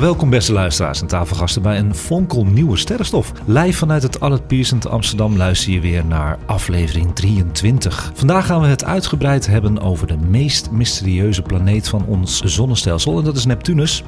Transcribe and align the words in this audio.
Welkom 0.00 0.30
beste 0.30 0.52
luisteraars 0.52 1.00
en 1.00 1.06
tafelgasten 1.06 1.62
bij 1.62 1.78
een 1.78 1.94
fonkelnieuwe 1.94 2.76
sterrenstof. 2.76 3.32
Live 3.44 3.78
vanuit 3.78 4.02
het 4.02 4.20
Allard 4.20 4.46
Pierson 4.46 4.78
te 4.78 4.88
Amsterdam 4.88 5.36
luister 5.36 5.72
je 5.72 5.80
weer 5.80 6.04
naar 6.04 6.38
aflevering 6.46 7.14
23. 7.14 8.10
Vandaag 8.14 8.46
gaan 8.46 8.60
we 8.60 8.66
het 8.66 8.84
uitgebreid 8.84 9.46
hebben 9.46 9.80
over 9.80 10.06
de 10.06 10.16
meest 10.16 10.70
mysterieuze 10.70 11.42
planeet 11.42 11.88
van 11.88 12.06
ons 12.06 12.40
zonnestelsel 12.40 13.18
en 13.18 13.24
dat 13.24 13.36
is 13.36 13.46
Neptunus. 13.46 14.04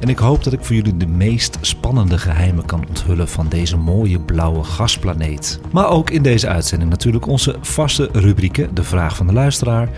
En 0.00 0.08
ik 0.08 0.18
hoop 0.18 0.44
dat 0.44 0.52
ik 0.52 0.64
voor 0.64 0.76
jullie 0.76 0.96
de 0.96 1.06
meest 1.06 1.58
spannende 1.60 2.18
geheimen 2.18 2.64
kan 2.64 2.84
onthullen 2.88 3.28
van 3.28 3.48
deze 3.48 3.76
mooie 3.76 4.20
blauwe 4.20 4.64
gasplaneet. 4.64 5.60
Maar 5.72 5.88
ook 5.88 6.10
in 6.10 6.22
deze 6.22 6.48
uitzending 6.48 6.90
natuurlijk 6.90 7.26
onze 7.26 7.56
vaste 7.60 8.08
rubrieken, 8.12 8.74
de 8.74 8.84
vraag 8.84 9.16
van 9.16 9.26
de 9.26 9.32
luisteraar, 9.32 9.88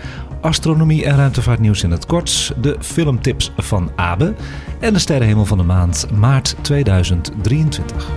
astronomie 0.45 1.05
en 1.05 1.15
ruimtevaartnieuws 1.15 1.83
in 1.83 1.91
het 1.91 2.05
kort, 2.05 2.53
de 2.61 2.75
filmtips 2.79 3.51
van 3.57 3.91
Abe 3.95 4.33
en 4.79 4.93
de 4.93 4.99
sterrenhemel 4.99 5.45
van 5.45 5.57
de 5.57 5.63
maand 5.63 6.07
maart 6.11 6.55
2023. 6.61 8.07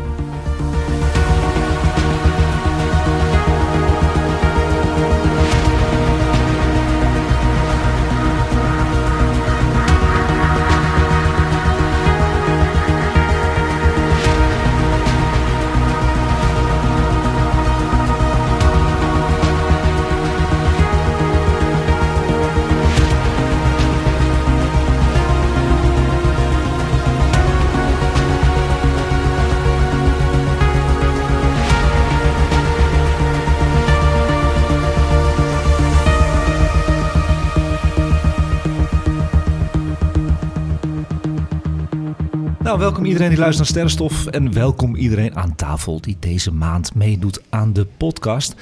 Welkom 42.99 43.17
iedereen 43.17 43.37
die 43.37 43.45
luistert 43.45 43.75
naar 43.75 43.89
Sterrenstof 43.89 44.27
en 44.27 44.53
welkom 44.53 44.97
iedereen 44.97 45.37
aan 45.37 45.55
tafel 45.57 46.01
die 46.01 46.17
deze 46.21 46.53
maand 46.53 46.95
meedoet 46.95 47.41
aan 47.49 47.73
de 47.73 47.87
podcast. 47.97 48.55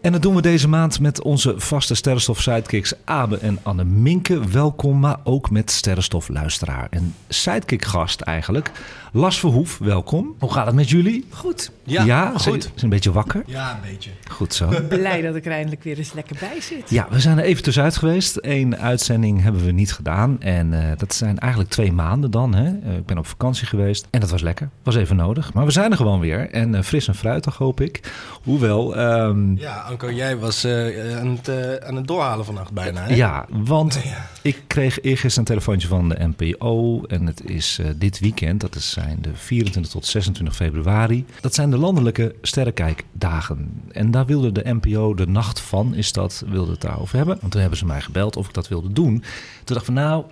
En 0.00 0.12
dat 0.12 0.22
doen 0.22 0.34
we 0.34 0.42
deze 0.42 0.68
maand 0.68 1.00
met 1.00 1.22
onze 1.22 1.54
vaste 1.56 1.94
Sterrenstof 1.94 2.40
sidekicks 2.40 2.92
Abe 3.04 3.36
en 3.36 3.58
Anne 3.62 3.84
Minke. 3.84 4.48
Welkom, 4.48 5.00
maar 5.00 5.16
ook 5.24 5.50
met 5.50 5.70
Sterrenstof 5.70 6.28
luisteraar 6.28 6.86
en 6.90 7.14
sidekick 7.28 7.84
gast 7.84 8.20
eigenlijk. 8.20 8.70
Las 9.12 9.38
Verhoef, 9.40 9.78
welkom. 9.78 10.34
Hoe 10.38 10.52
gaat 10.52 10.66
het 10.66 10.74
met 10.74 10.90
jullie? 10.90 11.26
Goed. 11.30 11.70
Ja, 11.84 12.04
Ja, 12.04 12.30
goed. 12.38 12.62
Zijn 12.62 12.74
een 12.80 12.88
beetje 12.88 13.12
wakker? 13.12 13.42
Ja, 13.46 13.74
een 13.74 13.90
beetje. 13.90 14.10
Goed 14.30 14.54
zo. 14.54 14.68
Blij 14.88 15.20
dat 15.22 15.34
ik 15.34 15.46
er 15.46 15.52
eindelijk 15.52 15.82
weer 15.82 15.98
eens 15.98 16.12
lekker 16.12 16.36
bij 16.40 16.60
zit. 16.60 16.90
Ja, 16.90 17.06
we 17.10 17.20
zijn 17.20 17.38
er 17.38 17.44
even 17.44 17.62
tussenuit 17.62 17.96
geweest. 17.96 18.38
Eén 18.40 18.76
uitzending 18.76 19.42
hebben 19.42 19.64
we 19.64 19.72
niet 19.72 19.92
gedaan. 19.92 20.40
En 20.42 20.72
eh, 20.90 20.98
dat 20.98 21.14
zijn 21.14 21.38
eigenlijk 21.38 21.70
twee 21.72 21.92
maanden 21.92 22.30
dan. 22.30 22.54
Hè? 22.54 22.64
Eh, 22.64 22.96
ik 22.96 23.06
ben 23.06 23.18
op 23.18 23.26
vakantie 23.26 23.66
geweest. 23.66 24.06
En 24.10 24.20
dat 24.20 24.30
was 24.30 24.42
lekker. 24.42 24.68
Was 24.82 24.96
even 24.96 25.16
nodig. 25.16 25.52
Maar 25.52 25.64
we 25.64 25.70
zijn 25.70 25.90
er 25.90 25.96
gewoon 25.96 26.20
weer. 26.20 26.50
En 26.50 26.74
eh, 26.74 26.82
fris 26.82 27.08
en 27.08 27.14
fruitig 27.14 27.56
hoop 27.56 27.80
ik. 27.80 28.12
Hoewel, 28.42 28.96
ehm, 28.96 29.54
Ja, 29.56 29.89
Anko, 29.90 30.12
jij 30.12 30.36
was 30.36 30.64
eh, 30.64 31.18
aan, 31.18 31.28
het, 31.28 31.48
eh, 31.48 31.74
aan 31.74 31.96
het 31.96 32.06
doorhalen 32.06 32.44
vannacht 32.44 32.72
bijna, 32.72 33.02
hè? 33.02 33.14
ja, 33.14 33.46
want 33.48 33.94
Ja. 34.04 34.26
ik 34.42 34.62
kreeg 34.66 35.00
eergisteren 35.00 35.38
een 35.38 35.44
telefoontje 35.44 35.88
van 35.88 36.08
de 36.08 36.32
NPO. 36.36 37.02
En 37.04 37.26
het 37.26 37.44
is 37.44 37.78
eh, 37.78 37.86
dit 37.96 38.18
weekend. 38.18 38.60
Dat 38.60 38.74
is, 38.74 38.90
zijn 38.90 39.18
de 39.20 39.30
24 39.34 39.92
tot 39.92 40.06
26 40.06 40.56
februari. 40.56 41.24
Dat 41.40 41.54
zijn 41.54 41.70
de 41.70 41.78
landelijke 41.78 42.34
sterrenkijkdagen. 42.42 43.82
En 43.92 44.10
daar 44.10 44.26
wilde 44.26 44.52
de 44.52 44.74
NPO 44.80 45.14
de 45.14 45.26
nacht 45.26 45.60
van, 45.60 45.94
is 45.94 46.12
dat, 46.12 46.44
wilde 46.48 46.70
het 46.70 46.80
daarover 46.80 47.16
hebben. 47.16 47.36
Want 47.40 47.52
toen 47.52 47.60
hebben 47.60 47.78
ze 47.78 47.86
mij 47.86 48.00
gebeld 48.00 48.36
of 48.36 48.48
ik 48.48 48.54
dat 48.54 48.68
wilde 48.68 48.92
doen. 48.92 49.18
Toen 49.18 49.24
dacht 49.64 49.80
ik 49.80 49.84
van 49.84 49.94
nou, 49.94 50.24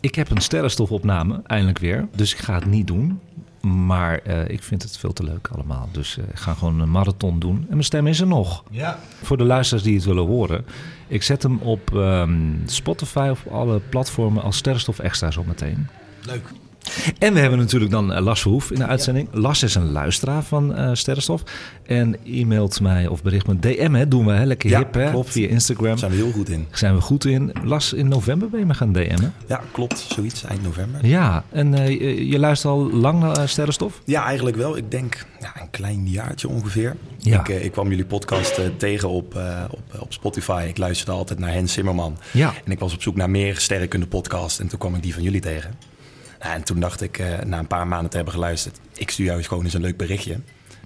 ik 0.00 0.14
heb 0.14 0.30
een 0.30 0.40
sterrenstofopname, 0.40 1.40
eindelijk 1.46 1.78
weer. 1.78 2.08
Dus 2.16 2.32
ik 2.32 2.38
ga 2.38 2.54
het 2.54 2.66
niet 2.66 2.86
doen. 2.86 3.20
Maar 3.64 4.18
eh, 4.18 4.48
ik 4.48 4.62
vind 4.62 4.82
het 4.82 4.98
veel 4.98 5.12
te 5.12 5.24
leuk 5.24 5.48
allemaal. 5.48 5.88
Dus 5.92 6.18
eh, 6.18 6.24
ik 6.28 6.38
ga 6.38 6.54
gewoon 6.54 6.80
een 6.80 6.90
marathon 6.90 7.38
doen. 7.38 7.56
En 7.56 7.66
mijn 7.68 7.84
stem 7.84 8.06
is 8.06 8.20
er 8.20 8.26
nog. 8.26 8.64
Ja. 8.70 8.98
Voor 9.22 9.36
de 9.36 9.44
luisteraars 9.44 9.84
die 9.84 9.94
het 9.94 10.04
willen 10.04 10.26
horen. 10.26 10.64
Ik 11.06 11.22
zet 11.22 11.42
hem 11.42 11.58
op 11.58 11.94
ehm, 11.94 12.52
Spotify 12.66 13.28
of 13.30 13.44
op 13.44 13.52
alle 13.52 13.80
platformen 13.80 14.42
als 14.42 14.56
sterrenstof 14.56 14.98
extra 14.98 15.30
zo 15.30 15.44
meteen. 15.46 15.88
Leuk. 16.26 16.52
En 17.18 17.34
we 17.34 17.40
hebben 17.40 17.58
natuurlijk 17.58 17.90
dan 17.90 18.12
eh, 18.12 18.22
Las 18.22 18.40
Verhoef 18.40 18.70
in 18.70 18.78
de 18.78 18.86
uitzending. 18.86 19.28
Las 19.32 19.62
is 19.62 19.74
een 19.74 19.90
luisteraar 19.90 20.42
van 20.42 20.74
eh, 20.74 20.90
Sterrenstof. 20.92 21.42
En 21.86 22.16
e-mailt 22.24 22.80
mij 22.80 23.06
of 23.06 23.22
bericht 23.22 23.46
me 23.46 23.58
DM, 23.58 23.92
hè, 23.92 24.08
doen 24.08 24.26
we 24.26 24.32
hè, 24.32 24.44
lekker 24.44 24.70
Ja, 24.70 24.78
hip 24.78 24.94
hè, 24.94 25.10
klopt. 25.10 25.30
via 25.30 25.48
Instagram. 25.48 25.86
Daar 25.86 25.98
zijn 25.98 26.10
we 26.10 26.16
heel 26.16 26.30
goed 26.32 26.48
in. 26.48 26.66
Zijn 26.70 26.94
we 26.94 27.00
goed 27.00 27.24
in. 27.24 27.52
Las, 27.62 27.92
in 27.92 28.08
november 28.08 28.50
ben 28.50 28.60
je 28.60 28.66
me 28.66 28.74
gaan 28.74 28.92
DM'en. 28.92 29.34
Ja, 29.46 29.60
klopt. 29.72 29.98
Zoiets, 29.98 30.44
eind 30.44 30.62
november. 30.62 31.06
Ja, 31.06 31.44
en 31.50 31.74
eh, 31.74 31.88
je, 31.88 32.28
je 32.28 32.38
luistert 32.38 32.72
al 32.72 32.90
lang 32.92 33.20
naar 33.20 33.48
Sterrenstof? 33.48 34.00
Ja, 34.04 34.24
eigenlijk 34.24 34.56
wel. 34.56 34.76
Ik 34.76 34.90
denk 34.90 35.26
ja, 35.40 35.52
een 35.60 35.70
klein 35.70 36.08
jaartje 36.08 36.48
ongeveer. 36.48 36.96
Ja. 37.18 37.40
Ik, 37.40 37.48
ik 37.48 37.72
kwam 37.72 37.88
jullie 37.88 38.04
podcast 38.04 38.60
tegen 38.76 39.08
op, 39.08 39.38
op, 39.70 39.80
op 39.98 40.12
Spotify. 40.12 40.66
Ik 40.68 40.78
luisterde 40.78 41.12
altijd 41.12 41.38
naar 41.38 41.52
Hens 41.52 41.72
Zimmerman. 41.72 42.18
Ja. 42.30 42.54
En 42.64 42.72
ik 42.72 42.78
was 42.78 42.94
op 42.94 43.02
zoek 43.02 43.16
naar 43.16 43.30
meer 43.30 43.58
sterrenkunde 43.58 44.06
podcast. 44.06 44.60
En 44.60 44.68
toen 44.68 44.78
kwam 44.78 44.94
ik 44.94 45.02
die 45.02 45.14
van 45.14 45.22
jullie 45.22 45.40
tegen. 45.40 45.93
En 46.52 46.62
toen 46.64 46.80
dacht 46.80 47.00
ik, 47.02 47.18
eh, 47.18 47.38
na 47.46 47.58
een 47.58 47.66
paar 47.66 47.86
maanden 47.86 48.10
te 48.10 48.16
hebben 48.16 48.34
geluisterd... 48.34 48.78
ik 48.92 49.10
stuur 49.10 49.24
jou 49.26 49.38
eens 49.38 49.46
gewoon 49.46 49.64
eens 49.64 49.74
een 49.74 49.80
leuk 49.80 49.96
berichtje. 49.96 50.38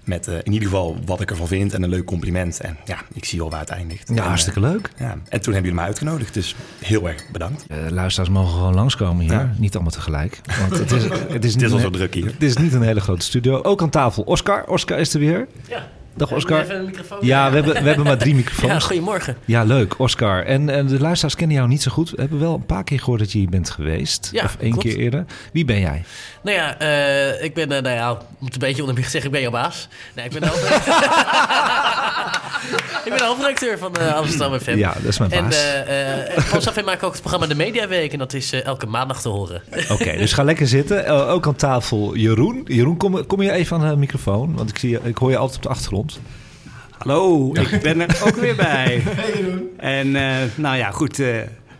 Met 0.03 0.27
eh, 0.27 0.35
in 0.43 0.51
ieder 0.53 0.67
geval 0.67 0.97
wat 1.05 1.21
ik 1.21 1.29
ervan 1.29 1.47
vind 1.47 1.73
en 1.73 1.83
een 1.83 1.89
leuk 1.89 2.05
compliment. 2.05 2.59
En 2.59 2.77
ja, 2.85 2.97
ik 3.13 3.25
zie 3.25 3.41
al 3.41 3.49
waar 3.49 3.59
het 3.59 3.69
eindigt. 3.69 4.07
Ja, 4.07 4.13
En, 4.15 4.21
eh, 4.21 4.27
hartstikke 4.27 4.59
leuk. 4.59 4.89
ja. 4.97 5.11
En 5.11 5.41
toen 5.41 5.53
hebben 5.53 5.53
jullie 5.53 5.73
me 5.73 5.81
uitgenodigd. 5.81 6.33
Dus 6.33 6.55
heel 6.79 7.07
erg 7.09 7.23
bedankt. 7.31 7.65
Eh, 7.67 7.77
luisteraars 7.89 8.29
mogen 8.31 8.53
gewoon 8.53 8.73
langskomen 8.75 9.23
hier. 9.23 9.33
Ja. 9.33 9.53
Niet 9.57 9.73
allemaal 9.73 9.91
tegelijk. 9.91 10.41
Want 10.59 10.77
het 10.79 10.91
is, 10.91 11.03
het 11.03 11.11
is, 11.13 11.19
Het 11.33 11.45
is 11.45 11.55
niet 11.55 11.65
al 11.65 11.71
een- 11.75 11.79
zo 11.79 11.89
druk 11.89 12.13
hier. 12.13 12.25
Het 12.25 12.43
is 12.43 12.57
niet 12.57 12.73
een 12.73 12.81
hele 12.81 12.99
grote 13.01 13.25
studio. 13.25 13.61
Ook 13.61 13.81
aan 13.81 13.89
tafel 13.89 14.23
Oscar. 14.23 14.63
Oscar 14.67 14.99
is 14.99 15.13
er 15.13 15.19
weer. 15.19 15.47
Ja. 15.67 15.87
Dag 16.19 16.31
Oscar. 16.31 16.61
Even 16.61 16.75
een 16.75 16.85
microfoon. 16.85 17.17
Ja, 17.21 17.49
we 17.49 17.55
hebben, 17.55 17.73
we 17.73 17.87
hebben 17.87 18.05
maar 18.05 18.17
drie 18.17 18.31
Ja, 18.35 18.39
microfoons. 18.39 18.83
goedemorgen. 18.85 19.37
Ja, 19.45 19.63
leuk, 19.63 19.99
Oscar. 19.99 20.45
En, 20.45 20.69
en 20.69 20.87
de 20.87 20.99
luisteraars 20.99 21.35
kennen 21.35 21.55
jou 21.57 21.67
niet 21.69 21.81
zo 21.81 21.91
goed. 21.91 22.09
We 22.09 22.21
hebben 22.21 22.39
wel 22.39 22.53
een 22.53 22.65
paar 22.65 22.83
keer 22.83 22.99
gehoord 22.99 23.19
dat 23.19 23.31
je 23.31 23.37
hier 23.39 23.49
bent 23.49 23.69
geweest. 23.69 24.29
Ja, 24.31 24.43
of 24.43 24.57
één 24.59 24.71
klopt. 24.71 24.87
keer 24.87 24.97
eerder. 24.97 25.25
Wie 25.53 25.65
ben 25.65 25.79
jij? 25.79 26.03
Nou 26.41 26.57
ja, 26.57 26.77
eh, 26.79 27.43
ik 27.43 27.53
ben, 27.53 27.71
eh, 27.71 27.81
nou 27.81 27.95
ja, 27.95 28.11
om 28.11 28.45
het 28.45 28.53
een 28.53 28.59
beetje 28.59 28.81
oneerbiedig 28.81 29.11
zeggen, 29.11 29.29
ik 29.29 29.35
ben 29.35 29.41
jouw 29.51 29.61
baas. 29.61 29.87
Nee, 30.15 30.25
ik 30.25 30.31
ben 30.39 30.43
hoofdredacteur, 30.47 30.93
ik 33.11 33.17
ben 33.17 33.17
de 33.17 33.25
hoofdredacteur 33.25 33.77
van 33.77 33.95
eh, 33.95 34.13
Amsterdam 34.15 34.59
FM. 34.59 34.77
Ja, 34.77 34.93
dat 34.93 35.03
is 35.03 35.17
mijn 35.19 35.31
En 35.31 35.43
baas. 35.43 35.55
eh 35.55 36.27
eh 36.27 36.43
Hans 36.51 36.67
FM 36.69 36.83
maakt 36.85 37.03
ook 37.03 37.11
het 37.11 37.19
programma 37.21 37.47
De 37.47 37.55
Mediaweek. 37.55 38.11
En 38.13 38.19
dat 38.19 38.33
is 38.33 38.51
eh, 38.53 38.65
elke 38.65 38.85
maandag 38.85 39.21
te 39.21 39.29
horen. 39.29 39.61
Oké, 39.89 40.17
dus 40.17 40.33
ga 40.33 40.43
lekker 40.43 40.67
zitten. 40.67 41.05
Eh, 41.05 41.29
ook 41.29 41.47
aan 41.47 41.55
tafel 41.55 42.15
Jeroen. 42.15 42.61
Jeroen, 42.65 42.97
kom, 42.97 43.25
kom 43.27 43.41
je 43.41 43.51
even 43.51 43.79
aan 43.81 43.89
de 43.89 43.95
microfoon? 43.95 44.55
Want 44.55 44.69
ik, 44.69 44.77
zie, 44.77 44.89
je- 44.89 44.99
ik 45.03 45.17
hoor 45.17 45.29
je 45.29 45.37
altijd 45.37 45.57
op 45.57 45.63
de 45.63 45.69
achtergrond. 45.69 46.19
Hallo, 46.97 47.51
ik 47.53 47.81
ben 47.81 48.01
er 48.01 48.17
ook 48.25 48.35
weer 48.35 48.55
bij. 48.55 49.01
En 49.77 50.15
eh, 50.15 50.35
nou 50.55 50.77
ja, 50.77 50.91
goed. 50.91 51.21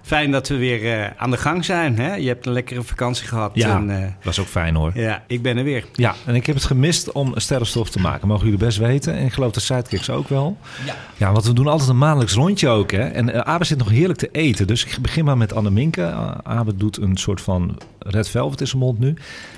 Fijn 0.10 0.32
dat 0.32 0.48
we 0.48 0.58
weer 0.58 1.00
eh, 1.00 1.12
aan 1.18 1.32
de 1.32 1.38
gang 1.38 1.66
zijn. 1.66 2.00
Hè? 2.00 2.16
Je 2.16 2.28
hebt 2.28 2.46
een 2.46 2.52
lekkere 2.52 2.84
vakantie 2.84 3.28
gehad. 3.28 3.52
Ja, 3.54 3.76
En, 3.78 4.04
eh, 4.04 4.12
was 4.24 4.40
ook 4.40 4.48
fijn 4.48 4.76
hoor. 4.76 4.92
ja, 4.94 5.24
ik 5.28 5.42
ben 5.42 5.58
er 5.58 5.64
weer. 5.64 5.86
Ja, 5.94 6.16
en 6.26 6.36
ik 6.36 6.46
heb 6.46 6.56
het 6.56 6.66
gemist 6.66 7.12
om 7.12 7.32
sterrenstof 7.36 7.90
te 7.90 8.00
maken. 8.00 8.28
Mogen 8.28 8.44
jullie 8.44 8.60
best 8.60 8.78
weten. 8.78 9.14
En 9.14 9.26
ik 9.26 9.34
geloof 9.34 9.52
de 9.52 9.60
sidekicks 9.60 10.10
ook 10.10 10.28
wel. 10.28 10.58
Ja. 10.86 10.96
Ja, 11.18 11.32
want 11.32 11.46
we 11.46 11.54
doen 11.54 11.68
altijd 11.68 11.90
een 11.90 11.98
maandelijks 11.98 12.34
rondje 12.34 12.68
ook. 12.70 12.92
Hè? 12.92 13.08
En 13.08 13.30
uh, 13.30 13.40
Abe 13.40 13.66
zit 13.66 13.78
nog 13.78 13.90
heerlijk 13.90 14.20
te 14.20 14.30
eten. 14.32 14.68
Dus 14.68 14.86
ik 14.86 14.98
begin 15.02 15.26
maar 15.26 15.38
met 15.38 15.54
Anne 15.54 15.72
Minke. 15.72 16.02
Uh, 16.02 16.32
Abe 16.44 16.76
doet 16.76 16.98
een 16.98 17.18
soort 17.18 17.42
van 17.42 17.78
red 18.00 18.30
velvet 18.30 18.62
in 18.62 18.68
zijn 18.68 18.82
mond 18.82 19.00
nu. 19.00 19.14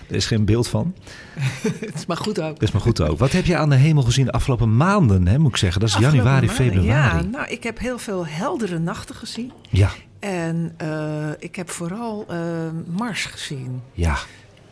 Er 0.09 0.15
is 0.15 0.25
geen 0.25 0.45
beeld 0.45 0.67
van. 0.67 0.93
Het 1.79 1.95
is 1.95 2.05
maar 2.05 2.17
goed 2.17 2.41
ook. 2.41 2.53
Dat 2.53 2.61
is 2.61 2.71
maar 2.71 2.81
goed 2.81 3.01
ook. 3.01 3.19
Wat 3.19 3.31
heb 3.31 3.45
je 3.45 3.57
aan 3.57 3.69
de 3.69 3.75
hemel 3.75 4.03
gezien 4.03 4.25
de 4.25 4.31
afgelopen 4.31 4.77
maanden, 4.77 5.27
hè, 5.27 5.37
moet 5.37 5.49
ik 5.51 5.57
zeggen? 5.57 5.79
Dat 5.79 5.89
is 5.89 5.95
Afgelopen 5.95 6.23
januari, 6.23 6.45
maanden, 6.45 6.65
februari. 6.65 7.17
Ja, 7.23 7.29
nou, 7.31 7.47
ik 7.49 7.63
heb 7.63 7.79
heel 7.79 7.97
veel 7.97 8.27
heldere 8.27 8.79
nachten 8.79 9.15
gezien. 9.15 9.51
Ja, 9.69 9.89
En 10.21 10.73
eh, 10.77 11.29
ik 11.39 11.55
heb 11.55 11.69
vooral 11.69 12.25
eh, 12.27 12.37
Mars 12.87 13.25
gezien. 13.25 13.81
ja. 13.93 14.17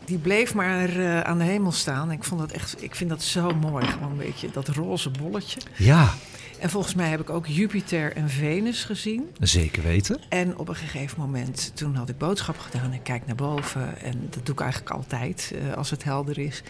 die 0.06 0.18
bleef 0.18 0.54
maar 0.54 0.90
eh, 0.90 1.22
aan 1.22 1.38
de 1.38 1.44
hemel 1.44 1.72
staan. 1.72 2.12
Ik, 2.12 2.24
vond 2.24 2.40
dat 2.40 2.52
echt, 2.52 2.84
ik 2.84 2.96
vind 2.96 3.10
dat 3.10 3.24
zo 3.24 3.52
mooi, 3.56 3.86
gewoon 3.86 4.12
een 4.12 4.18
beetje 4.18 4.50
dat 4.52 4.68
roze 4.68 5.10
bolletje. 5.10 5.60
Ja, 5.76 6.14
En 6.60 6.70
volgens 6.70 6.94
mij 6.94 7.10
heb 7.10 7.20
ik 7.20 7.30
ook 7.30 7.48
Jupiter 7.48 8.16
en 8.16 8.30
Venus 8.30 8.84
gezien. 8.84 9.30
zeker 9.40 9.84
weten. 9.84 10.20
En 10.30 10.58
op 10.58 10.68
een 10.68 10.76
gegeven 10.76 11.20
moment, 11.20 11.72
toen 11.74 11.96
had 11.96 12.10
ik 12.10 12.18
boodschap 12.18 12.58
gedaan. 12.58 12.94
Ik 12.94 13.04
kijk 13.04 13.26
naar 13.26 13.36
boven 13.36 14.02
en 14.02 14.28
dat 14.30 14.46
doe 14.46 14.56
ik 14.56 14.62
eigenlijk 14.62 14.92
altijd 14.92 15.54
als 15.76 15.90
het 15.90 16.04
helder 16.04 16.38
is. 16.40 16.64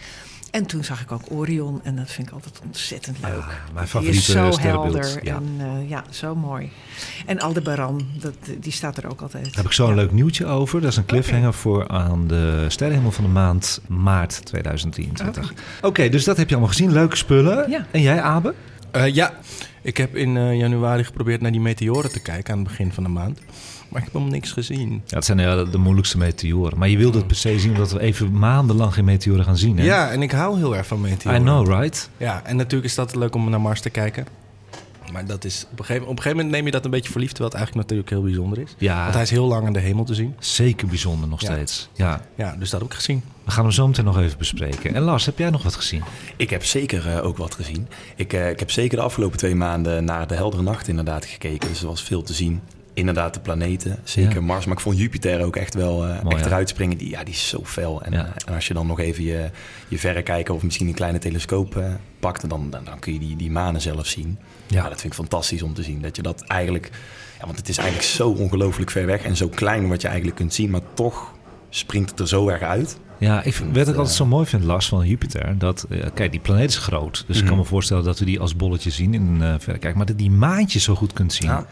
En 0.50 0.66
toen 0.66 0.84
zag 0.84 1.00
ik 1.00 1.12
ook 1.12 1.22
Orion 1.28 1.80
en 1.82 1.96
dat 1.96 2.10
vind 2.10 2.26
ik 2.28 2.32
altijd 2.34 2.60
ontzettend 2.64 3.16
leuk. 3.22 3.30
mijn 3.32 3.56
Die 3.74 3.86
favoriete 3.86 4.16
is 4.18 4.30
zo 4.30 4.58
helder 4.60 5.20
Ja. 5.24 5.34
en 5.34 5.54
eh, 5.58 5.88
ja, 5.88 6.04
zo 6.10 6.34
mooi. 6.34 6.70
En 7.26 7.38
Aldebaran, 7.40 8.06
dat, 8.20 8.34
die 8.60 8.72
staat 8.72 8.96
er 8.96 9.10
ook 9.10 9.20
altijd. 9.20 9.44
Daar 9.44 9.54
heb 9.54 9.64
ik 9.64 9.72
zo 9.72 9.84
een 9.84 9.94
Ja. 9.94 10.00
leuk 10.00 10.12
nieuwtje 10.12 10.46
over. 10.46 10.80
Dat 10.80 10.90
is 10.90 10.96
een 10.96 11.04
cliffhanger 11.04 11.54
voor 11.54 11.88
aan 11.88 12.26
de 12.26 12.64
sterrenhemel 12.68 13.10
van 13.10 13.24
de 13.24 13.30
maand 13.30 13.80
maart 13.88 14.44
2023. 14.44 15.52
Oké, 15.82 16.08
dus 16.08 16.24
dat 16.24 16.36
heb 16.36 16.46
je 16.48 16.54
allemaal 16.54 16.72
gezien. 16.74 16.92
Leuke 16.92 17.16
spullen. 17.16 17.70
Ja. 17.70 17.86
En 17.90 18.00
jij, 18.00 18.20
Abe? 18.20 18.54
Eh, 18.90 19.14
ja, 19.14 19.32
ik 19.82 19.96
heb 19.96 20.16
in 20.16 20.36
eh, 20.36 20.58
januari 20.58 21.04
geprobeerd 21.04 21.40
naar 21.40 21.52
die 21.52 21.60
meteoren 21.60 22.12
te 22.12 22.20
kijken 22.20 22.52
aan 22.52 22.58
het 22.58 22.68
begin 22.68 22.92
van 22.92 23.02
de 23.02 23.08
maand. 23.10 23.38
Maar 23.92 23.98
ik 23.98 24.04
heb 24.04 24.12
helemaal 24.12 24.34
niks 24.34 24.52
gezien. 24.52 25.02
Ja, 25.06 25.16
het 25.16 25.24
zijn 25.24 25.40
eh, 25.40 25.70
de 25.70 25.78
moeilijkste 25.78 26.18
meteoren. 26.18 26.78
Maar 26.78 26.88
je 26.88 26.96
wilde 26.96 27.18
het 27.18 27.26
per 27.26 27.36
se 27.36 27.58
zien 27.58 27.70
omdat 27.70 27.92
we 27.92 28.00
even 28.00 28.38
maandenlang 28.38 28.94
geen 28.94 29.04
meteoren 29.04 29.44
gaan 29.44 29.56
zien. 29.56 29.78
Hè? 29.78 29.84
Ja, 29.84 30.10
en 30.10 30.22
ik 30.22 30.30
hou 30.30 30.56
heel 30.58 30.76
erg 30.76 30.86
van 30.86 31.00
meteoren. 31.00 31.40
I 31.40 31.42
know, 31.44 31.68
right? 31.68 32.10
Ja, 32.16 32.42
en 32.44 32.56
natuurlijk 32.56 32.84
is 32.84 32.94
dat 32.94 33.14
leuk 33.14 33.34
om 33.34 33.50
naar 33.50 33.60
Mars 33.60 33.80
te 33.80 33.90
kijken. 33.90 34.26
Maar 35.12 35.26
dat 35.26 35.44
is, 35.44 35.66
op, 35.72 35.78
een 35.78 35.84
gegeven, 35.84 36.06
op 36.08 36.16
een 36.16 36.22
gegeven 36.22 36.36
moment 36.36 36.54
neem 36.56 36.64
je 36.66 36.70
dat 36.72 36.84
een 36.84 36.90
beetje 36.90 37.10
voor 37.10 37.20
lief, 37.20 37.30
terwijl 37.32 37.50
het 37.50 37.58
eigenlijk 37.58 37.88
natuurlijk 37.88 38.10
heel 38.16 38.30
bijzonder 38.30 38.58
is. 38.58 38.74
Ja, 38.78 39.00
Want 39.02 39.14
hij 39.14 39.22
is 39.22 39.30
heel 39.30 39.46
lang 39.46 39.66
aan 39.66 39.72
de 39.72 39.78
hemel 39.80 40.04
te 40.04 40.14
zien. 40.14 40.34
zeker 40.38 40.86
bijzonder 40.88 41.28
nog 41.28 41.40
Ja. 41.40 41.52
steeds. 41.52 41.88
Ja, 41.92 42.20
Ja, 42.34 42.56
dus 42.58 42.70
dat 42.70 42.80
heb 42.80 42.88
ik 42.90 42.94
gezien. 42.96 43.22
we 43.44 43.50
gaan 43.50 43.64
hem 43.64 43.72
zo 43.72 43.86
meteen 43.86 44.04
nog 44.04 44.18
even 44.18 44.38
bespreken. 44.38 44.94
En 44.94 45.02
Lars, 45.02 45.26
heb 45.26 45.38
jij 45.38 45.50
nog 45.50 45.62
wat 45.62 45.74
gezien? 45.74 46.02
Ik 46.36 46.50
heb 46.50 46.64
zeker 46.64 47.08
eh, 47.16 47.24
ook 47.24 47.36
wat 47.36 47.54
gezien. 47.54 47.88
Ik, 48.16 48.32
eh, 48.32 48.50
ik 48.50 48.58
heb 48.58 48.70
zeker 48.70 48.96
de 48.96 49.02
afgelopen 49.04 49.38
twee 49.38 49.54
maanden 49.54 50.04
naar 50.04 50.26
de 50.26 50.34
heldere 50.34 50.62
nacht 50.62 50.88
inderdaad 50.88 51.24
gekeken. 51.24 51.68
Dus 51.68 51.80
er 51.80 51.86
was 51.86 52.02
veel 52.02 52.22
te 52.22 52.32
zien. 52.32 52.60
Inderdaad, 52.94 53.34
de 53.34 53.40
planeten. 53.40 53.98
Zeker 54.04 54.34
Ja. 54.34 54.40
Mars. 54.40 54.64
Maar 54.64 54.74
ik 54.76 54.80
vond 54.82 54.98
Jupiter 54.98 55.44
ook 55.44 55.56
echt 55.56 55.74
wel 55.74 55.96
Mooi, 56.22 56.36
echt 56.36 56.46
eruit 56.46 56.68
springen. 56.68 56.98
Die, 56.98 57.08
ja, 57.10 57.24
die 57.24 57.34
is 57.34 57.48
zo 57.48 57.60
fel. 57.64 58.02
En, 58.02 58.12
Ja. 58.12 58.18
eh, 58.26 58.30
en 58.46 58.54
als 58.54 58.66
je 58.68 58.74
dan 58.74 58.86
nog 58.86 59.00
even 59.00 59.24
je, 59.24 59.50
je 59.88 59.98
verrekijker 59.98 60.54
of 60.54 60.62
misschien 60.62 60.86
een 60.88 60.94
kleine 60.94 61.18
telescoop 61.18 61.76
eh, 61.76 61.84
pakt... 62.20 62.48
Dan, 62.48 62.70
dan, 62.70 62.84
dan 62.84 62.98
kun 62.98 63.12
je 63.12 63.18
die, 63.18 63.36
die 63.36 63.50
manen 63.50 63.80
zelf 63.80 64.06
zien. 64.06 64.38
Ja. 64.66 64.76
Ja. 64.82 64.88
dat 64.88 65.00
vind 65.00 65.12
ik 65.12 65.18
fantastisch 65.18 65.62
om 65.62 65.74
te 65.74 65.82
zien. 65.82 66.00
Dat 66.02 66.16
je 66.16 66.22
dat 66.22 66.40
eigenlijk... 66.40 66.90
Ja, 67.38 67.46
want 67.46 67.58
het 67.58 67.68
is 67.68 67.76
eigenlijk 67.78 68.08
zo 68.08 68.28
ongelooflijk 68.28 68.90
ver 68.90 69.06
weg 69.06 69.22
en 69.22 69.36
zo 69.36 69.48
klein 69.48 69.88
wat 69.88 70.00
je 70.00 70.06
eigenlijk 70.06 70.36
kunt 70.36 70.54
zien. 70.54 70.70
Maar 70.70 70.80
toch 70.94 71.32
springt 71.68 72.10
het 72.10 72.20
er 72.20 72.28
zo 72.28 72.48
erg 72.48 72.62
uit. 72.62 72.98
Ja, 73.18 73.42
ik 73.42 73.54
vind, 73.54 73.76
wat 73.76 73.88
ik 73.88 73.94
altijd 73.96 74.14
zo 74.16 74.26
mooi 74.26 74.46
vind, 74.46 74.64
Lars, 74.64 74.88
van 74.88 75.06
Jupiter. 75.06 75.58
Dat, 75.58 75.86
kijk, 76.14 76.30
die 76.30 76.40
planeet 76.40 76.68
is 76.70 76.76
groot. 76.78 77.24
Dus 77.26 77.36
ik 77.36 77.42
kan 77.44 77.52
Mhm. 77.52 77.62
me 77.62 77.68
voorstellen 77.68 78.04
dat 78.04 78.18
we 78.18 78.24
die 78.24 78.40
als 78.40 78.56
bolletje 78.56 78.90
zien 78.90 79.14
in 79.14 79.22
een 79.26 79.40
uh, 79.40 79.54
verrekijker. 79.58 79.96
Maar 79.96 80.06
dat 80.06 80.18
die 80.18 80.30
maantjes 80.30 80.82
zo 80.84 80.94
goed 80.94 81.12
kunt 81.12 81.32
zien. 81.32 81.48
Ja. 81.48 81.66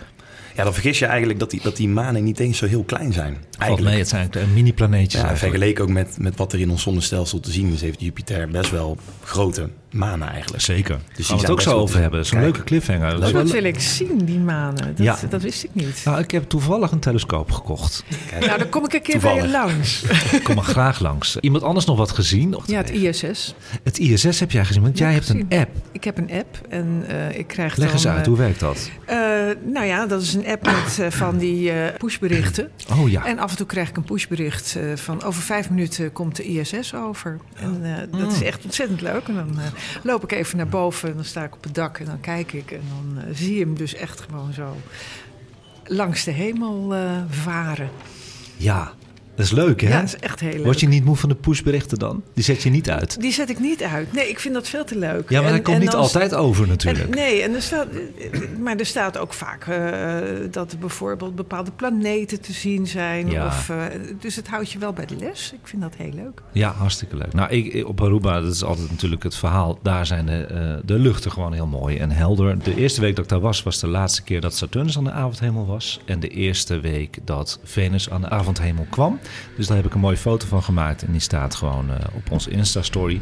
Ja, 0.59 0.65
dan 0.65 0.73
vergis 0.73 0.99
je 0.99 1.07
eigenlijk 1.07 1.39
dat 1.39 1.51
die, 1.51 1.61
dat 1.63 1.77
die 1.77 1.89
manen 1.89 2.25
niet 2.25 2.39
eens 2.39 2.59
zo 2.59 2.67
heel 2.67 2.83
klein 2.83 3.13
zijn. 3.13 3.37
Eigenlijk. 3.59 3.91
mee, 3.91 3.99
het 3.99 4.09
zijn 4.09 4.21
eigenlijk 4.21 4.55
mini-planeetjes. 4.55 5.21
Ja, 5.21 5.37
vergeleken 5.37 5.85
ook 5.85 5.91
met, 5.91 6.17
met 6.19 6.37
wat 6.37 6.53
er 6.53 6.61
in 6.61 6.71
ons 6.71 6.83
zonnestelsel 6.83 7.41
te 7.41 7.51
zien 7.51 7.73
is, 7.73 7.81
heeft 7.81 8.01
Jupiter 8.01 8.49
best 8.49 8.71
wel 8.71 8.97
grote 9.25 9.69
manen 9.91 10.29
eigenlijk. 10.29 10.63
Zeker. 10.63 10.97
die 10.97 11.17
Dus 11.17 11.27
gaan 11.27 11.37
we 11.37 11.43
het 11.43 11.51
ook 11.51 11.61
zo 11.61 11.71
over 11.79 12.01
hebben. 12.01 12.27
Zo'n 12.27 12.41
leuke 12.41 12.65
cliffhanger. 12.65 13.11
Dat 13.11 13.23
is 13.27 13.33
Dat 13.33 13.43
wel 13.43 13.53
wil 13.53 13.65
ik 13.65 13.81
zien, 13.81 14.19
die 14.25 14.39
manen. 14.39 14.87
Dat, 14.87 14.99
Ja. 15.05 15.19
dat 15.29 15.43
wist 15.43 15.65
ik 15.65 15.71
niet. 15.73 16.01
Nou, 16.05 16.19
ik 16.19 16.31
heb 16.31 16.49
toevallig 16.49 16.91
een 16.91 16.99
telescoop 16.99 17.51
gekocht. 17.53 18.05
Nou, 18.41 18.59
dan 18.59 18.69
kom 18.69 18.85
ik 18.85 18.93
een 18.93 19.03
keer 19.03 19.21
bij 19.21 19.35
je 19.35 19.49
langs. 19.49 20.03
Ik 20.33 20.45
kom 20.45 20.57
er 20.57 20.63
graag 20.63 21.01
langs. 21.01 21.37
Iemand 21.37 21.63
anders 21.65 21.87
nog 21.87 21.97
wat 21.97 22.11
gezien? 22.11 22.57
Ja, 22.67 22.77
het 22.77 22.91
ISS. 22.91 23.55
Het 23.83 23.99
ISS 23.99 24.41
heb 24.41 24.51
jij 24.51 24.65
gezien, 24.65 24.83
want 24.83 24.99
Ja, 24.99 25.05
jij 25.05 25.15
hebt 25.15 25.29
een 25.29 25.47
app. 25.49 25.71
Ik 25.93 26.05
heb 26.05 26.19
een 26.19 26.31
app 26.33 26.59
en 26.69 27.05
eh, 27.09 27.39
ik 27.39 27.47
krijg 27.47 27.77
Leg 27.77 27.87
dan... 27.87 27.97
eens 27.97 28.07
uit, 28.07 28.21
eh, 28.21 28.27
hoe 28.27 28.37
werkt 28.37 28.61
dat? 28.61 28.91
eh, 29.07 29.17
nou 29.73 29.87
ja, 29.87 30.07
dat 30.07 30.23
is 30.23 30.35
een 30.35 30.47
app 30.47 30.65
met 30.67 31.15
van 31.15 31.39
die 31.39 31.71
eh, 31.71 31.95
pushberichten. 31.99 32.71
Oh 32.99 33.11
ja, 33.11 33.25
En 33.27 33.39
af 33.39 33.51
en 33.51 33.57
toe 33.57 33.67
krijg 33.67 33.89
ik 33.89 33.97
een 33.97 34.05
pushbericht 34.05 34.77
eh, 34.77 34.83
van 34.97 35.23
over 35.23 35.43
vijf 35.43 35.71
minuten 35.71 36.13
komt 36.13 36.37
de 36.37 36.43
ISS 36.45 36.95
over. 36.95 37.37
En 37.55 37.81
eh, 37.83 38.19
dat 38.19 38.21
Mm. 38.29 38.35
is 38.35 38.43
echt 38.43 38.65
ontzettend 38.65 39.01
leuk. 39.01 39.29
En 39.29 39.35
dan 39.35 39.59
loop 40.03 40.23
ik 40.23 40.33
even 40.33 40.57
naar 40.57 40.69
boven 40.69 41.09
en 41.09 41.15
dan 41.15 41.25
sta 41.25 41.45
ik 41.45 41.55
op 41.55 41.63
het 41.63 41.75
dak 41.75 41.99
en 41.99 42.05
dan 42.05 42.21
kijk 42.21 42.53
ik. 42.53 42.71
En 42.71 42.83
dan 42.89 43.23
eh, 43.23 43.35
zie 43.35 43.55
je 43.55 43.61
hem 43.61 43.77
dus 43.77 43.95
echt 43.95 44.21
gewoon 44.21 44.53
zo 44.53 44.77
langs 45.85 46.25
de 46.25 46.31
hemel 46.31 46.95
eh, 46.95 47.23
varen. 47.29 47.91
ja. 48.57 48.93
Dat 49.39 49.47
is 49.47 49.53
leuk, 49.53 49.81
hè? 49.81 49.89
Ja, 49.89 49.95
dat 50.01 50.05
is 50.05 50.17
echt 50.17 50.41
heel 50.41 50.53
leuk. 50.53 50.65
Word 50.65 50.81
je 50.81 50.89
niet 50.89 51.05
moe 51.05 51.17
van 51.17 51.29
de 51.29 51.35
pushberichten 51.35 51.99
dan? 51.99 52.23
Die 52.35 52.45
zet 52.45 52.63
je 52.63 52.71
niet 52.71 52.91
uit. 52.91 53.21
Die 53.21 53.33
zet 53.33 53.51
ik 53.51 53.59
niet 53.61 53.83
uit. 53.83 54.13
Nee, 54.13 54.29
ik 54.29 54.41
vind 54.41 54.55
dat 54.55 54.69
veel 54.69 54.85
te 54.85 54.99
leuk. 54.99 55.31
Ja, 55.31 55.37
maar 55.39 55.47
En- 55.49 55.53
hij 55.55 55.61
komt 55.63 55.79
niet 55.79 55.95
altijd 55.95 56.35
over 56.35 56.63
En, 56.63 56.69
natuurlijk. 56.69 57.15
nee, 57.15 57.43
en 57.43 57.55
er 57.55 57.63
staat, 57.63 57.87
maar 58.61 58.77
er 58.77 58.87
staat 58.87 59.19
ook 59.19 59.33
vaak 59.33 59.67
eh, 59.67 60.17
dat 60.51 60.73
er 60.73 60.79
bijvoorbeeld 60.79 61.35
bepaalde 61.35 61.71
planeten 61.71 62.41
te 62.41 62.53
zien 62.53 62.87
zijn. 62.87 63.31
Ja. 63.31 63.47
Of, 63.47 63.69
eh, 63.69 63.77
dus 64.21 64.37
het 64.37 64.49
houdt 64.49 64.71
je 64.73 64.79
wel 64.79 64.93
bij 64.93 65.07
de 65.07 65.17
les. 65.17 65.53
Ik 65.53 65.67
vind 65.69 65.83
dat 65.83 65.95
heel 65.97 66.13
leuk. 66.15 66.43
Ja, 66.53 66.73
hartstikke 66.73 67.17
leuk. 67.17 67.33
Nou, 67.33 67.51
ik, 67.51 67.67
ik- 67.73 67.87
op 67.89 68.01
Aruba, 68.03 68.41
dat 68.41 68.53
is 68.55 68.65
altijd 68.65 68.91
natuurlijk 68.91 69.23
het 69.23 69.35
verhaal. 69.37 69.79
Daar 69.83 70.07
zijn 70.07 70.27
de, 70.27 70.33
eh, 70.45 70.75
de 70.85 70.99
luchten 70.99 71.31
gewoon 71.33 71.53
heel 71.53 71.67
mooi 71.67 71.97
en 71.97 72.11
helder. 72.11 72.63
De 72.63 72.75
eerste 72.77 73.01
week 73.01 73.15
dat 73.17 73.25
ik 73.25 73.31
daar 73.31 73.41
was, 73.41 73.63
was 73.63 73.81
de 73.81 73.87
laatste 73.87 74.23
keer 74.23 74.41
dat 74.41 74.55
Saturnus 74.57 74.97
aan 74.99 75.05
de 75.05 75.11
avondhemel 75.11 75.67
was. 75.67 76.01
En 76.05 76.21
de 76.21 76.29
eerste 76.29 76.81
week 76.81 77.19
dat 77.25 77.59
Venus 77.65 78.11
aan 78.11 78.21
de 78.21 78.29
avondhemel 78.31 78.87
kwam. 78.91 79.19
Dus 79.57 79.67
daar 79.67 79.77
heb 79.77 79.87
ik 79.87 79.95
een 79.95 80.01
mooie 80.01 80.17
foto 80.17 80.47
van 80.47 80.63
gemaakt. 80.63 81.03
En 81.03 81.13
die 81.13 81.21
staat 81.21 81.55
gewoon 81.55 81.91
eh, 81.91 81.97
op 82.15 82.31
onze 82.31 82.51
Insta-story. 82.51 83.21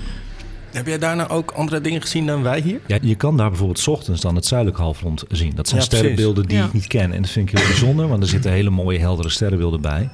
Heb 0.73 0.87
jij 0.87 0.99
daarna 0.99 1.29
ook 1.29 1.50
andere 1.50 1.81
dingen 1.81 2.00
gezien 2.00 2.26
dan 2.26 2.43
wij 2.43 2.61
hier? 2.61 2.81
Ja, 2.87 2.99
je 3.03 3.14
kan 3.14 3.37
daar 3.37 3.49
bijvoorbeeld 3.49 3.79
's 3.79 3.87
ochtends 3.87 4.20
dan 4.20 4.35
het 4.35 4.47
zuidelijk 4.47 4.79
halfrond 4.79 5.25
zien. 5.29 5.53
Dat 5.55 5.69
zijn 5.69 5.81
Ja, 5.81 5.87
sterrenbeelden 5.87 6.47
die 6.47 6.56
Ja. 6.56 6.64
ik 6.64 6.73
niet 6.73 6.87
ken. 6.87 7.12
En 7.12 7.23
dat 7.23 7.31
vind 7.31 7.50
ik 7.50 7.58
heel 7.58 7.67
bijzonder, 7.67 8.08
want 8.08 8.23
er 8.23 8.29
zitten 8.29 8.50
hele 8.50 8.70
mooie 8.70 8.99
heldere 8.99 9.29
sterrenbeelden 9.29 9.81
bij. 9.81 10.08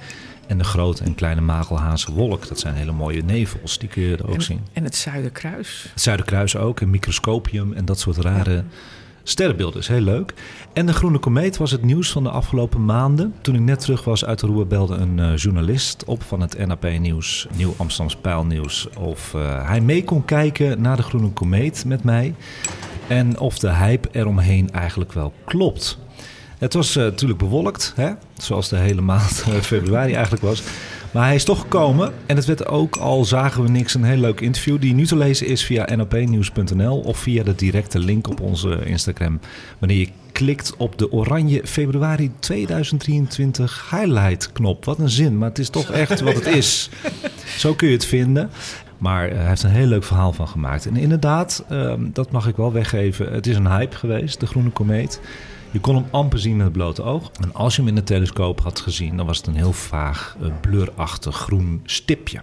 En 0.46 0.58
de 0.58 0.64
grote 0.64 1.04
en 1.04 1.14
kleine 1.14 1.40
magelhaanse 1.40 2.12
wolk, 2.12 2.48
dat 2.48 2.58
zijn 2.58 2.74
hele 2.74 2.92
mooie 2.92 3.22
nevels. 3.22 3.78
Die 3.78 3.88
kun 3.88 4.02
je 4.02 4.16
er 4.16 4.26
ook 4.28 4.34
en, 4.34 4.42
zien. 4.42 4.60
en 4.72 4.84
het 4.84 4.96
Zuiderkruis. 4.96 5.86
Het 5.92 6.02
Zuiderkruis 6.02 6.56
ook, 6.56 6.80
een 6.80 6.90
microscopium 6.90 7.72
en 7.72 7.84
dat 7.84 8.00
soort 8.00 8.16
rare 8.16 8.64
sterrenbeelden. 9.22 9.80
Is 9.80 9.88
heel 9.88 10.00
leuk. 10.00 10.34
En 10.72 10.86
de 10.86 10.92
Groene 10.92 11.18
Komeet 11.18 11.56
was 11.56 11.70
het 11.70 11.82
nieuws 11.82 12.10
van 12.10 12.22
de 12.22 12.30
afgelopen 12.30 12.84
maanden. 12.84 13.34
Toen 13.40 13.54
ik 13.54 13.60
net 13.60 13.80
terug 13.80 14.04
was 14.04 14.24
uit 14.24 14.38
de 14.38 14.46
Roer 14.46 14.66
belde 14.66 14.94
een 14.94 15.18
eh, 15.18 15.36
journalist 15.36 16.04
op 16.04 16.22
van 16.22 16.40
het 16.40 16.66
NAP 16.66 16.82
Nieuws, 16.98 17.46
Nieuw 17.56 17.74
Amsterdams 17.76 18.16
Pijlnieuws, 18.16 18.88
of 18.98 19.34
eh, 19.34 19.68
hij 19.68 19.80
mee 19.80 20.04
kon 20.04 20.24
kijken 20.24 20.80
naar 20.80 20.96
de 20.96 21.02
Groene 21.02 21.30
Komeet 21.30 21.84
met 21.84 22.04
mij. 22.04 22.34
En 23.06 23.38
of 23.38 23.58
de 23.58 23.74
hype 23.74 24.08
eromheen 24.12 24.70
eigenlijk 24.70 25.12
wel 25.12 25.32
klopt. 25.44 25.98
Het 26.58 26.74
was 26.74 26.96
eh, 26.96 27.02
natuurlijk 27.02 27.38
bewolkt, 27.38 27.92
hè? 27.96 28.10
zoals 28.34 28.68
de 28.68 28.76
hele 28.76 29.00
maand 29.00 29.44
februari 29.60 30.12
eigenlijk 30.12 30.42
was. 30.42 30.62
Maar 31.12 31.24
hij 31.24 31.34
is 31.34 31.44
toch 31.44 31.60
gekomen 31.60 32.12
en 32.26 32.36
het 32.36 32.44
werd 32.44 32.66
ook, 32.66 32.96
al 32.96 33.24
zagen 33.24 33.62
we 33.62 33.68
niks, 33.68 33.94
een 33.94 34.04
heel 34.04 34.18
leuk 34.18 34.40
interview... 34.40 34.80
die 34.80 34.94
nu 34.94 35.06
te 35.06 35.16
lezen 35.16 35.46
is 35.46 35.64
via 35.64 35.94
nopnieuws.nl 35.94 36.98
of 36.98 37.18
via 37.18 37.42
de 37.42 37.54
directe 37.54 37.98
link 37.98 38.28
op 38.28 38.40
onze 38.40 38.84
Instagram... 38.84 39.40
wanneer 39.78 39.98
je 39.98 40.08
klikt 40.32 40.74
op 40.76 40.98
de 40.98 41.12
oranje 41.12 41.62
februari 41.64 42.30
2023 42.38 43.90
highlight 43.90 44.52
knop. 44.52 44.84
Wat 44.84 44.98
een 44.98 45.08
zin, 45.08 45.38
maar 45.38 45.48
het 45.48 45.58
is 45.58 45.68
toch 45.70 45.90
echt 45.90 46.20
wat 46.20 46.34
het 46.34 46.46
is. 46.46 46.90
Zo 47.58 47.74
kun 47.74 47.88
je 47.88 47.94
het 47.94 48.04
vinden. 48.04 48.50
Maar 48.98 49.28
eh, 49.28 49.36
hij 49.36 49.48
heeft 49.48 49.62
een 49.62 49.70
heel 49.70 49.86
leuk 49.86 50.04
verhaal 50.04 50.32
van 50.32 50.48
gemaakt. 50.48 50.86
En 50.86 50.96
inderdaad, 50.96 51.64
ehm, 51.68 52.00
dat 52.12 52.30
mag 52.30 52.46
ik 52.46 52.56
wel 52.56 52.72
weggeven. 52.72 53.32
Het 53.32 53.46
is 53.46 53.56
een 53.56 53.66
hype 53.66 53.96
geweest, 53.96 54.40
de 54.40 54.46
Groene 54.46 54.70
Komeet. 54.70 55.20
Je 55.72 55.80
kon 55.80 55.94
hem 55.94 56.04
amper 56.10 56.38
zien 56.38 56.56
met 56.56 56.64
het 56.64 56.74
blote 56.74 57.02
oog. 57.02 57.30
En 57.40 57.54
als 57.54 57.74
je 57.74 57.80
hem 57.80 57.88
in 57.88 57.94
de 57.94 58.02
telescoop 58.02 58.60
had 58.60 58.80
gezien, 58.80 59.16
dan 59.16 59.26
was 59.26 59.36
het 59.36 59.46
een 59.46 59.56
heel 59.56 59.72
vaag, 59.72 60.36
eh, 60.40 60.48
blurachtig 60.60 61.36
groen 61.36 61.80
stipje. 61.84 62.40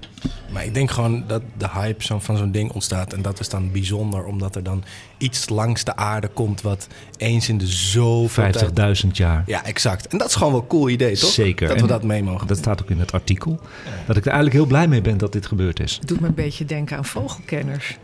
Maar 0.52 0.66
ik 0.66 0.74
denk 0.74 0.92
gewoon 0.92 1.24
dat 1.28 1.42
de 1.58 1.70
hype 1.70 2.04
zo 2.04 2.20
van 2.20 2.38
zo'n 2.38 2.52
ding 2.52 2.72
ontstaat. 2.72 3.14
En 3.14 3.22
dat 3.22 3.40
is 3.40 3.50
dan 3.50 3.72
bijzonder, 3.72 4.26
omdat 4.26 4.56
er 4.56 4.64
dan 4.64 4.84
iets 5.18 5.50
langs 5.50 5.84
de 5.84 5.96
aarde 5.96 6.28
komt... 6.28 6.62
wat 6.62 6.88
eens 7.18 7.50
in 7.50 7.58
de 7.58 7.68
zoveel 7.68 8.52
tijd... 8.52 9.04
50.000 9.04 9.12
jaar. 9.12 9.44
Ja, 9.46 9.66
exact. 9.66 10.08
En 10.08 10.18
dat 10.18 10.28
is 10.28 10.36
gewoon 10.36 10.52
wel 10.52 10.62
een 10.62 10.68
cool 10.68 10.90
idee, 10.90 11.18
toch? 11.18 11.30
Zeker. 11.30 11.68
Dat 11.68 11.76
we 11.76 11.82
En 11.82 11.88
dat 11.88 12.04
mee 12.04 12.24
mogen. 12.24 12.48
Dat 12.48 12.58
staat 12.58 12.82
ook 12.82 12.90
in 12.90 13.00
het 13.00 13.12
artikel. 13.12 13.60
Dat 14.08 14.18
ik 14.18 14.26
er 14.26 14.32
eigenlijk 14.32 14.56
heel 14.56 14.66
blij 14.66 14.88
mee 14.88 15.02
ben 15.02 15.18
dat 15.18 15.32
dit 15.32 15.46
gebeurd 15.46 15.80
is. 15.80 15.96
Het 16.00 16.08
doet 16.08 16.20
me 16.20 16.28
een 16.28 16.34
beetje 16.34 16.66
denken 16.66 16.98
aan 16.98 17.06
vogelkenners. 17.06 17.98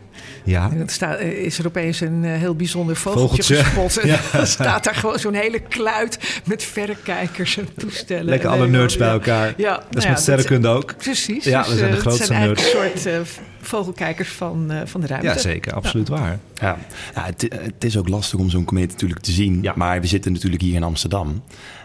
Ja, 0.46 0.70
En 0.70 0.78
dan 0.78 0.88
staat, 0.88 1.18
eh, 1.18 1.28
is 1.44 1.58
er 1.58 1.66
opeens 1.66 2.00
een 2.00 2.24
eh, 2.24 2.32
heel 2.32 2.54
bijzonder 2.54 2.96
vogeltje, 2.96 3.26
Vogeltje. 3.28 3.56
gespot. 3.56 3.96
En 4.02 4.08
Ja. 4.08 4.18
dan 4.32 4.46
staat 4.46 4.84
daar 4.84 4.94
gewoon 4.94 5.18
zo'n 5.18 5.34
hele 5.34 5.60
kluit 5.60 6.40
met 6.44 6.62
verrekijkers 6.62 7.56
en 7.58 7.68
toestellen. 7.76 8.24
lekker 8.24 8.50
En 8.50 8.54
alle 8.56 8.66
nerds 8.68 8.96
bij 8.96 9.08
elkaar. 9.10 9.54
Ja, 9.56 9.74
Dat 9.74 9.82
is 9.88 9.90
nou 9.94 10.04
ja, 10.04 10.10
met 10.10 10.20
sterrenkunde 10.20 10.68
ook. 10.68 10.96
Precies. 10.96 11.44
Ja, 11.44 11.62
dus, 11.62 11.76
zijn 11.78 11.90
de 11.90 11.96
eh, 11.96 12.00
grootste 12.02 12.22
Het 12.22 12.32
zijn 12.32 12.46
nerds. 12.46 12.62
een 12.64 12.68
soort 12.70 13.06
eh, 13.06 13.20
vogelkijkers 13.60 14.28
van, 14.28 14.70
eh, 14.70 14.80
van 14.84 15.00
de 15.00 15.06
ruimte. 15.06 15.26
Ja, 15.26 15.38
zeker. 15.38 15.72
Absoluut 15.72 16.08
waar. 16.08 16.38
Ja, 16.54 16.76
ja 17.14 17.24
het, 17.24 17.42
het 17.62 17.84
is 17.84 17.96
ook 17.98 18.08
lastig 18.08 18.38
om 18.38 18.50
zo'n 18.50 18.64
komeet 18.64 18.90
natuurlijk 18.90 19.20
te 19.20 19.30
zien. 19.32 19.62
Ja. 19.62 19.72
Maar 19.76 20.00
we 20.00 20.06
zitten 20.06 20.32
natuurlijk 20.32 20.62
hier 20.62 20.74
in 20.74 20.82
Amsterdam. 20.82 21.42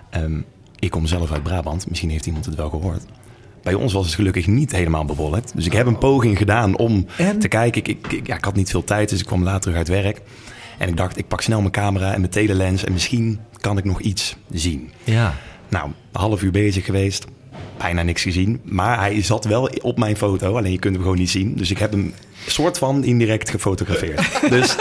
Ehm, 0.10 0.40
ik 0.80 0.90
kom 0.92 1.06
zelf 1.08 1.32
uit 1.32 1.44
Brabant. 1.44 1.90
Misschien 1.90 2.10
heeft 2.10 2.26
iemand 2.26 2.46
het 2.46 2.56
wel 2.56 2.70
gehoord. 2.70 3.04
Bij 3.64 3.74
ons 3.74 3.94
was 3.94 4.06
het 4.06 4.16
gelukkig 4.16 4.48
niet 4.48 4.72
helemaal 4.72 5.06
bewolkt. 5.06 5.52
Dus 5.56 5.66
ik 5.66 5.74
heb 5.74 5.86
een 5.86 5.98
poging 5.98 6.38
gedaan 6.38 6.78
om 6.78 7.06
En? 7.18 7.40
te 7.40 7.48
kijken. 7.48 7.82
Ik, 7.86 8.08
ik, 8.08 8.28
ja, 8.28 8.36
ik 8.36 8.44
had 8.46 8.56
niet 8.56 8.70
veel 8.70 8.84
tijd, 8.84 9.10
dus 9.10 9.20
ik 9.20 9.26
kwam 9.26 9.44
later 9.44 9.62
terug 9.62 9.78
uit 9.78 9.88
werk. 9.88 10.22
En 10.78 10.88
ik 10.88 10.98
dacht, 10.98 11.18
ik 11.18 11.28
pak 11.28 11.42
snel 11.42 11.60
mijn 11.60 11.72
camera 11.72 12.14
en 12.14 12.20
mijn 12.20 12.32
telelens... 12.32 12.84
en 12.84 12.94
misschien 12.94 13.40
kan 13.60 13.78
ik 13.78 13.84
nog 13.84 14.00
iets 14.02 14.36
zien. 14.52 14.92
Ja. 15.04 15.34
Nou, 15.70 15.86
een 15.88 16.20
half 16.20 16.42
uur 16.42 16.52
bezig 16.52 16.86
geweest. 16.86 17.26
Bijna 17.78 18.02
niks 18.02 18.22
gezien. 18.22 18.60
Maar 18.64 19.00
hij 19.00 19.24
zat 19.24 19.46
wel 19.46 19.70
op 19.82 19.98
mijn 19.98 20.18
foto. 20.18 20.58
Alleen 20.58 20.72
je 20.72 20.80
kunt 20.80 20.94
hem 20.94 21.04
gewoon 21.04 21.18
niet 21.18 21.30
zien. 21.30 21.56
Dus 21.56 21.72
ik 21.72 21.78
heb 21.78 21.92
hem 21.92 22.14
soort 22.48 22.78
van 22.78 23.04
indirect 23.04 23.50
gefotografeerd. 23.50 24.40
dus 24.50 24.76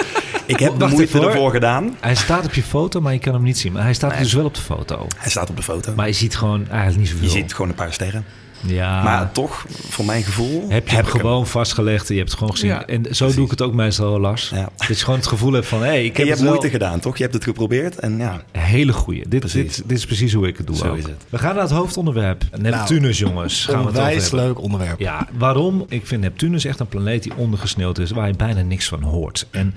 ik 0.46 0.58
heb 0.58 0.78
de 0.78 0.86
moeite 0.86 1.26
ervoor 1.26 1.50
gedaan. 1.50 1.96
Hij 2.00 2.14
staat 2.14 2.44
op 2.44 2.52
je 2.54 2.62
foto, 2.62 3.00
maar 3.00 3.12
je 3.12 3.18
kan 3.18 3.34
hem 3.34 3.42
niet 3.42 3.58
zien. 3.58 3.72
Maar 3.72 3.82
hij 3.82 3.94
staat 3.94 4.10
Nee. 4.10 4.20
dus 4.22 4.32
wel 4.32 4.44
op 4.44 4.54
de 4.54 4.60
foto. 4.60 5.06
Hij 5.16 5.30
staat 5.30 5.50
op 5.50 5.56
de 5.56 5.62
foto. 5.62 5.92
Maar 5.96 6.06
je 6.06 6.12
ziet 6.12 6.36
gewoon 6.36 6.68
eigenlijk 6.68 6.98
niet 6.98 7.08
zoveel. 7.08 7.24
je 7.24 7.30
ziet 7.30 7.52
gewoon 7.54 7.68
een 7.70 7.76
paar 7.76 7.92
sterren. 7.92 8.24
Ja. 8.66 9.02
Maar 9.02 9.32
toch, 9.32 9.64
voor 9.88 10.04
mijn 10.04 10.22
gevoel... 10.22 10.64
heb 10.68 10.88
je 10.88 10.94
hem 10.94 11.04
hem. 11.04 11.12
gewoon 11.20 11.46
vastgelegd 11.46 12.08
en 12.08 12.14
je 12.14 12.20
hebt 12.20 12.30
het 12.30 12.38
gewoon 12.38 12.54
gezien. 12.54 12.70
Ja, 12.70 12.86
en 12.86 13.14
zo 13.14 13.34
doe 13.34 13.44
ik 13.44 13.50
het 13.50 13.62
ook 13.62 13.74
meestal, 13.74 14.20
Lars. 14.20 14.48
Ja. 14.48 14.68
Dat 14.76 14.86
je 14.86 14.94
gewoon 14.94 15.18
het 15.18 15.28
gevoel 15.28 15.52
hebt 15.52 15.66
van... 15.66 15.80
hé, 15.80 15.86
hey, 15.86 16.04
ik 16.04 16.10
En 16.10 16.16
heb 16.16 16.16
je 16.16 16.20
het 16.20 16.28
hebt 16.28 16.40
wel... 16.40 16.50
moeite 16.50 16.70
gedaan, 16.70 17.00
toch? 17.00 17.16
Je 17.16 17.22
hebt 17.22 17.34
het 17.34 17.44
geprobeerd 17.44 17.98
en 17.98 18.18
ja... 18.18 18.42
Een 18.52 18.60
hele 18.60 18.92
goeie. 18.92 19.28
Dit, 19.28 19.40
Precies. 19.40 19.76
dit, 19.76 19.88
dit 19.88 19.98
is 19.98 20.06
precies 20.06 20.32
hoe 20.32 20.46
ik 20.46 20.56
het 20.56 20.66
doe 20.66 20.76
Zo 20.76 20.88
ook. 20.88 20.96
is 20.96 21.04
het. 21.04 21.24
We 21.28 21.38
gaan 21.38 21.54
naar 21.54 21.62
het 21.62 21.72
hoofdonderwerp. 21.72 22.44
Neptunus, 22.58 23.18
jongens. 23.18 23.64
Gaan 23.64 23.92
we 23.92 24.00
het 24.00 24.32
leuk 24.32 24.60
onderwerp. 24.60 24.98
Ja, 24.98 25.28
waarom? 25.38 25.84
Ik 25.88 26.06
vind 26.06 26.20
Neptunus 26.20 26.64
echt 26.64 26.80
een 26.80 26.88
planeet 26.88 27.22
die 27.22 27.32
ondergesneeuwd 27.36 27.98
is... 27.98 28.10
waar 28.10 28.26
je 28.26 28.34
bijna 28.34 28.60
niks 28.60 28.88
van 28.88 29.02
hoort. 29.02 29.46
En 29.50 29.74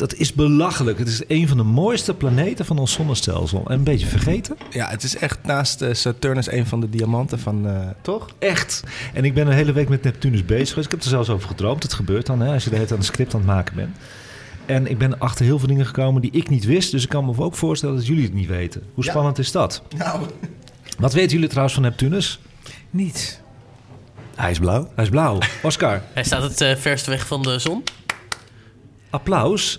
dat 0.00 0.14
is 0.14 0.32
belachelijk. 0.32 0.98
Het 0.98 1.08
is 1.08 1.22
een 1.28 1.48
van 1.48 1.56
de 1.56 1.62
mooiste 1.62 2.14
planeten 2.14 2.64
van 2.64 2.78
ons 2.78 2.92
zonnestelsel. 2.92 3.62
En 3.66 3.74
een 3.74 3.84
beetje 3.84 4.06
vergeten. 4.06 4.56
Ja, 4.70 4.88
het 4.88 5.02
is 5.02 5.16
echt 5.16 5.38
naast 5.42 5.82
eh, 5.82 5.94
Saturnus 5.94 6.50
een 6.52 6.66
van 6.66 6.80
de 6.80 6.90
diamanten 6.90 7.38
van... 7.38 7.66
eh, 7.68 7.88
toch? 8.02 8.28
Echt. 8.38 8.82
En 9.14 9.24
ik 9.24 9.34
ben 9.34 9.46
een 9.46 9.52
hele 9.52 9.72
week 9.72 9.88
met 9.88 10.02
Neptunus 10.02 10.44
bezig 10.44 10.68
geweest. 10.68 10.86
Ik 10.86 10.90
heb 10.92 11.02
er 11.02 11.08
zelfs 11.08 11.28
over 11.28 11.48
gedroomd. 11.48 11.82
Het 11.82 11.92
gebeurt 11.92 12.26
dan, 12.26 12.40
hè, 12.40 12.52
als 12.52 12.64
je 12.64 12.70
de 12.70 12.76
hele 12.76 12.88
tijd 12.88 12.98
een 13.00 13.04
script 13.06 13.34
aan 13.34 13.40
het 13.40 13.48
maken 13.48 13.74
bent. 13.76 13.96
En 14.66 14.86
ik 14.90 14.98
ben 14.98 15.18
achter 15.18 15.44
heel 15.44 15.58
veel 15.58 15.68
dingen 15.68 15.86
gekomen 15.86 16.22
die 16.22 16.30
ik 16.30 16.48
niet 16.48 16.64
wist. 16.64 16.90
Dus 16.90 17.02
ik 17.02 17.08
kan 17.08 17.24
me 17.24 17.32
ook 17.38 17.54
voorstellen 17.54 17.96
dat 17.96 18.06
jullie 18.06 18.24
het 18.24 18.34
niet 18.34 18.48
weten. 18.48 18.82
Hoe 18.94 19.04
Ja. 19.04 19.10
spannend 19.10 19.38
is 19.38 19.52
dat? 19.52 19.82
Nou, 19.96 20.20
Wat 20.98 21.12
weten 21.12 21.32
jullie 21.32 21.48
trouwens 21.48 21.74
van 21.74 21.82
Neptunus? 21.84 22.40
Niets. 22.90 23.38
Hij 24.34 24.50
is 24.50 24.58
blauw. 24.58 24.90
Hij 24.94 25.04
is 25.04 25.10
blauw. 25.10 25.38
Oscar, 25.62 26.02
Hij 26.14 26.24
staat 26.24 26.42
het 26.42 26.60
eh, 26.60 26.76
verst 26.76 27.06
weg 27.06 27.26
van 27.26 27.42
de 27.42 27.58
zon. 27.58 27.82
Applaus. 29.10 29.78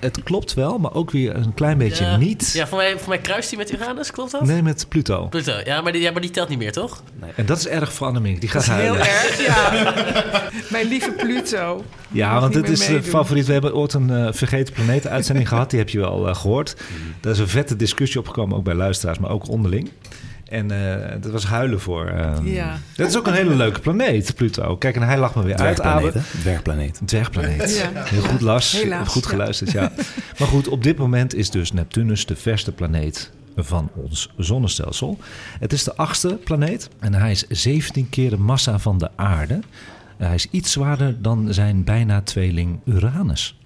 Het 0.00 0.22
klopt 0.22 0.54
wel, 0.54 0.78
maar 0.78 0.94
ook 0.94 1.10
weer 1.10 1.34
een 1.36 1.54
klein 1.54 1.78
beetje 1.78 2.04
Ja. 2.04 2.16
niet. 2.16 2.50
Ja, 2.52 2.66
voor 2.66 2.78
mij, 2.78 2.98
voor 2.98 3.08
mij 3.08 3.18
kruist 3.18 3.48
hij 3.48 3.58
met 3.58 3.72
Uranus, 3.72 4.10
klopt 4.10 4.30
dat? 4.30 4.44
Nee, 4.44 4.62
met 4.62 4.86
Pluto. 4.88 5.26
Pluto. 5.26 5.52
Ja 5.64 5.80
maar, 5.80 5.92
die, 5.92 6.00
ja, 6.02 6.10
maar 6.10 6.20
die 6.20 6.30
telt 6.30 6.48
niet 6.48 6.58
meer, 6.58 6.72
toch? 6.72 7.02
En 7.36 7.46
dat 7.46 7.58
is 7.58 7.66
erg 7.68 7.92
voor 7.92 8.06
Annemiek. 8.06 8.40
Die 8.40 8.48
gaat 8.50 8.66
Dat 8.66 8.76
is 8.76 8.82
heel 8.82 8.96
huilen. 8.96 9.22
erg, 9.22 9.46
ja. 9.46 9.94
Mijn 10.76 10.86
lieve 10.88 11.10
Pluto. 11.12 11.84
Ja, 12.08 12.40
want 12.40 12.52
dit 12.52 12.68
is 12.68 12.86
de 12.86 13.02
favoriet. 13.02 13.46
We 13.46 13.52
hebben 13.52 13.74
ooit 13.74 13.92
een 13.92 14.10
eh, 14.10 14.32
vergeten 14.32 14.74
planeten 14.74 15.10
uitzending 15.10 15.48
gehad. 15.48 15.70
Die 15.70 15.78
heb 15.78 15.88
je 15.88 15.98
wel 15.98 16.28
eh, 16.28 16.34
gehoord. 16.34 16.74
Mhm. 16.76 17.10
Daar 17.20 17.32
is 17.32 17.38
een 17.38 17.48
vette 17.48 17.76
discussie 17.76 18.20
opgekomen, 18.20 18.56
ook 18.56 18.64
bij 18.64 18.74
luisteraars, 18.74 19.18
maar 19.18 19.30
ook 19.30 19.48
onderling. 19.48 19.90
En 20.52 20.70
eh, 20.70 21.10
dat 21.20 21.32
was 21.32 21.44
huilen 21.46 21.80
voor. 21.80 22.06
eh, 22.06 22.36
Ja. 22.42 22.78
Dat 22.96 23.08
is 23.08 23.16
ook 23.16 23.26
een 23.26 23.32
hele 23.34 23.54
leuke 23.54 23.80
planeet, 23.80 24.34
Pluto. 24.34 24.76
Kijk, 24.76 24.96
en 24.96 25.02
hij 25.02 25.18
lag 25.18 25.34
me 25.34 25.42
weer 25.42 25.56
uit, 25.56 25.76
Dwergplaneet? 25.76 26.16
Dwergplaneet. 26.40 27.00
Dwergplaneet. 27.04 27.76
Ja. 27.94 28.02
Heel 28.04 28.22
goed, 28.22 28.40
Lars. 28.40 28.72
Helaas, 28.72 29.08
goed 29.08 29.22
ja. 29.24 29.28
geluisterd, 29.30 29.70
ja. 29.70 29.92
Maar 30.38 30.48
goed, 30.48 30.68
op 30.68 30.82
dit 30.82 30.96
moment 30.98 31.34
is 31.34 31.50
dus 31.50 31.72
Neptunus 31.72 32.26
de 32.26 32.36
verste 32.36 32.72
planeet 32.72 33.30
van 33.56 33.90
ons 33.94 34.28
zonnestelsel. 34.36 35.18
Het 35.60 35.72
is 35.72 35.84
de 35.84 35.96
achtste 35.96 36.38
planeet 36.44 36.88
en 37.00 37.14
hij 37.14 37.30
is 37.30 37.46
17 37.48 38.08
keer 38.10 38.30
de 38.30 38.38
massa 38.38 38.78
van 38.78 38.98
de 38.98 39.08
aarde. 39.16 39.60
Hij 40.16 40.34
is 40.34 40.46
iets 40.50 40.72
zwaarder 40.72 41.22
dan 41.22 41.46
zijn 41.54 41.84
bijna 41.84 42.20
tweeling 42.20 42.80
Uranus. 42.84 43.56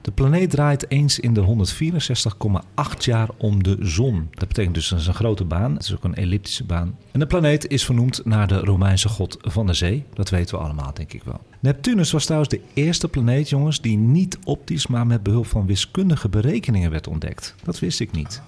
De 0.00 0.10
planeet 0.10 0.50
draait 0.50 0.90
eens 0.90 1.18
in 1.18 1.34
de 1.34 1.40
164,8 1.40 2.98
jaar 2.98 3.28
om 3.36 3.62
de 3.62 3.76
zon. 3.80 4.28
Dat 4.30 4.48
betekent 4.48 4.74
dus 4.74 4.88
dat 4.88 4.98
is 4.98 5.06
een 5.06 5.14
grote 5.14 5.44
baan. 5.44 5.72
Het 5.72 5.82
is 5.82 5.94
ook 5.94 6.04
een 6.04 6.14
elliptische 6.14 6.64
baan. 6.64 6.96
En 7.12 7.20
de 7.20 7.26
planeet 7.26 7.68
is 7.68 7.84
vernoemd 7.84 8.24
naar 8.24 8.48
de 8.48 8.58
Romeinse 8.58 9.08
god 9.08 9.36
van 9.40 9.66
de 9.66 9.74
zee. 9.74 10.04
Dat 10.14 10.30
weten 10.30 10.58
we 10.58 10.64
allemaal, 10.64 10.94
denk 10.94 11.12
ik 11.12 11.22
wel. 11.22 11.40
Neptunus 11.60 12.10
was 12.10 12.24
trouwens 12.24 12.50
de 12.50 12.60
eerste 12.74 13.08
planeet, 13.08 13.48
jongens, 13.48 13.80
die 13.80 13.96
niet 13.96 14.38
optisch, 14.44 14.86
maar 14.86 15.06
met 15.06 15.22
behulp 15.22 15.46
van 15.46 15.66
wiskundige 15.66 16.28
berekeningen 16.28 16.90
werd 16.90 17.08
ontdekt. 17.08 17.54
Dat 17.62 17.78
wist 17.78 18.00
ik 18.00 18.12
niet. 18.12 18.42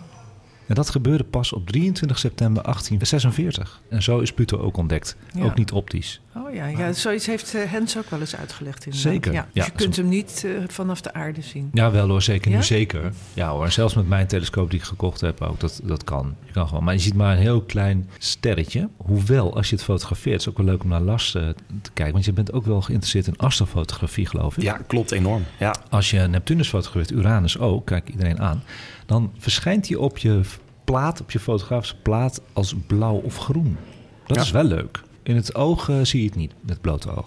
En 0.73 0.79
dat 0.79 0.91
gebeurde 0.91 1.25
pas 1.25 1.53
op 1.53 1.67
23 1.67 2.19
september 2.19 2.63
1846. 2.63 3.81
En 3.89 4.03
zo 4.03 4.19
is 4.19 4.33
Pluto 4.33 4.59
ook 4.59 4.77
ontdekt. 4.77 5.17
Ja. 5.35 5.45
Ook 5.45 5.55
niet 5.55 5.73
optisch. 5.73 6.21
Oh 6.37 6.55
ja, 6.55 6.67
ja 6.67 6.93
zoiets 6.93 7.27
heeft 7.27 7.55
eh, 7.55 7.71
Hens 7.71 7.99
ook 7.99 8.11
wel 8.11 8.21
eens 8.21 8.37
uitgelegd. 8.37 8.85
Inderdaad. 8.85 9.13
Zeker, 9.13 9.33
Ja, 9.33 9.49
dus 9.53 9.65
ja. 9.65 9.65
je 9.65 9.71
kunt 9.71 9.97
hem 9.97 10.09
niet 10.09 10.43
eh, 10.47 10.51
vanaf 10.69 11.01
de 11.01 11.13
aarde 11.15 11.43
zien. 11.43 11.71
Ja, 11.73 11.91
wel 11.91 12.09
hoor, 12.09 12.23
zeker 12.23 12.51
Ja? 12.51 12.57
nu 12.57 12.63
zeker. 12.63 13.13
Ja 13.35 13.49
hoor, 13.51 13.65
en 13.65 13.73
zelfs 13.73 13.95
met 13.95 14.09
mijn 14.09 14.27
telescoop 14.27 14.71
die 14.71 14.79
ik 14.79 14.85
gekocht 14.85 15.21
heb 15.21 15.41
ook, 15.41 15.61
dat, 15.61 15.81
dat 15.85 16.05
kan. 16.05 16.35
Je 16.45 16.53
kan 16.53 16.69
gewoon. 16.69 16.85
Maar 16.85 16.95
je 16.95 17.01
ziet 17.01 17.15
maar 17.15 17.33
een 17.33 17.43
heel 17.43 17.63
klein 17.63 18.09
sterretje. 18.19 18.89
Hoewel, 18.97 19.57
als 19.57 19.69
je 19.69 19.75
het 19.75 19.85
fotografeert, 19.85 20.39
is 20.39 20.45
het 20.45 20.55
ook 20.55 20.61
wel 20.65 20.73
leuk 20.73 20.83
om 20.83 20.89
naar 20.89 21.01
Lars 21.01 21.35
eh, 21.35 21.49
te 21.83 21.91
kijken. 21.93 22.13
Want 22.13 22.25
je 22.25 22.33
bent 22.33 22.53
ook 22.53 22.65
wel 22.65 22.81
geïnteresseerd 22.81 23.27
in 23.27 23.37
astrofotografie, 23.37 24.27
geloof 24.27 24.57
ik. 24.57 24.63
Ja, 24.63 24.81
klopt 24.87 25.11
enorm. 25.11 25.43
Ja. 25.59 25.77
Als 25.91 26.11
je 26.11 26.19
Neptunus 26.19 26.69
fotografeert, 26.69 27.11
Uranus 27.11 27.59
ook, 27.59 27.87
kijk 27.87 28.09
iedereen 28.09 28.41
aan, 28.41 28.63
dan 29.07 29.33
verschijnt 29.39 29.89
hij 29.89 29.97
op 29.97 30.19
je 30.19 30.41
plaat, 30.85 31.21
op 31.21 31.31
je 31.31 31.39
fotografische 31.39 31.97
plaat, 31.97 32.41
als 32.53 32.75
blauw 32.87 33.15
of 33.25 33.37
groen. 33.37 33.77
Dat 34.27 34.37
Ja. 34.37 34.43
is 34.43 34.51
wel 34.51 34.65
leuk. 34.65 35.03
In 35.23 35.37
het 35.37 35.55
oog 35.55 35.89
eh, 35.89 35.97
zie 36.03 36.21
je 36.21 36.27
het 36.27 36.37
niet, 36.37 36.53
met 36.61 36.81
blote 36.81 37.17
oog. 37.17 37.27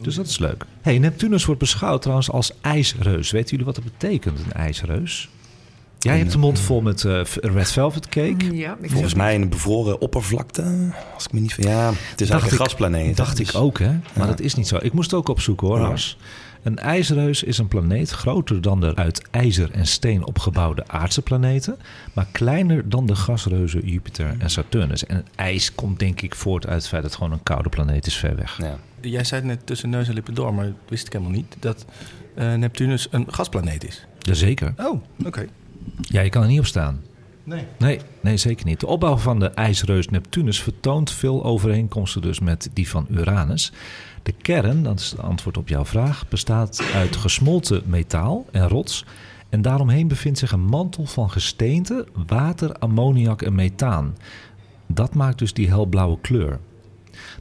Dus 0.00 0.14
dat 0.14 0.26
is 0.26 0.38
leuk. 0.38 0.64
Hey, 0.80 0.98
Neptunus 0.98 1.44
wordt 1.44 1.60
beschouwd 1.60 2.00
trouwens 2.02 2.30
als 2.30 2.52
ijsreus. 2.60 3.30
Weten 3.30 3.50
jullie 3.50 3.64
wat 3.64 3.74
dat 3.74 3.84
betekent, 3.84 4.38
een 4.38 4.52
ijsreus? 4.52 5.28
Jij 5.98 6.18
hebt 6.18 6.32
de 6.32 6.38
mond 6.38 6.58
vol 6.58 6.80
met 6.80 7.04
eh, 7.04 7.20
red 7.24 7.70
velvet 7.72 8.08
cake. 8.08 8.56
Ja, 8.56 8.76
ik 8.80 8.90
Volgens 8.90 9.14
mij 9.14 9.34
een 9.34 9.48
bevroren 9.48 10.00
oppervlakte. 10.00 10.92
Als 11.14 11.24
ik 11.24 11.32
me 11.32 11.40
niet... 11.40 11.54
Ja, 11.56 11.88
het 11.88 12.20
is 12.20 12.28
Dacht 12.28 12.30
eigenlijk 12.30 12.42
een 12.44 12.52
ik- 12.52 12.58
gasplaneet. 12.58 13.16
Dacht 13.16 13.36
Dus- 13.36 13.48
ik 13.48 13.56
ook, 13.56 13.78
hè? 13.78 13.90
Maar 13.90 14.02
Ja. 14.14 14.26
dat 14.26 14.40
is 14.40 14.54
niet 14.54 14.68
zo. 14.68 14.76
Ik 14.80 14.92
moest 14.92 15.10
het 15.10 15.20
ook 15.20 15.28
opzoeken, 15.28 15.66
hoor, 15.66 15.78
Ja. 15.80 15.94
Een 16.62 16.78
ijsreus 16.78 17.42
is 17.42 17.58
een 17.58 17.68
planeet 17.68 18.10
groter 18.10 18.60
dan 18.60 18.80
de 18.80 18.96
uit 18.96 19.28
ijzer 19.30 19.70
en 19.70 19.86
steen 19.86 20.26
opgebouwde 20.26 20.84
aardse 20.86 21.22
planeten, 21.22 21.76
maar 22.14 22.26
kleiner 22.32 22.88
dan 22.88 23.06
de 23.06 23.14
gasreuzen 23.14 23.88
Jupiter 23.88 24.34
en 24.38 24.50
Saturnus. 24.50 25.06
En 25.06 25.26
ijs 25.34 25.74
komt 25.74 25.98
denk 25.98 26.20
ik 26.20 26.34
voort 26.34 26.66
uit 26.66 26.76
het 26.76 26.88
feit 26.88 27.02
dat 27.02 27.10
het 27.10 27.20
gewoon 27.20 27.38
een 27.38 27.42
koude 27.42 27.68
planeet 27.68 28.06
is 28.06 28.16
ver 28.16 28.36
weg. 28.36 28.58
Ja. 28.58 28.78
Jij 29.00 29.24
zei 29.24 29.40
het 29.40 29.50
net 29.50 29.66
tussen 29.66 29.90
neus 29.90 30.08
en 30.08 30.14
lippen 30.14 30.34
door, 30.34 30.54
maar 30.54 30.64
dat 30.64 30.74
wist 30.88 31.06
ik 31.06 31.12
helemaal 31.12 31.34
niet. 31.34 31.56
Dat 31.58 31.84
eh, 32.34 32.54
Neptunus 32.54 33.08
een 33.10 33.26
gasplaneet 33.32 33.86
is. 33.86 34.06
Jazeker. 34.18 34.74
Oh, 34.76 35.02
oké. 35.24 35.46
Ja, 36.00 36.20
je 36.20 36.30
kan 36.30 36.42
er 36.42 36.48
niet 36.48 36.58
op 36.58 36.66
staan. 36.66 37.00
Nee. 37.48 37.64
Nee, 37.78 38.00
nee, 38.20 38.36
zeker 38.36 38.66
niet. 38.66 38.80
De 38.80 38.86
opbouw 38.86 39.16
van 39.16 39.38
de 39.38 39.48
ijsreus 39.48 40.08
Neptunus 40.08 40.62
vertoont 40.62 41.10
veel 41.10 41.44
overeenkomsten 41.44 42.22
dus 42.22 42.40
met 42.40 42.70
die 42.72 42.88
van 42.88 43.06
Uranus. 43.10 43.72
De 44.22 44.32
kern, 44.32 44.82
dat 44.82 45.00
is 45.00 45.10
het 45.10 45.20
antwoord 45.20 45.56
op 45.56 45.68
jouw 45.68 45.84
vraag, 45.84 46.28
bestaat 46.28 46.82
uit 46.94 47.16
gesmolten 47.16 47.82
metaal 47.86 48.46
en 48.50 48.68
rots. 48.68 49.04
En 49.48 49.62
daaromheen 49.62 50.08
bevindt 50.08 50.38
zich 50.38 50.52
een 50.52 50.64
mantel 50.64 51.06
van 51.06 51.30
gesteente, 51.30 52.06
water, 52.26 52.72
ammoniak 52.72 53.42
en 53.42 53.54
methaan. 53.54 54.16
Dat 54.86 55.14
maakt 55.14 55.38
dus 55.38 55.52
die 55.52 55.68
helblauwe 55.68 56.18
kleur. 56.20 56.58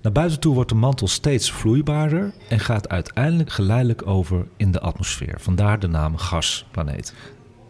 Naar 0.01 0.11
buiten 0.11 0.39
toe 0.39 0.53
wordt 0.53 0.69
de 0.69 0.75
mantel 0.75 1.07
steeds 1.07 1.51
vloeibaarder 1.51 2.33
en 2.49 2.59
gaat 2.59 2.89
uiteindelijk 2.89 3.51
geleidelijk 3.51 4.07
over 4.07 4.47
in 4.57 4.71
de 4.71 4.79
atmosfeer. 4.79 5.39
Vandaar 5.39 5.79
de 5.79 5.87
naam 5.87 6.17
gasplaneet. 6.17 7.13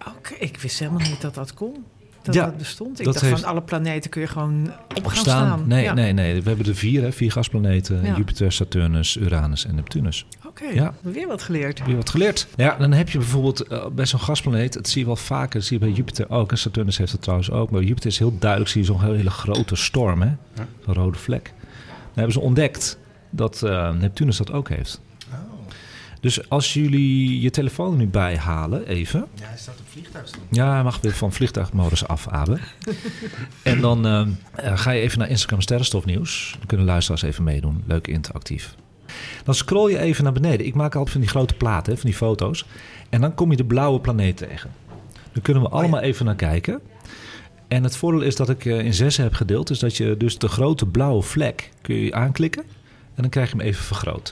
Oké, 0.07 0.33
ik 0.33 0.57
wist 0.57 0.79
helemaal 0.79 1.07
niet 1.07 1.21
dat 1.21 1.33
dat 1.33 1.53
kon. 1.53 1.85
Dat 2.27 2.35
Ja, 2.35 2.45
dat 2.45 2.57
bestond. 2.57 2.99
Ik 2.99 3.05
dat 3.05 3.13
dacht 3.13 3.25
heeft- 3.25 3.39
van 3.41 3.49
alle 3.49 3.61
planeten 3.61 4.09
kun 4.09 4.21
je 4.21 4.27
gewoon 4.27 4.71
op 4.95 5.05
gaan 5.05 5.17
staan. 5.17 5.63
Nee, 5.67 5.83
Ja. 5.83 5.93
nee, 5.93 6.13
nee. 6.13 6.41
We 6.41 6.47
hebben 6.49 6.65
er 6.67 6.75
vier, 6.75 7.01
hè? 7.01 7.11
vier 7.11 7.31
gasplaneten. 7.31 8.03
Ja. 8.03 8.15
Jupiter, 8.15 8.51
Saturnus, 8.51 9.17
Uranus 9.17 9.65
en 9.65 9.75
Neptunus. 9.75 10.25
Oké, 10.47 10.65
Ja. 10.65 10.93
weer 11.01 11.27
wat 11.27 11.41
geleerd. 11.41 11.81
Je 11.87 11.95
wat 11.95 12.09
geleerd? 12.09 12.47
Ja, 12.55 12.75
dan 12.79 12.91
heb 12.91 13.09
je 13.09 13.17
bijvoorbeeld 13.17 13.61
eh, 13.67 13.85
bij 13.87 14.05
zo'n 14.05 14.19
gasplaneet... 14.19 14.73
dat 14.73 14.87
zie 14.87 14.99
je 15.01 15.05
wel 15.07 15.15
vaker, 15.15 15.59
dat 15.59 15.67
zie 15.67 15.79
je 15.79 15.85
bij 15.85 15.93
Jupiter 15.95 16.29
ook. 16.29 16.51
En 16.51 16.57
Saturnus 16.57 16.97
heeft 16.97 17.11
het 17.11 17.21
trouwens 17.21 17.51
ook. 17.51 17.69
Maar 17.71 17.81
Jupiter 17.81 18.09
is 18.09 18.19
heel 18.19 18.37
duidelijk, 18.39 18.71
zie 18.71 18.81
je 18.81 18.87
zo'n 18.87 19.01
hele 19.03 19.29
grote 19.29 19.75
storm. 19.75 20.21
hè? 20.21 20.29
Zo'n 20.85 20.93
rode 20.93 21.17
vlek. 21.17 21.43
Dan 21.43 22.13
hebben 22.13 22.33
ze 22.33 22.39
ontdekt 22.39 22.97
dat 23.29 23.63
eh, 23.63 23.91
Neptunus 23.91 24.37
dat 24.37 24.51
ook 24.51 24.69
heeft. 24.69 25.01
Dus 26.19 26.49
als 26.49 26.73
jullie 26.73 27.41
je 27.41 27.49
telefoon 27.49 27.97
nu 27.97 28.07
bij 28.07 28.37
halen, 28.37 28.87
even... 28.87 29.27
Ja, 29.33 29.45
hij 29.47 29.57
staat 29.57 29.79
op 29.79 29.85
vliegtuigstand. 29.89 30.43
Ja, 30.51 30.73
hij 30.73 30.83
mag 30.83 31.01
weer 31.01 31.13
van 31.13 31.33
vliegtuigmodus 31.33 32.07
af, 32.07 32.27
Abe. 32.27 32.59
en 33.63 33.81
dan 33.81 34.05
eh, 34.05 34.27
eh, 34.55 34.77
ga 34.77 34.91
je 34.91 35.01
even 35.01 35.19
naar 35.19 35.29
Instagram 35.29 35.61
Sterrenstofnieuws. 35.61 36.55
Dan 36.57 36.67
kunnen 36.67 36.85
luisteraars 36.85 37.21
even 37.21 37.43
meedoen. 37.43 37.83
Leuk 37.85 38.07
interactief. 38.07 38.75
Dan 39.43 39.55
scroll 39.55 39.91
je 39.91 39.99
even 39.99 40.23
naar 40.23 40.33
beneden. 40.33 40.65
Ik 40.65 40.73
maak 40.73 40.95
altijd 40.95 41.11
van 41.11 41.21
die 41.21 41.29
grote 41.29 41.53
platen, 41.53 41.97
van 41.97 42.09
die 42.09 42.19
foto's. 42.19 42.65
En 43.09 43.21
dan 43.21 43.33
kom 43.33 43.51
je 43.51 43.57
de 43.57 43.65
blauwe 43.65 43.99
planeet 43.99 44.37
tegen. 44.37 44.71
Dan 45.31 45.41
kunnen 45.41 45.63
we 45.63 45.69
allemaal 45.69 46.01
even 46.01 46.25
naar 46.25 46.35
kijken. 46.35 46.81
En 47.67 47.83
het 47.83 47.97
voordeel 47.97 48.21
is 48.21 48.35
dat 48.35 48.49
ik 48.49 48.65
eh, 48.65 48.79
in 48.79 48.93
zes 48.93 49.17
heb 49.17 49.33
gedeeld. 49.33 49.67
Dus 49.67 49.79
dat 49.79 49.97
je 49.97 50.17
dus 50.17 50.37
de 50.37 50.47
grote 50.47 50.85
blauwe 50.85 51.21
vlek 51.21 51.69
kun 51.81 51.95
je 51.95 52.13
aanklikken. 52.13 52.63
En 53.15 53.21
dan 53.21 53.29
krijg 53.29 53.51
je 53.51 53.57
hem 53.57 53.65
even 53.65 53.83
vergroot. 53.83 54.31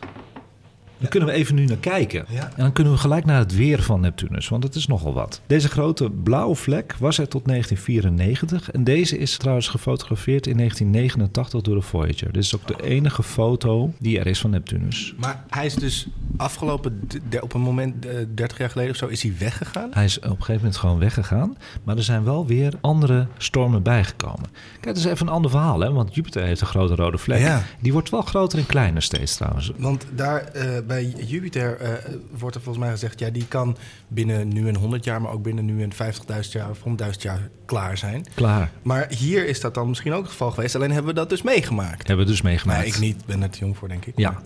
Dan 1.06 1.14
kunnen 1.14 1.34
we 1.34 1.42
even 1.42 1.56
nu 1.56 1.66
naar 1.66 1.78
kijken. 1.78 2.26
Ja. 2.30 2.44
En 2.44 2.64
dan 2.64 2.72
kunnen 2.72 2.94
we 2.94 3.00
gelijk 3.00 3.26
naar 3.26 3.40
het 3.40 3.56
weer 3.56 3.82
van 3.82 4.00
Neptunus, 4.00 4.50
want 4.50 4.64
het 4.64 4.76
is 4.76 4.88
nogal 4.88 5.14
wat. 5.14 5.42
Deze 5.48 5.70
grote 5.70 6.10
blauwe 6.10 6.56
vlek 6.56 6.96
was 7.00 7.18
er 7.18 7.28
tot 7.28 7.46
1994. 7.46 8.72
En 8.72 8.84
deze 8.84 9.18
is 9.18 9.38
trouwens 9.38 9.68
gefotografeerd 9.68 10.48
in 10.48 10.58
1989 10.58 11.62
door 11.62 11.76
de 11.76 11.82
Voyager. 11.82 12.32
Dit 12.32 12.44
is 12.44 12.56
ook 12.56 12.68
de 12.68 12.84
enige 12.84 13.24
foto 13.24 13.94
die 14.00 14.20
er 14.20 14.28
is 14.28 14.40
van 14.40 14.50
Neptunus. 14.50 15.14
Maar 15.18 15.44
hij 15.50 15.66
is 15.66 15.76
dus 15.76 16.08
afgelopen, 16.38 17.10
op 17.40 17.54
een 17.54 17.62
moment, 17.62 18.06
eh, 18.06 18.14
30 18.36 18.58
jaar 18.58 18.70
geleden 18.70 18.92
of 18.92 18.98
zo, 18.98 19.08
is 19.08 19.24
hij 19.24 19.34
weggegaan? 19.40 19.90
Hij 19.94 20.06
is 20.06 20.18
op 20.18 20.24
een 20.24 20.30
gegeven 20.30 20.56
moment 20.56 20.78
gewoon 20.78 21.00
weggegaan. 21.00 21.58
Maar 21.84 21.98
er 21.98 22.04
zijn 22.04 22.24
wel 22.24 22.46
weer 22.48 22.74
andere 22.82 23.28
stormen 23.38 23.84
bijgekomen. 23.84 24.50
Kijk, 24.72 24.86
dat 24.86 24.98
is 24.98 25.06
even 25.06 25.28
een 25.28 25.34
ander 25.34 25.52
verhaal, 25.52 25.80
hè? 25.80 25.92
Want 25.92 26.16
Jupiter 26.16 26.44
heeft 26.44 26.62
een 26.62 26.68
grote 26.68 26.96
rode 26.96 27.18
vlek. 27.18 27.40
Ja. 27.40 27.64
Die 27.82 27.94
wordt 27.94 28.10
wel 28.10 28.22
groter 28.22 28.60
en 28.60 28.66
kleiner 28.66 29.02
steeds 29.02 29.36
trouwens. 29.36 29.72
Want 29.78 30.06
daar 30.16 30.44
eh, 30.44 30.70
bij 30.88 30.95
Jupiter 31.02 31.78
eh, 31.78 31.92
wordt 32.38 32.56
er 32.56 32.62
volgens 32.62 32.86
mij 32.86 32.94
gezegd... 32.94 33.20
ja, 33.20 33.30
die 33.30 33.48
kan 33.48 33.78
binnen 34.08 34.48
nu 34.48 34.68
en 34.68 34.76
100 34.76 35.04
jaar... 35.04 35.22
maar 35.22 35.32
ook 35.32 35.44
binnen 35.44 35.66
nu 35.66 35.84
en 35.84 35.94
50.000 35.94 36.52
jaar 36.52 36.70
of 36.70 36.80
100.000 36.80 37.22
jaar 37.22 37.50
klaar 37.66 37.98
zijn. 37.98 38.26
Klaar. 38.34 38.72
Maar 38.82 39.08
hier 39.10 39.48
is 39.48 39.60
dat 39.60 39.74
dan 39.74 39.88
misschien 39.88 40.14
ook 40.14 40.22
het 40.22 40.32
geval 40.32 40.52
geweest. 40.52 40.76
Alleen 40.76 40.92
hebben 40.92 41.14
we 41.14 41.20
dat 41.20 41.30
dus 41.30 41.42
meegemaakt. 41.42 42.08
Hebben 42.08 42.26
we 42.26 42.32
dus 42.32 42.42
meegemaakt. 42.42 42.80
Maar 42.80 42.88
ik 42.88 43.00
niet, 43.00 43.26
ben 43.26 43.42
er 43.42 43.50
te 43.50 43.60
jong 43.60 43.78
voor, 43.78 43.88
denk 43.88 44.06
ik. 44.06 44.14
Ja. 44.18 44.42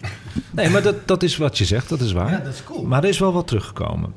Nee, 0.52 0.70
maar 0.70 0.82
dat, 0.82 1.08
dat 1.08 1.24
is 1.24 1.38
wat 1.38 1.58
je 1.58 1.66
zegt, 1.66 1.90
dat 1.90 2.02
is 2.02 2.12
waar. 2.12 2.32
Ja, 2.32 2.40
dat 2.40 2.54
is 2.54 2.64
cool. 2.64 2.84
Maar 2.84 3.04
er 3.04 3.10
is 3.10 3.20
wel 3.20 3.34
wat 3.34 3.48
teruggekomen. 3.48 4.14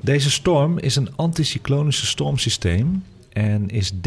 Deze 0.00 0.30
storm 0.30 0.78
is 0.78 0.96
een 0.96 1.16
anticyclonische 1.16 2.06
stormsysteem 2.06 3.02
en 3.36 3.68
is 3.68 3.92
13.000 3.92 3.98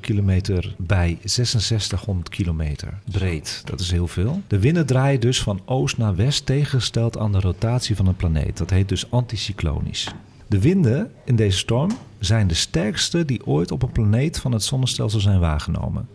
kilometer 0.00 0.74
bij 0.78 1.18
6600 1.24 2.28
kilometer 2.28 2.98
breed. 3.10 3.62
Dat 3.64 3.80
is 3.80 3.90
heel 3.90 4.06
veel. 4.06 4.42
De 4.46 4.58
winden 4.58 4.86
draaien 4.86 5.20
dus 5.20 5.42
van 5.42 5.60
oost 5.64 5.98
naar 5.98 6.16
west 6.16 6.46
tegengesteld 6.46 7.18
aan 7.18 7.32
de 7.32 7.40
rotatie 7.40 7.96
van 7.96 8.06
een 8.06 8.16
planeet. 8.16 8.56
Dat 8.56 8.70
heet 8.70 8.88
dus 8.88 9.10
anticyclonisch. 9.10 10.14
De 10.46 10.60
winden 10.60 11.10
in 11.24 11.36
deze 11.36 11.58
storm 11.58 11.90
zijn 12.18 12.46
de 12.46 12.54
sterkste 12.54 13.24
die 13.24 13.46
ooit 13.46 13.70
op 13.70 13.82
een 13.82 13.92
planeet 13.92 14.38
van 14.40 14.52
het 14.52 14.62
zonnestelsel 14.62 15.20
zijn 15.20 15.40
waargenomen. 15.40 16.08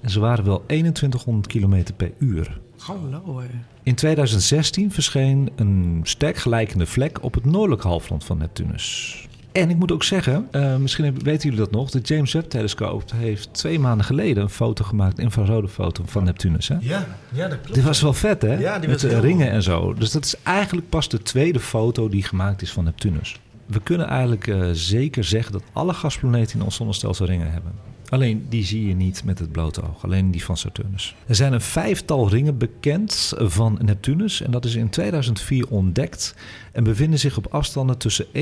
En 0.00 0.10
ze 0.10 0.20
waren 0.20 0.44
wel 0.44 0.62
2100 0.66 1.46
kilometer 1.46 1.94
per 1.94 2.12
uur. 2.18 2.60
Hallo. 2.78 3.40
eh. 3.40 3.46
In 3.82 3.94
2016 3.94 4.90
verscheen 4.90 5.50
een 5.56 6.00
sterk 6.02 6.36
gelijkende 6.36 6.86
vlek 6.86 7.22
op 7.22 7.34
het 7.34 7.44
noordelijk 7.44 7.82
halfrond 7.82 8.24
van 8.24 8.38
Neptunus. 8.38 9.28
En 9.54 9.70
ik 9.70 9.76
moet 9.76 9.92
ook 9.92 10.02
zeggen, 10.02 10.48
eh, 10.50 10.76
misschien 10.76 11.18
weten 11.22 11.42
jullie 11.42 11.64
dat 11.64 11.70
nog, 11.70 11.90
de 11.90 12.00
James 12.00 12.32
Webb 12.32 12.50
telescoop 12.50 13.12
heeft 13.14 13.48
twee 13.52 13.78
maanden 13.78 14.06
geleden 14.06 14.42
een 14.42 14.48
foto 14.48 14.84
gemaakt, 14.84 15.18
een 15.18 15.24
infrarode 15.24 15.68
foto 15.68 16.02
van 16.06 16.24
Neptunus. 16.24 16.68
Hè? 16.68 16.76
Ja, 16.80 17.06
ja 17.32 17.48
dat 17.48 17.60
klopt. 17.60 17.74
Dit 17.74 17.84
was 17.84 18.00
wel 18.00 18.12
vet, 18.12 18.42
hè? 18.42 18.54
Ja, 18.54 18.78
die 18.78 18.88
Met 18.88 19.00
de 19.00 19.20
ringen 19.20 19.50
en 19.50 19.62
zo. 19.62 19.94
Dus 19.94 20.10
dat 20.10 20.24
is 20.24 20.34
eigenlijk 20.42 20.88
pas 20.88 21.08
de 21.08 21.22
tweede 21.22 21.60
foto 21.60 22.08
die 22.08 22.22
gemaakt 22.22 22.62
is 22.62 22.72
van 22.72 22.84
Neptunus. 22.84 23.40
We 23.66 23.80
kunnen 23.80 24.06
eigenlijk 24.06 24.46
eh, 24.46 24.68
zeker 24.72 25.24
zeggen 25.24 25.52
dat 25.52 25.62
alle 25.72 25.94
gasplaneten 25.94 26.58
in 26.58 26.64
ons 26.64 26.76
zonnestelsel 26.76 27.26
ringen 27.26 27.52
hebben. 27.52 27.72
Alleen 28.14 28.46
die 28.48 28.64
zie 28.64 28.88
je 28.88 28.94
niet 28.94 29.24
met 29.24 29.38
het 29.38 29.52
blote 29.52 29.82
oog, 29.82 30.04
alleen 30.04 30.30
die 30.30 30.44
van 30.44 30.56
Saturnus. 30.56 31.14
Er 31.26 31.34
zijn 31.34 31.52
een 31.52 31.60
vijftal 31.60 32.28
ringen 32.28 32.58
bekend 32.58 33.32
van 33.36 33.78
Neptunus 33.82 34.40
en 34.40 34.50
dat 34.50 34.64
is 34.64 34.74
in 34.74 34.88
2004 34.88 35.68
ontdekt 35.68 36.34
en 36.72 36.84
bevinden 36.84 37.18
zich 37.18 37.36
op 37.36 37.46
afstanden 37.46 37.98
tussen 37.98 38.26
41.900 38.26 38.32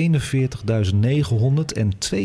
en 1.75 1.93
62.900 2.15 2.21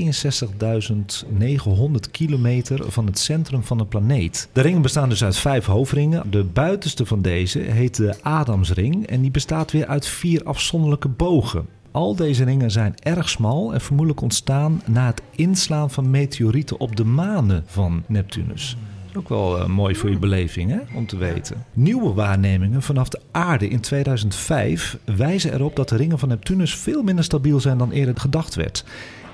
kilometer 2.11 2.91
van 2.91 3.05
het 3.05 3.19
centrum 3.19 3.63
van 3.63 3.77
de 3.77 3.85
planeet. 3.85 4.49
De 4.53 4.61
ringen 4.61 4.81
bestaan 4.81 5.09
dus 5.09 5.23
uit 5.23 5.37
vijf 5.37 5.65
hoofdringen. 5.65 6.31
De 6.31 6.43
buitenste 6.43 7.05
van 7.05 7.21
deze 7.21 7.59
heet 7.59 7.95
de 7.95 8.15
Adamsring 8.21 9.07
en 9.07 9.21
die 9.21 9.31
bestaat 9.31 9.71
weer 9.71 9.85
uit 9.85 10.07
vier 10.07 10.43
afzonderlijke 10.43 11.07
bogen. 11.07 11.65
Al 11.97 12.15
deze 12.15 12.43
ringen 12.43 12.71
zijn 12.71 12.95
erg 12.99 13.29
smal 13.29 13.73
en 13.73 13.81
vermoedelijk 13.81 14.21
ontstaan 14.21 14.81
na 14.85 15.05
het 15.05 15.21
inslaan 15.31 15.91
van 15.91 16.09
meteorieten 16.09 16.79
op 16.79 16.95
de 16.95 17.05
manen 17.05 17.63
van 17.65 18.03
Neptunus. 18.07 18.77
Dat 18.79 19.09
is 19.09 19.17
ook 19.17 19.29
wel 19.29 19.59
eh, 19.59 19.67
mooi 19.67 19.95
voor 19.95 20.09
je 20.09 20.17
beleving 20.17 20.71
hè, 20.71 20.79
om 20.97 21.07
te 21.07 21.17
weten. 21.17 21.65
Nieuwe 21.73 22.13
waarnemingen 22.13 22.81
vanaf 22.81 23.09
de 23.09 23.19
aarde 23.31 23.67
in 23.67 23.79
2005 23.79 24.97
wijzen 25.05 25.53
erop 25.53 25.75
dat 25.75 25.89
de 25.89 25.95
ringen 25.95 26.19
van 26.19 26.29
Neptunus 26.29 26.75
veel 26.75 27.03
minder 27.03 27.23
stabiel 27.23 27.59
zijn 27.59 27.77
dan 27.77 27.91
eerder 27.91 28.19
gedacht 28.19 28.55
werd. 28.55 28.83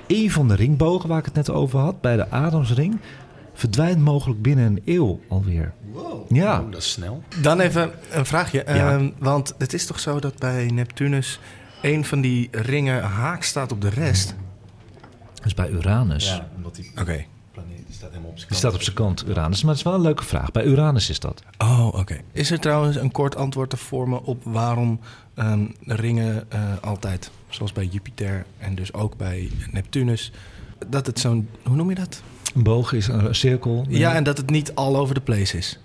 Een 0.08 0.32
van 0.32 0.48
de 0.48 0.56
ringbogen 0.56 1.10
waar 1.10 1.20
ik 1.20 1.26
het 1.26 1.34
net 1.34 1.50
over 1.50 1.80
had, 1.80 2.02
bij 2.02 2.16
de 2.16 2.30
Adamsring, 2.30 3.00
verdwijnt 3.54 4.00
mogelijk 4.00 4.42
binnen 4.42 4.66
een 4.66 4.82
eeuw 4.86 5.20
alweer. 5.30 5.74
Ja, 6.30 6.60
Oh, 6.60 6.72
dat 6.72 6.82
is 6.82 6.92
snel. 6.92 7.24
Dan 7.42 7.60
even 7.60 7.92
een 8.12 8.26
vraagje. 8.26 8.64
Ja. 8.68 8.92
Ehm, 8.92 9.10
want 9.18 9.56
het 9.58 9.74
is 9.74 9.86
toch 9.86 10.00
zo 10.00 10.20
dat 10.20 10.38
bij 10.38 10.66
Neptunus... 10.74 11.40
een 11.84 12.06
van 12.06 12.22
die 12.22 12.48
ringen 12.52 13.02
haak 13.04 13.44
staat 13.44 13.72
op 13.72 13.82
de 13.82 13.90
rest? 13.90 14.36
dat 15.36 15.46
is 15.46 15.54
bij 15.54 15.70
Uranus. 15.70 16.42
omdat 16.56 16.76
die 16.76 16.92
Oké. 17.00 17.26
planeet 17.52 17.86
die 17.86 17.96
staat 17.96 18.10
helemaal 18.10 18.30
op 18.30 18.38
zijn 18.38 18.50
Die 18.50 18.58
staat 18.58 18.74
op 18.74 18.82
zijn 18.82 18.96
kant, 18.96 19.28
Uranus. 19.28 19.62
Maar 19.62 19.70
het 19.70 19.80
is 19.80 19.86
wel 19.86 19.94
een 19.94 20.02
leuke 20.02 20.24
vraag. 20.24 20.52
Bij 20.52 20.64
Uranus 20.64 21.10
is 21.10 21.20
dat. 21.20 21.44
Oh, 21.58 21.88
oké. 21.94 22.18
Is 22.32 22.52
er 22.52 22.60
trouwens 22.60 22.96
een 22.96 23.12
kort 23.12 23.36
antwoord 23.36 23.70
te 23.70 23.78
vormen 23.78 24.24
op 24.24 24.44
waarom 24.44 25.00
ehm, 25.34 25.66
ringen 25.86 26.52
eh, 26.52 26.62
altijd, 26.82 27.32
zoals 27.50 27.72
bij 27.72 27.86
Jupiter 27.86 28.46
en 28.58 28.76
dus 28.76 28.94
ook 28.94 29.18
bij 29.18 29.52
Neptunus, 29.72 30.32
dat 30.88 31.06
het 31.06 31.20
zo'n, 31.20 31.50
hoe 31.64 31.76
noem 31.76 31.90
je 31.90 31.96
dat? 31.96 32.22
Een 32.56 32.64
boog 32.64 32.94
is 32.94 33.08
een 33.08 33.36
cirkel. 33.36 33.86
Ja, 33.90 34.14
en 34.16 34.24
dat 34.24 34.38
het 34.38 34.50
niet 34.50 34.76
all 34.76 34.96
over 34.96 35.16
the 35.16 35.22
place 35.22 35.58
is. 35.58 35.80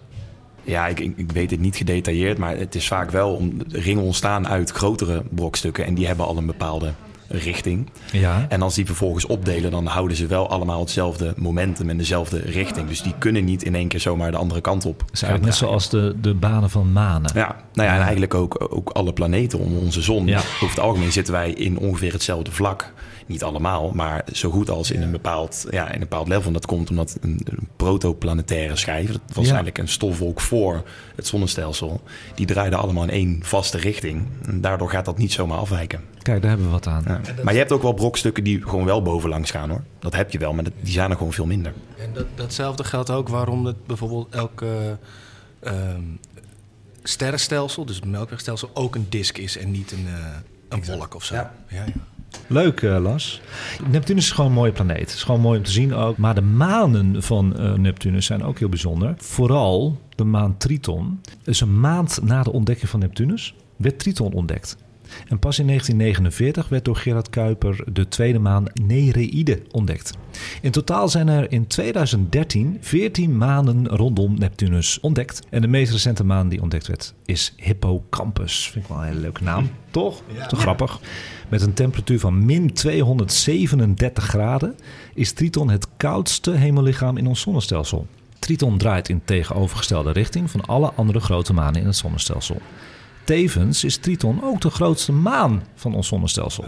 Ja, 0.63 0.87
ik, 0.87 1.01
ik, 1.01 1.33
weet 1.33 1.51
het 1.51 1.61
niet 1.61 1.77
gedetailleerd, 1.77 2.39
maar 2.39 2.57
het 2.57 2.75
is 2.75 2.89
vaak 2.89 3.11
wel 3.11 3.35
om 3.35 3.53
ringen 3.69 4.05
ontstaan 4.05 4.49
uit 4.49 4.71
grotere 4.71 5.23
brokstukken 5.31 5.85
en 5.85 5.95
die 5.95 6.07
hebben 6.07 6.27
al 6.27 6.37
een 6.37 6.47
bepaalde 6.47 6.93
richting. 7.29 7.91
Ja. 8.13 8.47
En 8.49 8.63
als 8.63 8.75
die 8.75 8.87
vervolgens 8.87 9.27
opdelen, 9.27 9.71
dan 9.71 9.87
houden 9.87 10.17
ze 10.17 10.27
wel 10.27 10.49
allemaal 10.49 10.81
hetzelfde 10.81 11.35
momentum 11.37 11.89
en 11.89 11.97
dezelfde 11.97 12.39
richting. 12.39 12.89
Dus 12.89 13.03
die 13.03 13.15
kunnen 13.19 13.45
niet 13.45 13.63
in 13.63 13.75
één 13.75 13.89
keer 13.89 14.01
zomaar 14.01 14.31
de 14.31 14.37
andere 14.37 14.61
kant 14.61 14.85
op. 14.85 15.01
Het 15.01 15.13
is 15.13 15.23
eigenlijk 15.23 15.53
net 15.53 15.61
zoals 15.69 15.91
de, 15.91 16.15
de 16.21 16.35
banen 16.35 16.71
van 16.71 16.93
manen. 16.93 17.31
Ja, 17.35 17.57
nou 17.73 17.89
ja, 17.89 17.95
en 17.95 18.01
eigenlijk 18.01 18.35
ook, 18.35 18.67
ook 18.71 18.91
alle 18.91 19.13
planeten 19.13 19.59
om 19.59 19.77
onze 19.77 20.03
zon. 20.03 20.27
Ja. 20.27 20.39
Over 20.39 20.69
het 20.69 20.81
algemeen 20.81 21.13
zitten 21.13 21.35
wij 21.35 21.51
in 21.51 21.79
ongeveer 21.79 22.13
hetzelfde 22.13 22.53
vlak. 22.53 22.93
Niet 23.29 23.43
allemaal, 23.45 23.91
maar 23.95 24.25
zo 24.33 24.51
goed 24.51 24.71
als 24.71 24.91
in 24.91 25.03
een 25.03 25.11
bepaald, 25.11 25.67
ja, 25.71 25.87
in 25.89 25.93
een 25.95 25.99
bepaald 26.01 26.29
level. 26.29 26.47
En 26.47 26.53
dat 26.53 26.67
komt 26.67 26.91
omdat 26.91 27.17
een, 27.21 27.41
een 27.45 27.69
protoplanetaire 27.77 28.77
schijf, 28.77 29.07
dat 29.13 29.21
was 29.27 29.37
Ja. 29.37 29.43
eigenlijk 29.43 29.79
een 29.79 29.89
stofwolk 29.89 30.41
voor 30.41 30.83
het 31.17 31.27
zonnestelsel, 31.27 32.01
die 32.35 32.47
draaiden 32.47 32.79
allemaal 32.79 33.03
in 33.03 33.11
één 33.11 33.39
vaste 33.43 33.79
richting. 33.79 34.27
En 34.47 34.61
daardoor 34.61 34.91
gaat 34.91 35.05
dat 35.05 35.19
niet 35.19 35.33
zomaar 35.33 35.59
afwijken. 35.59 36.01
Kijk, 36.23 36.41
daar 36.41 36.51
hebben 36.51 36.67
we 36.67 36.73
wat 36.73 36.87
aan. 36.87 37.05
Ja. 37.07 37.21
Maar 37.43 37.53
je 37.53 37.59
hebt 37.59 37.73
ook 37.73 37.83
wel 37.83 37.93
brokstukken 37.93 38.45
die 38.45 38.63
gewoon 38.63 38.85
wel 38.85 39.03
bovenlangs 39.03 39.51
gaan 39.51 39.71
hoor. 39.71 39.83
Dat 39.99 40.15
heb 40.15 40.31
je 40.33 40.39
wel, 40.39 40.53
maar 40.53 40.65
dat, 40.65 40.73
die 40.81 40.93
zijn 40.93 41.11
er 41.11 41.17
gewoon 41.17 41.33
veel 41.33 41.47
minder. 41.47 41.73
En 41.99 42.11
dat, 42.13 42.27
datzelfde 42.35 42.85
geldt 42.85 43.11
ook 43.11 43.29
waarom 43.29 43.67
het 43.67 43.87
bijvoorbeeld 43.87 44.35
elke 44.35 44.99
ehm, 45.61 46.03
sterrenstelsel, 47.03 47.85
dus 47.85 47.97
het 47.97 48.05
melkwegstelsel, 48.05 48.71
ook 48.75 48.95
een 48.95 49.07
disk 49.09 49.39
is 49.39 49.59
en 49.59 49.71
niet 49.71 49.93
een, 49.93 50.07
eh, 50.07 50.27
een 50.69 50.85
wolk 50.85 51.15
of 51.15 51.25
zo. 51.25 51.35
Ja. 51.35 51.53
Ja, 51.69 51.85
ja. 51.85 51.93
Leuk, 52.47 52.83
eh, 52.83 52.99
Las. 53.01 53.41
Neptunus 53.91 54.25
is 54.25 54.31
gewoon 54.31 54.51
een 54.51 54.57
mooie 54.57 54.73
planeet. 54.73 55.01
Het 55.01 55.11
is 55.11 55.23
gewoon 55.23 55.41
mooi 55.41 55.59
om 55.59 55.65
te 55.65 55.71
zien 55.71 55.95
ook. 55.95 56.17
Maar 56.17 56.35
de 56.35 56.41
manen 56.41 57.23
van 57.23 57.57
eh, 57.57 57.73
Neptunus 57.73 58.27
zijn 58.27 58.45
ook 58.45 58.59
heel 58.59 58.69
bijzonder. 58.69 59.15
Vooral 59.17 60.01
de 60.15 60.25
maan 60.25 60.57
Triton. 60.57 61.21
Dus 61.43 61.61
een 61.61 61.81
maand 61.81 62.19
na 62.23 62.43
de 62.43 62.53
ontdekking 62.53 62.91
van 62.91 63.01
Neptunus 63.01 63.55
werd 63.77 63.99
Triton 63.99 64.33
ontdekt. 64.33 64.77
En 65.29 65.39
pas 65.39 65.59
in 65.59 65.67
1949 65.67 66.69
werd 66.69 66.85
door 66.85 66.97
Gerard 66.97 67.31
Kuiper 67.31 67.85
de 67.93 68.09
tweede 68.09 68.39
maan 68.39 68.65
Nereide 68.83 69.63
ontdekt. 69.71 70.13
In 70.63 70.71
totaal 70.71 71.09
zijn 71.09 71.29
er 71.29 71.53
in 71.53 71.67
2013 71.67 72.77
14 72.81 73.37
manen 73.37 73.87
rondom 73.87 74.39
Neptunus 74.39 75.01
ontdekt. 75.01 75.41
En 75.51 75.61
de 75.61 75.69
meest 75.69 75.93
recente 75.93 76.25
maan 76.25 76.49
die 76.49 76.63
ontdekt 76.63 76.87
werd 76.87 77.15
is 77.25 77.53
Hippocampus. 77.57 78.69
Vind 78.69 78.85
ik 78.85 78.91
wel 78.91 79.01
een 79.01 79.07
hele 79.07 79.21
leuke 79.21 79.43
naam, 79.43 79.71
toch? 79.91 80.23
Te 80.49 80.57
grappig. 80.57 81.01
Met 81.49 81.63
een 81.63 81.75
temperatuur 81.75 82.21
van 82.21 82.45
min 82.45 82.73
237 82.73 84.25
graden 84.25 84.77
is 85.15 85.33
Triton 85.33 85.71
het 85.71 85.89
koudste 85.97 86.51
hemellichaam 86.51 87.17
in 87.17 87.27
ons 87.27 87.41
zonnestelsel. 87.41 88.07
Triton 88.39 88.79
draait 88.79 89.09
in 89.09 89.23
tegenovergestelde 89.25 90.13
richting 90.13 90.51
van 90.51 90.61
alle 90.61 90.93
andere 90.93 91.21
grote 91.21 91.53
manen 91.53 91.81
in 91.81 91.87
het 91.87 91.97
zonnestelsel. 91.97 92.63
Tevens 93.29 93.85
is 93.85 93.97
Triton 93.97 94.43
ook 94.43 94.61
de 94.61 94.71
grootste 94.71 95.13
maan 95.13 95.63
van 95.75 95.95
ons 95.95 96.09
zonnestelsel. 96.09 96.65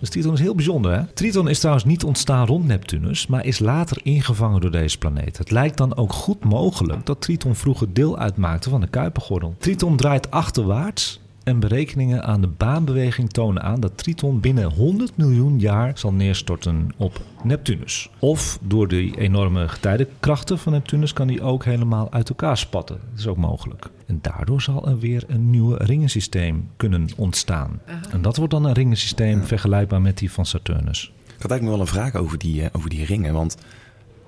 Dus 0.00 0.08
Triton 0.08 0.32
is 0.32 0.40
heel 0.40 0.54
bijzonder. 0.54 0.92
Hè? 0.92 1.06
Triton 1.06 1.48
is 1.48 1.58
trouwens 1.58 1.84
niet 1.84 2.04
ontstaan 2.04 2.46
rond 2.46 2.64
Neptunus, 2.66 3.26
maar 3.26 3.44
is 3.44 3.58
later 3.58 4.00
ingevangen 4.02 4.60
door 4.60 4.70
deze 4.70 4.98
planeet. 4.98 5.38
Het 5.38 5.50
lijkt 5.50 5.76
dan 5.76 5.96
ook 5.96 6.12
goed 6.12 6.44
mogelijk 6.44 7.06
dat 7.06 7.20
Triton 7.20 7.54
vroeger 7.54 7.92
deel 7.92 8.18
uitmaakte 8.18 8.70
van 8.70 8.80
de 8.80 8.86
Kuipergordel. 8.86 9.54
Triton 9.58 9.96
draait 9.96 10.30
achterwaarts 10.30 11.20
en 11.44 11.60
berekeningen 11.60 12.24
aan 12.24 12.40
de 12.40 12.46
baanbeweging 12.46 13.30
tonen 13.30 13.62
aan 13.62 13.80
dat 13.80 13.98
Triton 13.98 14.40
binnen 14.40 14.70
100 14.70 15.16
miljoen 15.16 15.58
jaar 15.58 15.98
zal 15.98 16.12
neerstorten 16.12 16.90
op 16.96 17.20
Neptunus. 17.42 18.10
Of 18.18 18.58
door 18.62 18.88
de 18.88 19.16
enorme 19.16 19.68
getijdenkrachten 19.68 20.58
van 20.58 20.72
Neptunus 20.72 21.12
kan 21.12 21.26
die 21.26 21.42
ook 21.42 21.64
helemaal 21.64 22.12
uit 22.12 22.28
elkaar 22.28 22.56
spatten. 22.56 23.00
Dat 23.10 23.18
is 23.18 23.26
ook 23.26 23.36
mogelijk. 23.36 23.90
En 24.06 24.18
daardoor 24.22 24.62
zal 24.62 24.88
er 24.88 24.98
weer 24.98 25.24
een 25.26 25.50
nieuw 25.50 25.74
ringensysteem 25.74 26.68
kunnen 26.76 27.08
ontstaan. 27.16 27.80
En 28.10 28.22
dat 28.22 28.36
wordt 28.36 28.52
dan 28.52 28.64
een 28.64 28.72
ringensysteem 28.72 29.42
vergelijkbaar 29.42 30.02
met 30.02 30.18
die 30.18 30.30
van 30.30 30.46
Saturnus. 30.46 31.12
Ik 31.24 31.42
had 31.42 31.50
eigenlijk 31.50 31.62
nog 31.62 31.70
wel 31.70 31.80
een 31.80 32.10
vraag 32.10 32.22
over 32.22 32.38
die, 32.38 32.62
eh, 32.62 32.68
over 32.72 32.90
die 32.90 33.04
ringen. 33.04 33.34
Want 33.34 33.56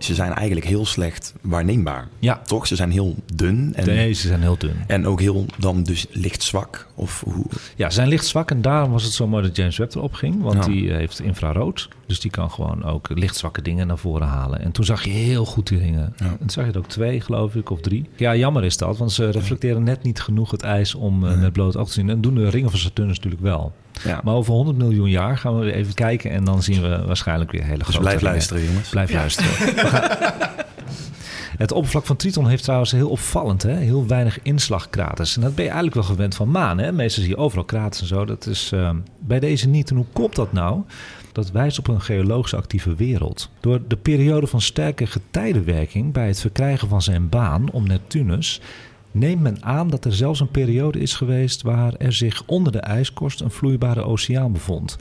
ze 0.04 0.14
zijn 0.14 0.32
eigenlijk 0.32 0.66
heel 0.66 0.86
slecht 0.86 1.34
waarneembaar. 1.40 2.08
Ja. 2.18 2.40
Toch? 2.44 2.66
Ze 2.66 2.76
zijn 2.76 2.90
heel 2.90 3.14
dun. 3.34 3.72
En, 3.74 3.86
Nee, 3.86 4.12
ze 4.12 4.26
zijn 4.28 4.40
heel 4.40 4.58
dun. 4.58 4.74
en 4.86 5.06
ook 5.06 5.20
heel 5.20 5.46
dan 5.58 5.82
dus 5.82 6.06
licht 6.10 6.42
zwak. 6.42 6.86
Of 6.94 7.22
hoe? 7.26 7.44
Ja, 7.76 7.88
ze 7.88 7.94
zijn 7.94 8.08
licht 8.08 8.26
zwak 8.26 8.50
en 8.50 8.62
daarom 8.62 8.90
was 8.90 9.02
het 9.04 9.12
zo 9.12 9.26
mooi 9.26 9.42
dat 9.42 9.56
James 9.56 9.76
Webb 9.76 9.94
erop 9.94 10.12
ging. 10.14 10.42
Want 10.42 10.64
Ja. 10.64 10.70
die 10.70 10.90
eh, 10.90 10.96
heeft 10.96 11.20
infrarood. 11.20 11.88
Dus 12.06 12.20
die 12.20 12.30
kan 12.30 12.50
gewoon 12.50 12.84
ook 12.84 13.08
lichtzwakke 13.14 13.62
dingen 13.62 13.86
naar 13.86 13.98
voren 13.98 14.26
halen. 14.26 14.60
En 14.60 14.72
toen 14.72 14.84
zag 14.84 15.04
je 15.04 15.10
heel 15.10 15.44
goed 15.44 15.66
die 15.66 15.78
ringen. 15.78 16.14
Ja. 16.16 16.24
En 16.26 16.36
toen 16.38 16.50
zag 16.50 16.64
je 16.66 16.72
er 16.72 16.78
ook 16.78 16.88
twee, 16.88 17.20
geloof 17.20 17.54
ik, 17.54 17.70
of 17.70 17.80
drie. 17.80 18.08
Ja, 18.16 18.36
jammer 18.36 18.64
is 18.64 18.76
dat, 18.76 18.96
want 18.98 19.12
ze 19.12 19.30
reflecteren 19.30 19.82
net 19.82 20.02
niet 20.02 20.20
genoeg 20.20 20.50
het 20.50 20.62
ijs 20.62 20.94
om 20.94 21.26
eh, 21.26 21.40
met 21.40 21.52
bloot 21.52 21.76
oog 21.76 21.86
te 21.86 21.92
zien. 21.92 22.10
En 22.10 22.20
doen 22.20 22.34
de 22.34 22.48
ringen 22.50 22.70
van 22.70 22.78
Saturnus 22.78 23.16
natuurlijk 23.16 23.42
wel. 23.42 23.72
Ja. 24.04 24.20
Maar 24.24 24.34
over 24.34 24.52
100 24.52 24.76
miljoen 24.78 25.10
jaar 25.10 25.38
gaan 25.38 25.58
we 25.58 25.64
weer 25.64 25.74
even 25.74 25.94
kijken 25.94 26.30
en 26.30 26.44
dan 26.44 26.62
zien 26.62 26.82
we 26.82 27.02
waarschijnlijk 27.06 27.50
weer 27.50 27.64
hele 27.64 27.76
Dus 27.78 27.86
grote 27.86 28.00
blijf 28.00 28.14
ringen. 28.16 28.32
luisteren, 28.32 28.64
jongens. 28.64 28.88
Blijf 28.88 29.12
luisteren. 29.12 29.50
We 29.74 29.86
gaan- 29.86 30.42
Het 31.54 31.72
oppervlak 31.72 32.06
van 32.06 32.16
Triton 32.16 32.48
heeft 32.48 32.62
trouwens 32.62 32.90
heel 32.92 33.08
opvallend, 33.08 33.62
hè? 33.62 33.74
heel 33.76 34.06
weinig 34.06 34.38
inslagkraters. 34.42 35.36
En 35.36 35.42
dat 35.42 35.54
ben 35.54 35.64
je 35.64 35.70
eigenlijk 35.70 36.00
wel 36.06 36.14
gewend 36.16 36.34
van 36.34 36.50
maan. 36.50 36.78
Hè? 36.78 36.92
Meestal 36.92 37.22
zie 37.22 37.32
je 37.32 37.38
overal 37.38 37.64
kraters 37.64 38.00
en 38.00 38.06
zo. 38.06 38.24
Dat 38.24 38.46
is 38.46 38.70
eh, 38.72 38.90
bij 39.18 39.40
deze 39.40 39.68
niet. 39.68 39.90
En 39.90 39.96
hoe 39.96 40.04
komt 40.12 40.34
dat 40.34 40.52
nou? 40.52 40.80
Dat 41.32 41.50
wijst 41.50 41.78
op 41.78 41.88
een 41.88 42.00
geologisch 42.00 42.54
actieve 42.54 42.94
wereld. 42.94 43.50
Door 43.60 43.80
de 43.88 43.96
periode 43.96 44.46
van 44.46 44.60
sterke 44.60 45.06
getijdenwerking 45.06 46.12
bij 46.12 46.26
het 46.26 46.40
verkrijgen 46.40 46.88
van 46.88 47.02
zijn 47.02 47.28
baan 47.28 47.70
om 47.70 47.86
Neptunus 47.86 48.60
neemt 49.14 49.40
men 49.40 49.62
aan 49.62 49.88
dat 49.88 50.04
er 50.04 50.14
zelfs 50.14 50.40
een 50.40 50.50
periode 50.50 50.98
is 50.98 51.14
geweest 51.14 51.62
waar 51.62 51.94
er 51.94 52.12
zich 52.12 52.42
onder 52.46 52.72
de 52.72 52.80
ijskorst 52.80 53.40
een 53.40 53.50
vloeibare 53.50 54.02
oceaan 54.02 54.52
bevond. 54.52 54.96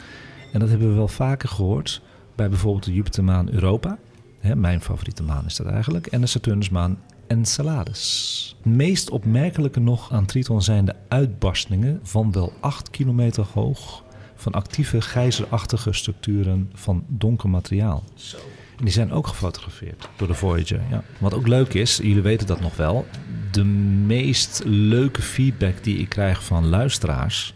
En 0.52 0.60
dat 0.60 0.70
hebben 0.70 0.88
we 0.88 0.94
wel 0.94 1.08
vaker 1.08 1.50
gehoord 1.50 2.02
bij 2.36 2.50
bijvoorbeeld 2.50 2.86
de 2.86 2.94
Jupitermaan 2.94 3.50
Europa. 3.50 3.98
Hè, 4.40 4.56
mijn 4.56 4.82
favoriete 4.82 5.24
maan 5.24 5.46
is 5.46 5.56
dat 5.56 5.68
eigenlijk. 5.68 6.08
En 6.08 6.22
de 6.22 6.28
Saturnusmaan 6.28 6.98
Enceladus. 7.28 8.56
Het 8.64 8.76
meest 8.76 9.10
opmerkelijke 9.10 9.80
nog 9.80 10.12
aan 10.12 10.26
Triton 10.26 10.62
zijn 10.62 10.86
de 10.86 10.96
uitbarstingen 11.08 12.00
van 12.04 12.32
wel 12.32 12.54
8 12.60 12.90
kilometer 12.90 13.46
hoog 13.54 14.04
van 14.36 14.52
actieve 14.52 15.02
gijzerachtige 15.02 15.94
structuren 15.94 16.70
van 16.74 17.04
donker 17.08 17.50
materiaal. 17.50 18.04
En 18.84 18.90
die 18.90 18.98
zijn 18.98 19.12
ook 19.12 19.28
gefotografeerd 19.28 20.10
door 20.16 20.28
de 20.28 20.34
Voyager. 20.34 20.82
Ja. 20.90 21.04
Wat 21.18 21.34
ook 21.34 21.48
leuk 21.48 21.74
is, 21.74 21.98
jullie 21.98 22.22
weten 22.22 22.48
dat 22.48 22.60
nog 22.60 22.76
wel, 22.76 23.08
de 23.52 23.64
meest 23.64 24.62
leuke 24.66 25.22
feedback 25.22 25.84
die 25.84 25.98
ik 25.98 26.10
krijg 26.10 26.44
van 26.44 26.68
luisteraars 26.68 27.54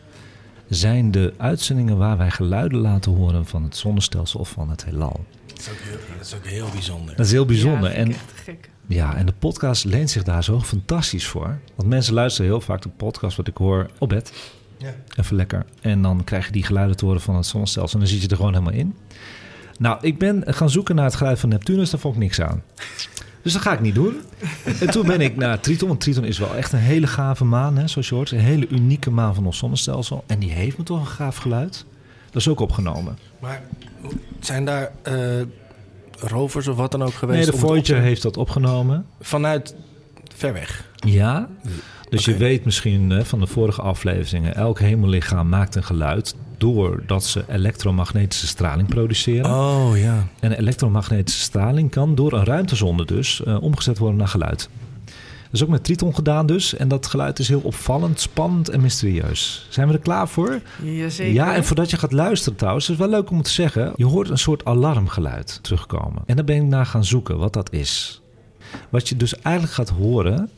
zijn 0.70 1.12
de 1.12 1.34
uitzendingen 1.38 1.98
waar 1.98 2.18
wij 2.18 2.32
geluiden 2.32 2.80
laten 2.80 3.12
horen 3.12 3.46
van 3.46 3.64
het 3.64 3.78
zonnestelsel 3.78 4.40
of 4.40 4.50
van 4.50 4.70
het 4.70 4.86
heelal. 4.86 5.26
Dat 5.48 5.60
is 5.60 5.70
ook 5.70 5.78
heel, 5.80 5.98
dat 6.18 6.26
is 6.26 6.36
ook 6.36 6.46
heel 6.46 6.70
bijzonder. 6.72 7.16
Dat 7.16 7.26
is 7.26 7.32
heel 7.32 7.46
bijzonder. 7.46 7.90
Ja, 7.90 7.96
en 7.96 8.06
vind 8.06 8.16
ik 8.16 8.22
echt 8.22 8.38
te 8.38 8.44
gek. 8.44 8.70
ja, 8.88 9.16
en 9.16 9.26
de 9.26 9.34
podcast 9.40 9.86
leent 9.86 10.10
zich 10.10 10.24
daar 10.24 10.44
zo 10.44 10.62
fantastisch 10.62 11.28
voor. 11.28 11.60
Want 11.76 11.90
mensen 11.90 12.14
luisteren 12.14 12.52
heel 12.52 12.62
vaak 12.62 12.82
de 12.82 12.90
podcast 12.90 13.38
wat 13.38 13.48
ik 13.48 13.58
hoor 13.58 13.90
op 13.98 14.10
bed. 14.10 14.34
Ja. 14.78 14.94
Even 15.16 15.36
lekker. 15.36 15.66
En 15.82 16.02
dan 16.02 16.24
krijg 16.24 16.46
je 16.46 16.52
die 16.52 16.64
geluiden 16.64 16.98
te 16.98 17.06
horen 17.06 17.22
van 17.22 17.36
het 17.36 17.46
zonnestelsel. 17.46 18.00
En 18.00 18.06
dan 18.06 18.14
zit 18.14 18.22
je 18.22 18.28
er 18.28 18.36
gewoon 18.36 18.54
helemaal 18.54 18.74
in. 18.74 18.96
Nou, 19.78 19.98
ik 20.02 20.18
ben 20.18 20.44
gaan 20.46 20.70
zoeken 20.70 20.96
naar 20.96 21.06
het 21.06 21.16
geluid 21.16 21.40
van 21.40 21.50
Neptunus. 21.50 21.90
Daar 21.90 22.00
vond 22.00 22.16
ik 22.16 22.22
niks 22.22 22.42
aan. 22.42 22.64
Dus 23.42 23.54
dat 23.54 23.62
ga 23.62 23.74
ik 23.74 23.80
niet 23.80 23.96
doen. 23.96 24.22
En 24.80 24.90
toen 24.90 25.06
ben 25.06 25.22
ik 25.22 25.36
naar 25.36 25.60
Triton. 25.60 25.88
Want 25.88 26.00
Triton 26.00 26.24
is 26.24 26.38
wel 26.38 26.56
echt 26.56 26.74
een 26.74 26.80
hele 26.80 27.08
gave 27.08 27.44
maan, 27.44 27.78
hè, 27.78 27.88
zoals 27.88 28.10
je 28.10 28.16
hoort. 28.16 28.32
Een 28.32 28.40
hele 28.40 28.68
unieke 28.68 29.10
maan 29.10 29.36
van 29.36 29.46
ons 29.46 29.58
zonnestelsel. 29.58 30.24
En 30.28 30.40
die 30.40 30.52
heeft 30.52 30.78
me 30.78 30.84
toch 30.84 31.00
een 31.00 31.08
gaaf 31.08 31.38
geluid. 31.38 31.86
Dat 32.26 32.42
is 32.42 32.48
ook 32.48 32.60
opgenomen. 32.60 33.18
Maar 33.40 33.62
zijn 34.40 34.66
daar 34.66 34.92
eh, 35.02 35.14
rovers 36.20 36.68
of 36.68 36.76
wat 36.76 36.92
dan 36.92 37.04
ook 37.04 37.14
geweest? 37.14 37.40
Nee, 37.40 37.52
de 37.52 37.68
Voyager 37.68 38.00
heeft 38.00 38.22
dat 38.22 38.38
opgenomen. 38.38 39.06
Vanuit 39.22 39.76
ver 40.36 40.54
weg. 40.54 40.87
Ja. 41.08 41.48
Dus 42.10 42.26
je 42.26 42.38
weet 42.38 42.66
misschien 42.66 43.10
hè, 43.10 43.26
van 43.26 43.40
de 43.40 43.48
vorige 43.48 43.82
afleveringen... 43.82 44.56
elk 44.56 44.80
hemellichaam 44.80 45.50
maakt 45.50 45.76
een 45.76 45.84
geluid... 45.84 46.36
doordat 46.58 47.24
ze 47.24 47.44
elektromagnetische 47.48 48.48
straling 48.48 48.88
produceren. 48.88 49.52
Oh 49.52 49.98
ja. 49.98 50.28
En 50.40 50.52
elektromagnetische 50.52 51.42
straling 51.42 51.92
kan 51.92 52.16
door 52.16 52.34
een 52.34 52.44
ruimtezonde 52.44 53.06
dus... 53.06 53.44
eh, 53.44 53.62
omgezet 53.62 53.98
worden 53.98 54.18
naar 54.18 54.28
geluid. 54.28 54.70
Dat 55.48 55.56
is 55.56 55.64
ook 55.64 55.70
met 55.70 55.84
Triton 55.84 56.16
gedaan 56.16 56.46
dus. 56.46 56.76
En 56.76 56.88
dat 56.88 57.08
geluid 57.08 57.40
is 57.40 57.48
heel 57.48 57.60
opvallend, 57.60 58.20
spannend 58.20 58.70
en 58.70 58.82
mysterieus. 58.82 59.68
Zijn 59.70 59.88
we 59.88 59.94
er 59.94 60.00
klaar 60.00 60.28
voor? 60.28 60.62
Jazeker. 60.84 61.34
Ja, 61.34 61.56
en 61.56 61.66
voordat 61.66 61.90
je 61.90 61.98
gaat 61.98 62.12
luisteren 62.12 62.58
trouwens, 62.58 62.90
is 62.90 62.98
het 62.98 63.10
wel 63.10 63.20
leuk 63.20 63.30
om 63.30 63.42
te 63.42 63.50
zeggen. 63.50 63.94
Je 63.96 64.06
hoort 64.06 64.30
een 64.30 64.38
soort 64.38 64.66
alarmgeluid 64.66 65.60
terugkomen. 65.62 66.24
En 66.26 66.36
daar 66.36 66.46
ben 66.46 66.56
ik 66.56 66.64
naar 66.64 66.86
gaan 66.86 67.06
zoeken 67.06 67.38
wat 67.38 67.54
dat 67.54 67.72
is. 67.74 68.22
Wat 68.90 69.10
je 69.10 69.16
dus 69.16 69.40
eigenlijk 69.42 69.76
gaat 69.76 69.90
horen, 69.90 70.50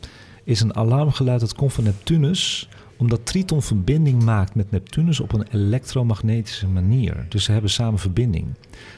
is 0.49 0.61
een 0.61 0.75
alarmgeluid 0.75 1.39
dat 1.39 1.55
komt 1.55 1.73
van 1.73 1.83
Neptunus 1.83 2.69
omdat 2.97 3.25
Triton 3.25 3.61
verbinding 3.61 4.23
maakt 4.23 4.55
met 4.55 4.71
Neptunus 4.71 5.19
op 5.19 5.33
een 5.33 5.45
elektromagnetische 5.51 6.67
manier. 6.67 7.25
Dus 7.29 7.43
ze 7.43 7.51
hebben 7.51 7.69
samen 7.69 7.99
verbinding. 7.99 8.47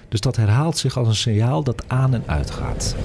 Dus 0.10 0.20
dat 0.20 0.36
herhaalt 0.36 0.78
zich 0.78 0.98
als 0.98 1.08
een 1.08 1.16
signaal 1.16 1.64
dat 1.64 1.84
aan 1.88 2.14
en 2.14 2.24
uit 2.26 2.52
gaat. 2.52 2.96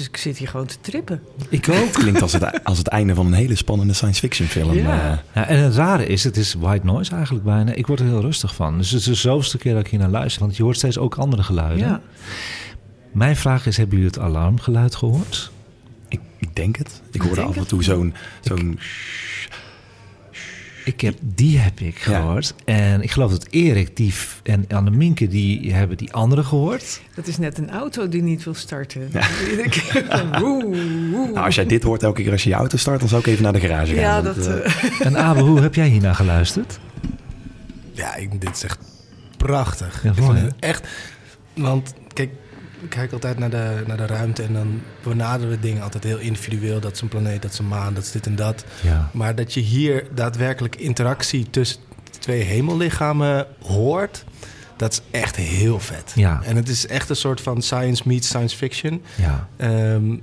Jezus, 0.00 0.12
ik 0.12 0.16
zit 0.16 0.38
hier 0.38 0.48
gewoon 0.48 0.66
te 0.66 0.76
trippen. 0.80 1.22
Ik 1.48 1.68
ook. 1.68 1.76
Het 1.76 1.96
klinkt 1.96 2.22
als 2.22 2.32
het, 2.32 2.64
als 2.64 2.78
het 2.78 2.86
einde 2.86 3.14
van 3.14 3.26
een 3.26 3.32
hele 3.32 3.54
spannende 3.54 3.92
science 3.92 4.20
fiction 4.20 4.48
film. 4.48 4.74
Ja. 4.74 5.10
eh. 5.10 5.18
Ja, 5.34 5.46
en 5.46 5.58
het 5.58 5.74
rare 5.74 6.06
is, 6.06 6.24
het 6.24 6.36
is 6.36 6.54
white 6.54 6.86
noise 6.86 7.14
eigenlijk 7.14 7.44
bijna. 7.44 7.72
Ik 7.72 7.86
word 7.86 8.00
er 8.00 8.06
heel 8.06 8.20
rustig 8.20 8.54
van. 8.54 8.78
Dus 8.78 8.90
het 8.90 9.00
is 9.00 9.06
de 9.06 9.14
zoveelste 9.14 9.58
keer 9.58 9.74
dat 9.74 9.84
ik 9.84 9.90
hier 9.90 10.00
naar 10.00 10.08
luister. 10.08 10.42
Want 10.42 10.56
je 10.56 10.62
hoort 10.62 10.76
steeds 10.76 10.98
ook 10.98 11.14
andere 11.14 11.42
geluiden. 11.42 11.86
Ja. 11.86 12.00
Mijn 13.12 13.36
vraag 13.36 13.66
is, 13.66 13.76
hebben 13.76 13.98
jullie 13.98 14.12
het 14.12 14.22
alarmgeluid 14.22 14.94
gehoord? 14.94 15.50
ik, 16.08 16.20
ik 16.38 16.56
denk 16.56 16.76
het. 16.76 17.02
Ik 17.10 17.20
hoorde 17.20 17.36
denk 17.36 17.48
af 17.48 17.56
en 17.56 17.66
toe 17.66 17.82
zo'n... 17.82 18.14
zo'n 18.40 18.78
Ik 20.90 21.00
heb, 21.00 21.14
die 21.22 21.58
heb 21.58 21.80
ik 21.80 21.98
Ja. 21.98 22.20
gehoord. 22.20 22.54
En 22.64 23.02
ik 23.02 23.10
geloof 23.10 23.30
dat 23.30 23.46
Erik 23.50 23.96
die 23.96 24.12
en 24.42 24.64
Anneminke 24.68 25.28
die 25.28 25.72
hebben 25.72 25.96
die 25.96 26.12
andere 26.12 26.44
gehoord. 26.44 27.00
Dat 27.14 27.26
is 27.26 27.38
net 27.38 27.58
een 27.58 27.70
auto 27.70 28.08
die 28.08 28.22
niet 28.22 28.44
wil 28.44 28.54
starten. 28.54 29.10
Woe, 30.40 30.62
woe. 31.10 31.30
nou, 31.32 31.36
als 31.44 31.54
jij 31.54 31.66
dit 31.66 31.82
hoort 31.82 32.02
elke 32.02 32.22
keer 32.22 32.32
als 32.32 32.42
je 32.42 32.48
je 32.48 32.54
auto 32.54 32.76
start... 32.76 33.00
dan 33.00 33.08
zou 33.08 33.20
ik 33.20 33.26
even 33.26 33.42
naar 33.42 33.52
de 33.52 33.60
garage 33.60 33.92
gaan. 33.94 34.02
ja, 34.02 34.22
dat... 34.22 34.46
eh, 34.46 34.64
eh, 34.66 35.06
En 35.06 35.16
Abe, 35.18 35.40
hoe 35.40 35.60
heb 35.60 35.74
jij 35.74 35.88
hiernaar 35.88 36.14
geluisterd? 36.14 36.78
Ja, 37.92 38.14
ik, 38.14 38.40
dit 38.40 38.50
is 38.56 38.62
echt 38.64 38.78
prachtig. 39.36 40.02
Ja, 40.02 40.10
ik 40.10 40.18
mooi, 40.18 40.30
vind 40.38 40.40
hè? 40.40 40.46
het 40.46 40.64
echt... 40.64 40.88
Want, 41.54 41.94
kijk, 42.12 42.30
kijk 42.88 43.12
altijd 43.12 43.38
naar 43.38 43.50
de, 43.50 43.82
naar 43.86 43.96
de 43.96 44.06
ruimte 44.06 44.42
en 44.42 44.52
dan 44.52 44.82
benaderen 45.02 45.50
we 45.50 45.60
dingen 45.60 45.82
altijd 45.82 46.04
heel 46.04 46.18
individueel. 46.18 46.80
Dat 46.80 46.92
is 46.92 47.00
een 47.00 47.08
planeet, 47.08 47.42
dat 47.42 47.52
is 47.52 47.58
een 47.58 47.68
maan, 47.68 47.94
dat 47.94 48.02
is 48.02 48.10
dit 48.10 48.26
en 48.26 48.36
dat. 48.36 48.64
Ja. 48.82 49.10
Maar 49.12 49.34
dat 49.34 49.54
je 49.54 49.60
hier 49.60 50.06
daadwerkelijk 50.14 50.76
interactie 50.76 51.50
tussen 51.50 51.80
twee 52.18 52.42
hemellichamen 52.42 53.46
hoort, 53.60 54.24
dat 54.76 54.92
is 54.92 55.00
echt 55.20 55.36
heel 55.36 55.80
vet. 55.80 56.12
Ja. 56.14 56.42
En 56.44 56.56
het 56.56 56.68
is 56.68 56.86
echt 56.86 57.08
een 57.08 57.16
soort 57.16 57.40
van 57.40 57.62
science 57.62 58.02
meets 58.06 58.28
science 58.28 58.56
fiction. 58.56 59.02
Ja. 59.16 59.48
Ehm, 59.56 60.16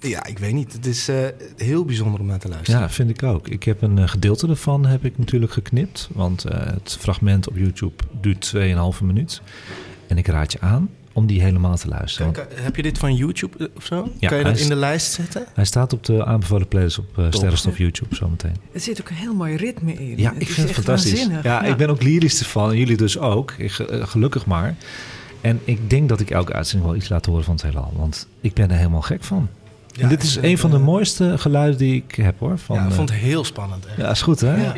ja, 0.00 0.26
ik 0.26 0.38
weet 0.38 0.52
niet. 0.52 0.72
Het 0.72 0.86
is 0.86 1.08
eh, 1.08 1.16
heel 1.56 1.84
bijzonder 1.84 2.20
om 2.20 2.26
naar 2.26 2.38
te 2.38 2.48
luisteren. 2.48 2.80
Ja, 2.80 2.90
vind 2.90 3.10
ik 3.10 3.22
ook. 3.22 3.48
Ik 3.48 3.64
heb 3.64 3.82
een 3.82 3.98
eh, 3.98 4.08
gedeelte 4.08 4.48
ervan 4.48 4.86
heb 4.86 5.04
ik 5.04 5.18
natuurlijk 5.18 5.52
geknipt. 5.52 6.08
Want 6.12 6.44
eh, 6.44 6.66
het 6.66 6.96
fragment 7.00 7.48
op 7.48 7.56
YouTube 7.56 8.04
duurt 8.20 8.52
2,5 8.96 9.02
minuut. 9.02 9.42
En 10.06 10.18
ik 10.18 10.26
raad 10.26 10.52
je 10.52 10.60
aan 10.60 10.90
om 11.12 11.26
die 11.26 11.42
helemaal 11.42 11.76
te 11.76 11.88
luisteren. 11.88 12.32
Kijk, 12.32 12.52
heb 12.54 12.76
je 12.76 12.82
dit 12.82 12.98
van 12.98 13.14
YouTube 13.14 13.58
eh, 13.58 13.66
of 13.76 13.84
zo? 13.84 14.08
Ja, 14.18 14.28
kan 14.28 14.38
je 14.38 14.44
dat 14.44 14.56
is- 14.56 14.62
in 14.62 14.68
de 14.68 14.74
lijst 14.74 15.12
zetten? 15.12 15.44
Hij 15.54 15.64
staat 15.64 15.92
op 15.92 16.04
de 16.04 16.24
aanbevolen 16.24 16.68
playlist 16.68 16.98
op 16.98 17.18
uh, 17.18 17.26
Sterrenstof 17.30 17.78
YouTube 17.78 18.14
zometeen. 18.14 18.54
Er 18.72 18.80
zit 18.80 19.00
ook 19.00 19.08
een 19.08 19.14
heel 19.16 19.34
mooi 19.34 19.56
ritme 19.56 19.92
in. 19.92 20.18
Ja, 20.18 20.32
Het 20.32 20.42
ik 20.42 20.48
vind 20.48 20.66
het 20.66 20.76
fantastisch. 20.76 21.12
waanzinnig. 21.12 21.42
Ja, 21.44 21.62
ik 21.62 21.76
ben 21.76 21.90
ook 21.90 22.02
lyrisch 22.02 22.40
ervan. 22.40 22.70
En 22.70 22.76
jullie 22.76 22.96
dus 22.96 23.18
ook. 23.18 23.54
Ik, 23.58 23.78
eh, 23.78 24.06
gelukkig 24.06 24.46
maar. 24.46 24.74
En 25.40 25.60
ik 25.64 25.90
denk 25.90 26.08
dat 26.08 26.20
ik 26.20 26.30
elke 26.30 26.52
uitzending 26.52 26.90
wel 26.90 26.98
iets 27.00 27.08
laat 27.08 27.26
horen 27.26 27.44
van 27.44 27.54
het 27.54 27.62
heelal. 27.62 27.92
Want 27.96 28.26
ik 28.40 28.54
ben 28.54 28.70
er 28.70 28.76
helemaal 28.76 29.02
gek 29.02 29.24
van. 29.24 29.48
Ja, 29.92 30.02
en 30.02 30.08
dit 30.08 30.22
is 30.22 30.36
een 30.36 30.58
van 30.58 30.70
de 30.70 30.76
eh, 30.76 30.82
mooiste 30.82 31.38
geluiden 31.38 31.78
die 31.78 31.94
ik 32.08 32.14
heb 32.14 32.38
hoor. 32.38 32.58
Van, 32.58 32.76
ja, 32.76 32.82
ik 32.84 32.90
eh, 32.90 32.96
vond 32.96 33.10
het 33.10 33.18
heel 33.18 33.44
spannend. 33.44 33.86
Echt. 33.86 33.96
Ja, 33.96 34.10
is 34.10 34.22
goed 34.22 34.40
hè? 34.40 34.62
Ja. 34.62 34.74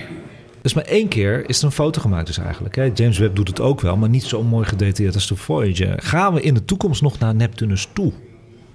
Dus 0.62 0.74
maar 0.74 0.84
één 0.84 1.08
keer 1.08 1.48
is 1.48 1.58
er 1.58 1.64
een 1.64 1.72
foto 1.72 2.00
gemaakt 2.00 2.26
dus 2.26 2.38
eigenlijk. 2.38 2.76
Hè? 2.76 2.90
James 2.94 3.18
Webb 3.18 3.36
doet 3.36 3.48
het 3.48 3.60
ook 3.60 3.80
wel, 3.80 3.96
maar 3.96 4.08
niet 4.08 4.22
zo 4.24 4.42
mooi 4.42 4.66
gedetailleerd 4.66 5.14
als 5.14 5.28
de 5.28 5.36
Voyager. 5.36 5.98
Gaan 6.02 6.34
we 6.34 6.42
in 6.42 6.54
de 6.54 6.64
toekomst 6.64 7.02
nog 7.02 7.18
naar 7.18 7.34
Neptunus 7.34 7.88
toe? 7.92 8.12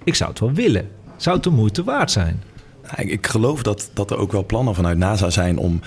Ik 0.04 0.14
zou 0.14 0.30
het 0.30 0.40
wel 0.40 0.52
willen. 0.52 0.88
Zou 1.16 1.34
het 1.34 1.44
de 1.44 1.50
moeite 1.50 1.84
waard 1.84 2.10
zijn? 2.10 2.42
Ja, 2.82 2.98
ik, 2.98 3.26
geloof 3.26 3.62
dat, 3.62 3.90
dat 3.94 4.10
er 4.10 4.16
ook 4.18 4.32
wel 4.32 4.46
plannen 4.46 4.74
vanuit 4.74 4.98
NASA 4.98 5.30
zijn 5.30 5.58
om, 5.58 5.80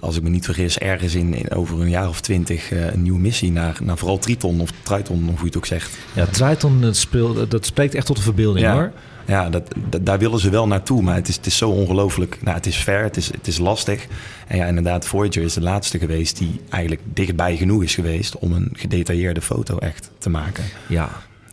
als 0.00 0.16
ik 0.16 0.22
me 0.22 0.28
niet 0.28 0.44
vergis, 0.44 0.78
ergens 0.78 1.14
in, 1.14 1.34
in 1.34 1.50
over 1.50 1.80
een 1.80 1.90
jaar 1.90 2.08
of 2.08 2.20
twintig 2.20 2.70
eh, 2.72 2.92
een 2.92 3.02
nieuwe 3.02 3.18
missie 3.20 3.52
naar, 3.52 3.78
naar 3.82 3.98
vooral 3.98 4.18
Triton 4.18 4.60
of 4.60 4.70
Triton, 4.82 5.22
of 5.22 5.28
hoe 5.30 5.38
je 5.38 5.44
het 5.44 5.56
ook 5.56 5.66
zegt. 5.66 5.98
Ja, 6.14 6.26
Triton 6.26 6.80
dat, 6.80 6.96
speelt, 6.96 7.50
dat 7.50 7.66
spreekt 7.66 7.94
echt 7.94 8.06
tot 8.06 8.16
de 8.16 8.22
verbeelding 8.22 8.66
Ja. 8.66 8.72
hoor. 8.74 8.92
Ja, 9.28 9.50
dat, 9.50 9.74
dat- 9.88 10.06
daar 10.06 10.18
willen 10.18 10.38
ze 10.38 10.50
wel 10.50 10.66
naartoe, 10.66 11.02
maar 11.02 11.14
het 11.14 11.28
is, 11.28 11.36
het 11.36 11.46
is 11.46 11.56
zo 11.56 11.70
ongelooflijk. 11.70 12.38
Nou, 12.42 12.56
het 12.56 12.66
is 12.66 12.76
ver, 12.76 13.02
het 13.02 13.16
is, 13.16 13.26
het 13.26 13.46
is 13.46 13.58
lastig. 13.58 14.06
En 14.46 14.56
ja, 14.56 14.66
inderdaad, 14.66 15.06
Voyager 15.06 15.42
is 15.42 15.52
de 15.54 15.60
laatste 15.60 15.98
geweest 15.98 16.38
die 16.38 16.60
eigenlijk 16.68 17.02
dichtbij 17.12 17.56
genoeg 17.56 17.82
is 17.82 17.94
geweest 17.94 18.38
om 18.38 18.52
een 18.52 18.70
gedetailleerde 18.72 19.40
foto 19.40 19.78
echt 19.78 20.10
te 20.18 20.30
maken. 20.30 20.64
Ja, 20.88 21.08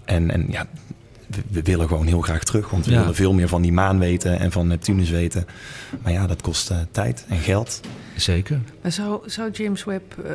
En, 0.05 0.31
en 0.31 0.45
ja, 0.49 0.67
we, 1.27 1.41
we 1.49 1.61
willen 1.61 1.87
gewoon 1.87 2.07
heel 2.07 2.21
graag 2.21 2.43
terug, 2.43 2.69
want 2.69 2.85
we 2.85 2.91
Ja. 2.91 2.99
willen 2.99 3.15
veel 3.15 3.33
meer 3.33 3.47
van 3.47 3.61
die 3.61 3.71
maan 3.73 3.99
weten 3.99 4.39
en 4.39 4.51
van 4.51 4.67
Neptunus 4.67 5.09
weten. 5.09 5.45
Maar 6.03 6.11
ja, 6.11 6.27
dat 6.27 6.41
kost 6.41 6.69
eh, 6.71 6.77
tijd 6.91 7.25
en 7.29 7.37
geld. 7.37 7.79
zeker. 8.15 8.59
Maar 8.81 8.91
zou, 8.91 9.29
zou 9.29 9.51
James 9.51 9.83
Webb 9.83 10.13
eh, 10.25 10.31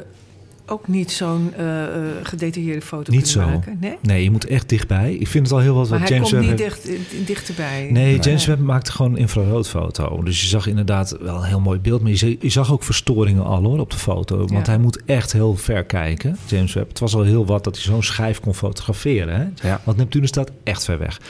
ook 0.70 0.88
niet 0.88 1.10
zo'n 1.12 1.52
eh, 1.56 1.82
eh, 1.84 1.90
gedetailleerde 2.22 2.80
foto 2.86 3.12
Niet 3.12 3.32
kunnen 3.32 3.48
zo. 3.50 3.54
maken? 3.56 3.76
Nee? 3.80 3.96
Nee, 4.02 4.22
je 4.22 4.30
moet 4.30 4.46
echt 4.46 4.68
dichtbij. 4.68 5.14
Ik 5.14 5.28
vind 5.28 5.44
het 5.46 5.54
al 5.54 5.60
heel 5.62 5.74
wat 5.74 5.88
Maar 5.90 5.98
wat 5.98 6.08
hij 6.08 6.16
James 6.18 6.30
komt 6.32 6.44
Webb 6.46 6.58
niet 6.58 6.68
heeft- 6.68 6.86
dicht, 6.86 7.26
dichterbij. 7.26 7.88
Nee, 7.90 8.18
James 8.18 8.46
Webb 8.46 8.60
maakte 8.60 8.92
gewoon 8.92 9.12
een 9.12 9.18
infraroodfoto. 9.18 10.22
Dus 10.22 10.40
je 10.40 10.46
zag 10.46 10.66
inderdaad 10.66 11.16
wel 11.20 11.36
een 11.36 11.42
heel 11.42 11.60
mooi 11.60 11.78
beeld. 11.78 12.00
Maar 12.02 12.10
je 12.10 12.16
zag, 12.16 12.30
je 12.40 12.48
zag 12.48 12.72
ook 12.72 12.82
verstoringen 12.82 13.44
al 13.44 13.62
hoor 13.62 13.78
op 13.78 13.90
de 13.90 13.96
foto. 13.98 14.36
Want 14.36 14.50
Ja. 14.50 14.62
hij 14.72 14.78
moet 14.78 15.04
echt 15.04 15.32
heel 15.32 15.56
ver 15.56 15.84
kijken, 15.84 16.36
James 16.46 16.72
Webb. 16.74 16.88
Het 16.88 16.98
was 16.98 17.14
al 17.14 17.22
heel 17.22 17.46
wat 17.46 17.64
dat 17.64 17.74
hij 17.74 17.84
zo'n 17.84 18.02
schijf 18.02 18.40
kon 18.40 18.54
fotograferen. 18.54 19.34
Hè? 19.36 19.68
Ja. 19.68 19.80
Want 19.84 19.96
Neptunus 19.96 20.28
staat 20.28 20.50
echt 20.64 20.84
ver 20.84 20.98
weg. 20.98 21.20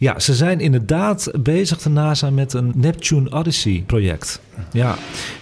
Ja, 0.00 0.18
ze 0.18 0.34
zijn 0.34 0.60
inderdaad 0.60 1.30
bezig, 1.42 1.78
de 1.78 1.88
NASA, 1.88 2.30
met 2.30 2.52
een 2.52 2.72
Neptune 2.74 3.30
Odyssey 3.32 3.82
project. 3.86 4.40
Ja, 4.72 4.90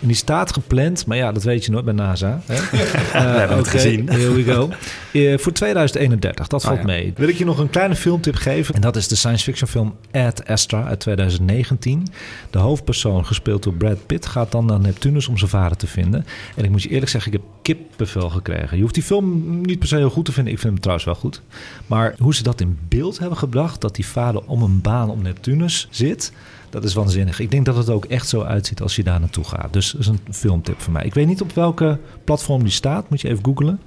en 0.01 0.07
die 0.07 0.17
staat 0.17 0.53
gepland, 0.53 1.07
maar 1.07 1.17
ja, 1.17 1.33
dat 1.33 1.43
weet 1.43 1.65
je 1.65 1.71
nooit 1.71 1.85
bij 1.85 1.95
NASA. 1.95 2.41
Hè? 2.47 2.55
we 3.33 3.39
hebben 3.39 3.57
het 3.57 3.69
gezien. 3.69 4.09
Here 4.09 4.33
we 4.33 4.45
go. 4.45 4.69
Eh, 5.13 5.39
voor 5.39 5.53
2031, 5.53 6.47
dat 6.47 6.63
valt 6.63 6.75
Ah, 6.75 6.81
ja. 6.81 6.87
mee. 6.87 7.13
Wil 7.17 7.29
ik 7.29 7.37
je 7.37 7.45
nog 7.45 7.59
een 7.59 7.71
kleine 7.71 7.97
filmtip 7.97 8.35
geven? 8.35 8.75
En 8.75 8.81
dat 8.81 8.97
is 8.97 9.09
de 9.09 9.15
science 9.17 9.45
fiction 9.45 9.69
film 9.69 9.95
Ad 10.13 10.47
Astra 10.47 10.85
uit 10.85 11.01
2019. 11.01 12.07
De 12.51 12.59
hoofdpersoon, 12.59 13.27
gespeeld 13.27 13.63
door 13.63 13.75
Brad 13.75 14.07
Pitt, 14.07 14.27
gaat 14.27 14.53
dan 14.53 14.67
naar 14.67 14.81
Neptunus 14.81 15.29
om 15.29 15.39
zijn 15.39 15.51
vader 15.51 15.77
te 15.77 15.87
vinden. 15.87 16.27
En 16.57 16.65
ik 16.65 16.71
moet 16.71 16.83
je 16.83 16.89
eerlijk 16.89 17.11
zeggen, 17.11 17.33
ik 17.33 17.39
heb 17.41 17.49
kippenvel 17.63 18.31
gekregen. 18.31 18.77
Je 18.77 18.83
hoeft 18.83 18.95
die 18.95 19.03
film 19.03 19.61
niet 19.61 19.79
per 19.79 19.89
se 19.89 19.97
heel 19.97 20.11
goed 20.11 20.25
te 20.25 20.33
vinden. 20.33 20.53
Ik 20.53 20.59
vind 20.59 20.73
hem 20.73 20.81
trouwens 20.83 21.07
wel 21.07 21.17
goed. 21.17 21.43
Maar 21.87 22.15
hoe 22.19 22.35
ze 22.35 22.43
dat 22.43 22.61
in 22.61 22.79
beeld 22.89 23.19
hebben 23.19 23.39
gebracht, 23.39 23.81
dat 23.81 23.95
die 23.95 24.07
vader 24.07 24.43
om 24.49 24.63
een 24.63 24.81
baan 24.81 25.11
om 25.11 25.23
Neptunus 25.23 25.89
zit... 25.91 26.33
Dat 26.71 26.85
is 26.85 26.95
waanzinnig. 26.95 27.41
Ik 27.41 27.51
denk 27.51 27.65
dat 27.65 27.77
het 27.77 27.91
ook 27.91 28.05
echt 28.05 28.29
zo 28.29 28.43
uitziet 28.43 28.81
als 28.81 28.97
je 28.97 29.03
daar 29.03 29.21
naartoe 29.21 29.45
gaat. 29.45 29.73
Dus 29.73 29.91
dat 29.91 30.01
is 30.01 30.07
een 30.07 30.21
filmtip 30.31 30.81
van 30.81 30.93
mij. 30.93 31.05
Ik 31.05 31.15
weet 31.15 31.27
niet 31.27 31.41
op 31.41 31.53
welke 31.53 31.99
platform 32.25 32.63
die 32.63 32.73
staat. 32.73 33.11
Moet 33.11 33.21
je 33.21 33.29
even 33.29 33.45
googlen. 33.45 33.81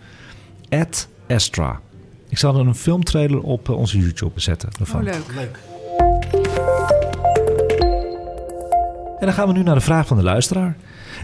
Ad 0.70 1.08
Astra. 1.28 1.82
Ik 2.30 2.38
zal 2.38 2.56
er 2.56 2.68
een 2.68 2.76
filmtrailer 2.76 3.42
op 3.42 3.70
eh, 3.70 3.78
onze 3.78 3.98
YouTube 3.98 4.40
zetten. 4.40 4.70
Ervan. 4.80 5.00
Oh, 5.00 5.06
leuk. 5.06 5.34
Leuk. 5.36 7.11
En 9.22 9.28
dan 9.28 9.36
gaan 9.36 9.48
we 9.48 9.54
nu 9.54 9.64
naar 9.64 9.76
de 9.76 9.82
vraag 9.82 10.08
van 10.08 10.18
de 10.18 10.24
luisteraar. 10.24 10.76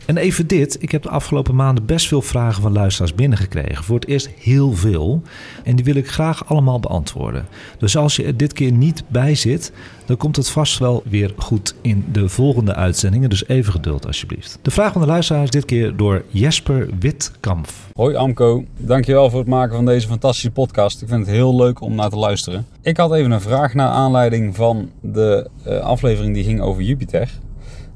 En 0.05 0.17
even 0.17 0.47
dit. 0.47 0.77
Ik 0.81 0.91
heb 0.91 1.03
de 1.03 1.09
afgelopen 1.09 1.55
maanden 1.55 1.85
best 1.85 2.07
veel 2.07 2.21
vragen 2.21 2.61
van 2.61 2.71
luisteraars 2.71 3.15
binnengekregen. 3.15 3.83
Voor 3.83 3.95
het 3.95 4.07
eerst 4.07 4.29
heel 4.39 4.73
veel. 4.73 5.21
En 5.63 5.75
die 5.75 5.85
wil 5.85 5.95
ik 5.95 6.09
graag 6.09 6.49
allemaal 6.49 6.79
beantwoorden. 6.79 7.45
Dus 7.77 7.97
als 7.97 8.15
je 8.15 8.23
er 8.23 8.37
dit 8.37 8.53
keer 8.53 8.71
niet 8.71 9.03
bij 9.07 9.35
zit, 9.35 9.71
dan 10.05 10.17
komt 10.17 10.35
het 10.35 10.49
vast 10.49 10.79
wel 10.79 11.03
weer 11.05 11.33
goed 11.37 11.75
in 11.81 12.05
de 12.11 12.29
volgende 12.29 12.75
uitzendingen. 12.75 13.29
Dus 13.29 13.47
even 13.47 13.71
geduld 13.71 14.05
alsjeblieft. 14.05 14.59
De 14.61 14.71
vraag 14.71 14.91
van 14.91 15.01
de 15.01 15.07
luisteraar 15.07 15.43
is 15.43 15.49
dit 15.49 15.65
keer 15.65 15.95
door 15.95 16.23
Jesper 16.27 16.89
Witkamp. 16.99 17.67
Hoi 17.93 18.15
Amco, 18.15 18.65
dankjewel 18.77 19.29
voor 19.29 19.39
het 19.39 19.49
maken 19.49 19.75
van 19.75 19.85
deze 19.85 20.07
fantastische 20.07 20.51
podcast. 20.51 21.01
Ik 21.01 21.07
vind 21.07 21.25
het 21.25 21.35
heel 21.35 21.55
leuk 21.55 21.81
om 21.81 21.95
naar 21.95 22.09
te 22.09 22.17
luisteren. 22.17 22.65
Ik 22.81 22.97
had 22.97 23.13
even 23.13 23.31
een 23.31 23.41
vraag 23.41 23.73
naar 23.73 23.89
aanleiding 23.89 24.55
van 24.55 24.89
de 25.01 25.49
eh, 25.63 25.79
aflevering 25.79 26.33
die 26.33 26.43
ging 26.43 26.61
over 26.61 26.83
Jupiter. 26.83 27.29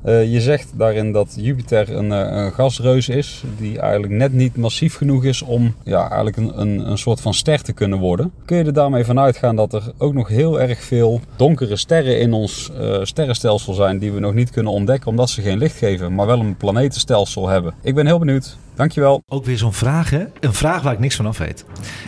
Eh, 0.03 0.31
je 0.31 0.41
zegt 0.41 0.71
daarin 0.77 1.11
dat 1.11 1.33
Jupiter 1.37 1.95
een, 1.95 2.11
eh, 2.11 2.43
een 2.43 2.51
gasreus 2.51 3.09
is 3.09 3.43
die 3.57 3.79
eigenlijk 3.79 4.13
net 4.13 4.33
niet 4.33 4.55
massief 4.55 4.95
genoeg 4.95 5.23
is 5.23 5.41
om 5.41 5.75
ja, 5.83 5.99
eigenlijk 6.01 6.37
een, 6.37 6.61
een, 6.61 6.89
een 6.89 6.97
soort 6.97 7.21
van 7.21 7.33
ster 7.33 7.61
te 7.61 7.73
kunnen 7.73 7.99
worden. 7.99 8.31
Kun 8.45 8.57
je 8.57 8.63
er 8.63 8.73
daarmee 8.73 9.05
van 9.05 9.19
uitgaan 9.19 9.55
dat 9.55 9.73
er 9.73 9.91
ook 9.97 10.13
nog 10.13 10.27
heel 10.27 10.61
erg 10.61 10.83
veel 10.83 11.21
donkere 11.35 11.75
sterren 11.75 12.19
in 12.19 12.33
ons 12.33 12.71
eh, 12.79 12.99
sterrenstelsel 13.03 13.73
zijn 13.73 13.99
die 13.99 14.11
we 14.11 14.19
nog 14.19 14.33
niet 14.33 14.49
kunnen 14.49 14.71
ontdekken 14.71 15.09
omdat 15.09 15.29
ze 15.29 15.41
geen 15.41 15.57
licht 15.57 15.77
geven, 15.77 16.15
maar 16.15 16.25
wel 16.25 16.39
een 16.39 16.57
planetenstelsel 16.57 17.47
hebben? 17.47 17.73
Ik 17.81 17.95
ben 17.95 18.05
heel 18.05 18.19
benieuwd. 18.19 18.57
Dankjewel. 18.75 19.23
Ook 19.27 19.45
weer 19.45 19.57
zo'n 19.57 19.73
vraag, 19.73 20.09
hè? 20.09 20.23
Een 20.39 20.53
vraag 20.53 20.81
waar 20.81 20.93
ik 20.93 20.99
niks 20.99 21.15
van 21.15 21.25
af 21.25 21.37
weet. 21.37 21.65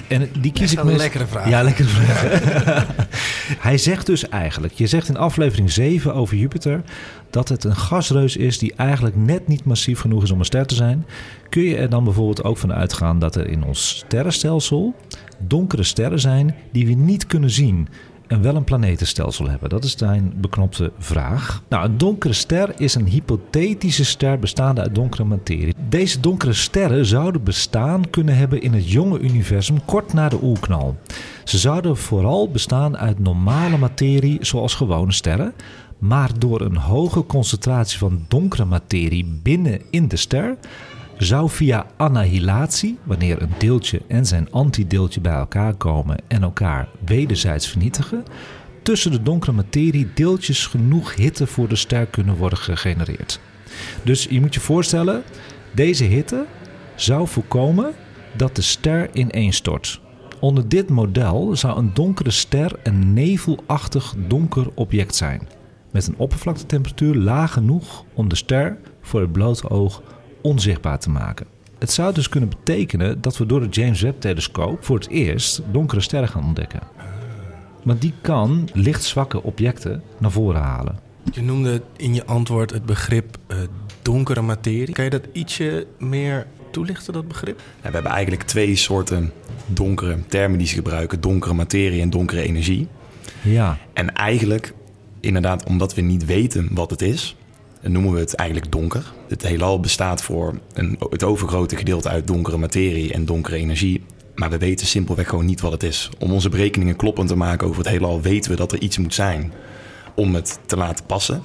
En 0.07 0.29
die 0.41 0.51
kies 0.51 0.71
ik 0.71 0.79
een 0.79 0.95
lekkere 0.95 1.25
vraag. 1.25 1.49
Ja, 1.49 1.61
lekkere 1.63 1.87
vraag. 1.87 2.85
Hij 3.67 3.77
zegt 3.77 4.05
dus 4.05 4.29
eigenlijk, 4.29 4.73
je 4.73 4.87
zegt 4.87 5.09
in 5.09 5.17
aflevering 5.17 5.71
7 5.71 6.13
over 6.13 6.37
Jupiter 6.37 6.81
dat 7.33 7.49
het 7.49 7.63
een 7.63 7.75
gasreus 7.75 8.37
is 8.37 8.57
die 8.57 8.73
eigenlijk 8.75 9.15
net 9.15 9.47
niet 9.47 9.65
massief 9.65 9.99
genoeg 9.99 10.23
is 10.23 10.31
om 10.31 10.39
een 10.39 10.45
ster 10.45 10.65
te 10.65 10.75
zijn. 10.75 11.05
Kun 11.49 11.61
je 11.61 11.75
er 11.75 11.89
dan 11.89 12.03
bijvoorbeeld 12.03 12.43
ook 12.43 12.57
van 12.57 12.73
uitgaan 12.73 13.19
dat 13.19 13.35
er 13.35 13.47
in 13.47 13.63
ons 13.63 13.87
sterrenstelsel 13.87 14.95
donkere 15.39 15.83
sterren 15.83 16.19
zijn 16.19 16.55
die 16.71 16.87
we 16.87 16.93
niet 16.93 17.27
kunnen 17.27 17.49
zien 17.49 17.87
en 18.27 18.41
wel 18.41 18.55
een 18.55 18.63
planetenstelsel 18.63 19.49
hebben? 19.49 19.69
Dat 19.69 19.83
is 19.83 19.97
zijn 19.97 20.33
beknopte 20.35 20.91
vraag. 20.97 21.63
Nou, 21.69 21.85
een 21.85 21.97
donkere 21.97 22.33
ster 22.33 22.73
is 22.77 22.95
een 22.95 23.07
hypothetische 23.07 24.05
ster 24.05 24.39
bestaande 24.39 24.81
uit 24.81 24.95
donkere 24.95 25.23
materie. 25.23 25.75
Deze 25.89 26.19
donkere 26.19 26.53
sterren 26.53 27.05
zouden 27.05 27.43
bestaan 27.43 28.09
kunnen 28.09 28.37
hebben 28.37 28.61
in 28.61 28.73
het 28.73 28.91
jonge 28.91 29.19
universum 29.19 29.85
kort 29.85 30.13
na 30.13 30.29
de 30.29 30.39
oerknal. 30.41 30.97
Ze 31.43 31.57
zouden 31.57 31.97
vooral 31.97 32.49
bestaan 32.49 32.97
uit 32.97 33.19
normale 33.19 33.77
materie 33.77 34.37
zoals 34.41 34.73
gewone 34.73 35.11
sterren, 35.11 35.53
maar 36.03 36.39
door 36.39 36.61
een 36.61 36.77
hoge 36.77 37.25
concentratie 37.25 37.97
van 37.97 38.25
donkere 38.27 38.65
materie 38.65 39.39
binnen 39.41 39.81
in 39.89 40.07
de 40.07 40.15
ster 40.15 40.57
zou 41.17 41.49
via 41.49 41.85
annihilatie, 41.97 42.97
wanneer 43.03 43.41
een 43.41 43.53
deeltje 43.57 44.01
en 44.07 44.25
zijn 44.25 44.51
antideeltje 44.51 45.21
bij 45.21 45.33
elkaar 45.33 45.73
komen 45.73 46.17
en 46.27 46.43
elkaar 46.43 46.87
wederzijds 47.05 47.67
vernietigen, 47.67 48.23
tussen 48.81 49.11
de 49.11 49.21
donkere 49.21 49.51
materie 49.51 50.11
deeltjes 50.13 50.65
genoeg 50.65 51.15
hitte 51.15 51.47
voor 51.47 51.67
de 51.67 51.75
ster 51.75 52.05
kunnen 52.05 52.35
worden 52.35 52.59
gegenereerd. 52.59 53.39
Dus 54.03 54.27
je 54.29 54.39
moet 54.39 54.53
je 54.53 54.59
voorstellen, 54.59 55.23
deze 55.71 56.03
hitte 56.03 56.45
zou 56.95 57.27
voorkomen 57.27 57.93
dat 58.37 58.55
de 58.55 58.61
ster 58.61 59.09
ineenstort. 59.13 60.01
Onder 60.39 60.69
dit 60.69 60.89
model 60.89 61.55
zou 61.55 61.77
een 61.77 61.91
donkere 61.93 62.31
ster 62.31 62.79
een 62.83 63.13
nevelachtig 63.13 64.13
donker 64.27 64.67
object 64.73 65.15
zijn, 65.15 65.47
met 65.93 66.07
een 66.07 66.17
oppervlaktetemperatuur 66.17 67.15
laag 67.15 67.53
genoeg 67.53 68.03
om 68.13 68.29
de 68.29 68.35
ster 68.35 68.77
voor 69.01 69.21
het 69.21 69.31
blote 69.31 69.69
oog 69.69 70.01
onzichtbaar 70.41 70.99
te 70.99 71.09
maken. 71.09 71.45
Het 71.79 71.91
zou 71.91 72.13
dus 72.13 72.29
kunnen 72.29 72.49
betekenen 72.49 73.21
dat 73.21 73.37
we 73.37 73.45
door 73.45 73.61
het 73.61 73.75
James 73.75 74.01
Webb-telescoop 74.01 74.83
voor 74.85 74.97
het 74.97 75.09
eerst 75.09 75.61
donkere 75.71 76.01
sterren 76.01 76.29
gaan 76.29 76.45
ontdekken. 76.45 76.79
Want 77.83 78.01
die 78.01 78.13
kan 78.21 78.69
lichtzwakke 78.73 79.43
objecten 79.43 80.03
naar 80.17 80.31
voren 80.31 80.61
halen. 80.61 80.99
Je 81.31 81.41
noemde 81.41 81.81
in 81.97 82.13
je 82.13 82.25
antwoord 82.25 82.71
het 82.71 82.85
begrip 82.85 83.37
uh, 83.47 83.57
donkere 84.01 84.41
materie. 84.41 84.93
Kan 84.93 85.03
je 85.03 85.09
dat 85.09 85.27
ietsje 85.33 85.87
meer 85.99 86.47
toelichten, 86.71 87.13
dat 87.13 87.27
begrip? 87.27 87.57
we 87.57 87.89
hebben 87.89 88.11
eigenlijk 88.11 88.43
twee 88.43 88.75
soorten 88.75 89.31
donkere 89.65 90.17
termen 90.27 90.57
die 90.57 90.67
ze 90.67 90.75
gebruiken: 90.75 91.21
donkere 91.21 91.53
materie 91.53 92.01
en 92.01 92.09
donkere 92.09 92.41
energie. 92.41 92.87
Ja. 93.41 93.77
En 93.93 94.13
eigenlijk, 94.13 94.73
inderdaad, 95.23 95.65
omdat 95.65 95.93
we 95.93 96.01
niet 96.01 96.25
weten 96.25 96.69
wat 96.71 96.89
het 96.89 97.01
is, 97.01 97.35
noemen 97.81 98.13
we 98.13 98.19
het 98.19 98.35
eigenlijk 98.35 98.71
donker. 98.71 99.13
Het 99.27 99.47
heelal 99.47 99.79
bestaat 99.79 100.23
voor 100.23 100.59
een, 100.73 100.97
het 101.09 101.23
overgrote 101.23 101.75
gedeelte 101.75 102.09
uit 102.09 102.27
donkere 102.27 102.57
materie 102.57 103.13
en 103.13 103.25
donkere 103.25 103.55
energie. 103.55 104.03
Maar 104.35 104.49
we 104.49 104.57
weten 104.57 104.87
simpelweg 104.87 105.29
gewoon 105.29 105.45
niet 105.45 105.61
wat 105.61 105.71
het 105.71 105.83
is. 105.83 106.09
Om 106.19 106.31
onze 106.31 106.49
berekeningen 106.49 106.95
kloppend 106.95 107.27
te 107.27 107.35
maken 107.35 107.67
over 107.67 107.79
het 107.79 107.89
heelal, 107.89 108.21
weten 108.21 108.51
we 108.51 108.57
dat 108.57 108.71
er 108.71 108.81
iets 108.81 108.97
moet 108.97 109.13
zijn 109.13 109.53
om 110.15 110.35
het 110.35 110.59
te 110.65 110.77
laten 110.77 111.05
passen. 111.05 111.41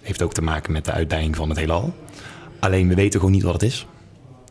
Heeft 0.00 0.22
ook 0.22 0.32
te 0.32 0.42
maken 0.42 0.72
met 0.72 0.84
de 0.84 0.92
uitdijing 0.92 1.36
van 1.36 1.48
het 1.48 1.58
heelal. 1.58 1.94
Alleen 2.60 2.88
we 2.88 2.94
weten 2.94 3.18
gewoon 3.18 3.34
niet 3.34 3.44
wat 3.44 3.52
het 3.52 3.62
is. 3.62 3.86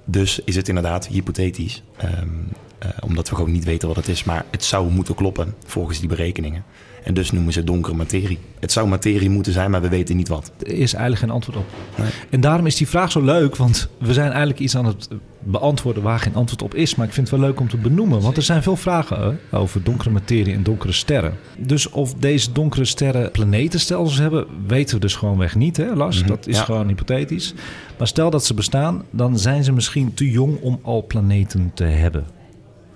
Dus 0.05 0.39
is 0.45 0.55
het 0.55 0.67
inderdaad 0.67 1.07
hypothetisch. 1.07 1.83
Um, 2.03 2.47
uh, 2.83 2.89
omdat 2.99 3.29
we 3.29 3.35
gewoon 3.35 3.51
niet 3.51 3.63
weten 3.63 3.87
wat 3.87 3.97
het 3.97 4.07
is. 4.07 4.23
Maar 4.23 4.45
het 4.51 4.63
zou 4.63 4.91
moeten 4.91 5.15
kloppen 5.15 5.55
volgens 5.65 5.99
die 5.99 6.09
berekeningen. 6.09 6.63
En 7.07 7.13
dus 7.13 7.31
noemen 7.31 7.53
ze 7.53 7.63
donkere 7.63 7.95
materie. 7.95 8.37
Het 8.59 8.71
zou 8.71 8.87
materie 8.87 9.29
moeten 9.29 9.53
zijn, 9.53 9.71
maar 9.71 9.81
we 9.81 9.89
weten 9.89 10.15
niet 10.15 10.27
wat. 10.27 10.51
Er 10.59 10.67
is 10.67 10.93
eigenlijk 10.93 11.19
geen 11.19 11.29
antwoord 11.29 11.57
op. 11.57 11.65
Nee. 11.97 12.09
En 12.29 12.41
daarom 12.41 12.65
is 12.65 12.75
die 12.75 12.87
vraag 12.87 13.11
zo 13.11 13.21
leuk, 13.21 13.55
want 13.55 13.89
we 13.99 14.13
zijn 14.13 14.29
eigenlijk 14.29 14.59
iets 14.59 14.75
aan 14.75 14.85
het 14.85 15.07
beantwoorden 15.39 16.03
waar 16.03 16.19
geen 16.19 16.35
antwoord 16.35 16.61
op 16.61 16.75
is. 16.75 16.95
Maar 16.95 17.07
ik 17.07 17.13
vind 17.13 17.29
het 17.29 17.39
wel 17.39 17.49
leuk 17.49 17.59
om 17.59 17.69
te 17.69 17.77
benoemen, 17.77 18.21
want 18.21 18.37
er 18.37 18.43
zijn 18.43 18.63
veel 18.63 18.75
vragen 18.75 19.39
over 19.51 19.83
donkere 19.83 20.09
materie 20.09 20.53
en 20.53 20.63
donkere 20.63 20.91
sterren. 20.91 21.33
Dus 21.57 21.89
of 21.89 22.13
deze 22.13 22.51
donkere 22.51 22.85
sterren 22.85 23.31
planetenstelsels 23.31 24.17
hebben, 24.17 24.45
weten 24.67 24.95
we 24.95 25.01
dus 25.01 25.15
gewoonweg 25.15 25.55
niet, 25.55 25.77
hè 25.77 25.93
Lars? 25.93 26.19
Mhm, 26.19 26.27
Dat 26.27 26.47
is 26.47 26.57
ja. 26.57 26.63
gewoon 26.63 26.87
hypothetisch. 26.87 27.53
Maar 27.97 28.07
stel 28.07 28.29
dat 28.29 28.45
ze 28.45 28.53
bestaan, 28.53 29.03
dan 29.11 29.39
zijn 29.39 29.63
ze 29.63 29.71
misschien 29.71 30.13
te 30.13 30.31
jong 30.31 30.61
om 30.61 30.79
al 30.81 31.05
planeten 31.07 31.71
te 31.73 31.83
hebben. 31.83 32.25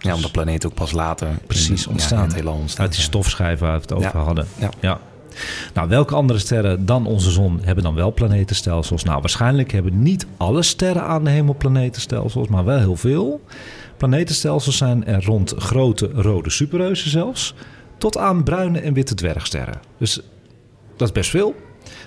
Ja, 0.01 0.15
omdat 0.15 0.31
planeten 0.31 0.69
ook 0.69 0.75
pas 0.75 0.91
later 0.91 1.27
Precies 1.47 1.87
ontstaan. 1.87 2.29
Ja, 2.29 2.35
heelal 2.35 2.53
ontstaan. 2.53 2.85
Uit 2.85 2.93
die 2.93 3.03
stofschijven 3.03 3.65
waar 3.67 3.75
we 3.75 3.81
het 3.81 3.93
over 3.93 4.11
Ja. 4.17 4.23
hadden. 4.23 4.47
Ja. 4.57 4.69
ja. 4.79 4.99
Nou, 5.73 5.89
welke 5.89 6.15
andere 6.15 6.39
sterren 6.39 6.85
dan 6.85 7.05
onze 7.05 7.31
zon 7.31 7.59
hebben 7.63 7.83
dan 7.83 7.95
wel 7.95 8.13
planetenstelsels? 8.13 9.03
Nou, 9.03 9.19
waarschijnlijk 9.19 9.71
hebben 9.71 10.01
niet 10.01 10.25
alle 10.37 10.61
sterren 10.61 11.03
aan 11.03 11.23
de 11.23 11.29
hemel 11.29 11.55
planetenstelsels, 11.55 12.47
maar 12.47 12.65
wel 12.65 12.77
heel 12.77 12.95
veel. 12.95 13.41
Planetenstelsels 13.97 14.77
zijn 14.77 15.05
er 15.05 15.23
rond 15.25 15.53
grote 15.57 16.09
rode 16.13 16.49
superreuzen 16.49 17.09
zelfs, 17.09 17.53
tot 17.97 18.17
aan 18.17 18.43
bruine 18.43 18.79
en 18.79 18.93
witte 18.93 19.13
dwergsterren. 19.15 19.79
Dus 19.97 20.19
dat 20.97 21.07
is 21.07 21.13
best 21.13 21.29
veel. 21.29 21.55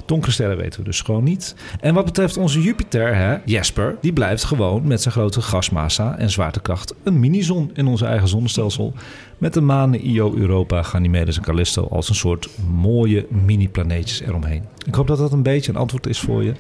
Donkere 0.06 0.32
sterren 0.32 0.56
weten 0.56 0.78
we 0.78 0.84
dus 0.84 1.00
gewoon 1.00 1.24
niet. 1.24 1.54
En 1.80 1.94
wat 1.94 2.04
betreft 2.04 2.36
onze 2.36 2.62
Jupiter, 2.62 3.16
hè, 3.16 3.36
Jasper, 3.44 3.96
die 4.00 4.12
blijft 4.12 4.44
gewoon 4.44 4.86
met 4.86 5.02
zijn 5.02 5.14
grote 5.14 5.42
gasmassa 5.42 6.18
en 6.18 6.30
zwaartekracht 6.30 6.94
een 7.02 7.20
minizon 7.20 7.70
in 7.74 7.86
ons 7.86 8.02
eigen 8.02 8.28
zonnestelsel. 8.28 8.92
Met 9.38 9.54
de 9.54 9.60
manen 9.60 10.06
Io, 10.06 10.34
Europa, 10.34 10.82
Ganymedes 10.82 11.36
en 11.36 11.42
Callisto 11.42 11.86
als 11.90 12.08
een 12.08 12.14
soort 12.14 12.48
mooie 12.70 13.26
mini-planeetjes 13.44 14.20
eromheen. 14.20 14.64
Ik 14.86 14.94
hoop 14.94 15.06
dat 15.06 15.18
dat 15.18 15.32
een 15.32 15.42
beetje 15.42 15.72
een 15.72 15.78
antwoord 15.78 16.06
is 16.06 16.20
voor 16.20 16.44
je. 16.44 16.52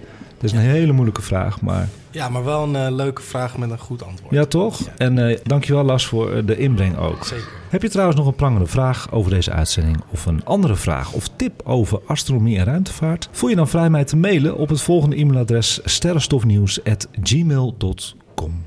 Het 0.44 0.52
is 0.52 0.58
een 0.58 0.64
hele 0.64 0.92
moeilijke 0.92 1.22
vraag, 1.22 1.60
maar 1.60 1.88
Ja, 2.10 2.28
maar 2.28 2.44
wel 2.44 2.62
een 2.62 2.76
eh, 2.76 2.86
leuke 2.90 3.22
vraag 3.22 3.58
met 3.58 3.70
een 3.70 3.78
goed 3.78 4.02
antwoord. 4.02 4.34
ja 4.34 4.44
toch? 4.44 4.80
En 4.96 5.28
eh, 5.28 5.38
dankjewel 5.42 5.84
Lars 5.84 6.06
voor 6.06 6.32
eh, 6.32 6.46
de 6.46 6.56
inbreng 6.56 6.96
ook. 6.96 7.24
Zeker. 7.24 7.48
Heb 7.68 7.82
je 7.82 7.88
trouwens 7.88 8.18
nog 8.18 8.26
een 8.26 8.34
prangende 8.34 8.66
vraag 8.66 9.12
over 9.12 9.30
deze 9.30 9.50
uitzending 9.50 9.96
of 10.10 10.26
een 10.26 10.44
andere 10.44 10.74
vraag 10.74 11.12
of 11.12 11.28
tip 11.36 11.62
over 11.64 12.00
astronomie 12.06 12.58
en 12.58 12.64
ruimtevaart? 12.64 13.28
Voel 13.30 13.50
je 13.50 13.56
dan 13.56 13.68
vrij 13.68 13.90
mij 13.90 14.04
te 14.04 14.16
mailen 14.16 14.56
op 14.56 14.68
het 14.68 14.80
volgende 14.80 15.16
e-mailadres 15.16 15.80
sterrenstofnieuws@gmail.com. 15.84 18.64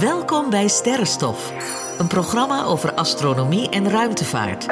Welkom 0.00 0.50
bij 0.50 0.68
Sterrenstof, 0.68 1.52
een 1.98 2.06
programma 2.06 2.64
over 2.64 2.92
astronomie 2.92 3.68
en 3.68 3.90
ruimtevaart. 3.90 4.66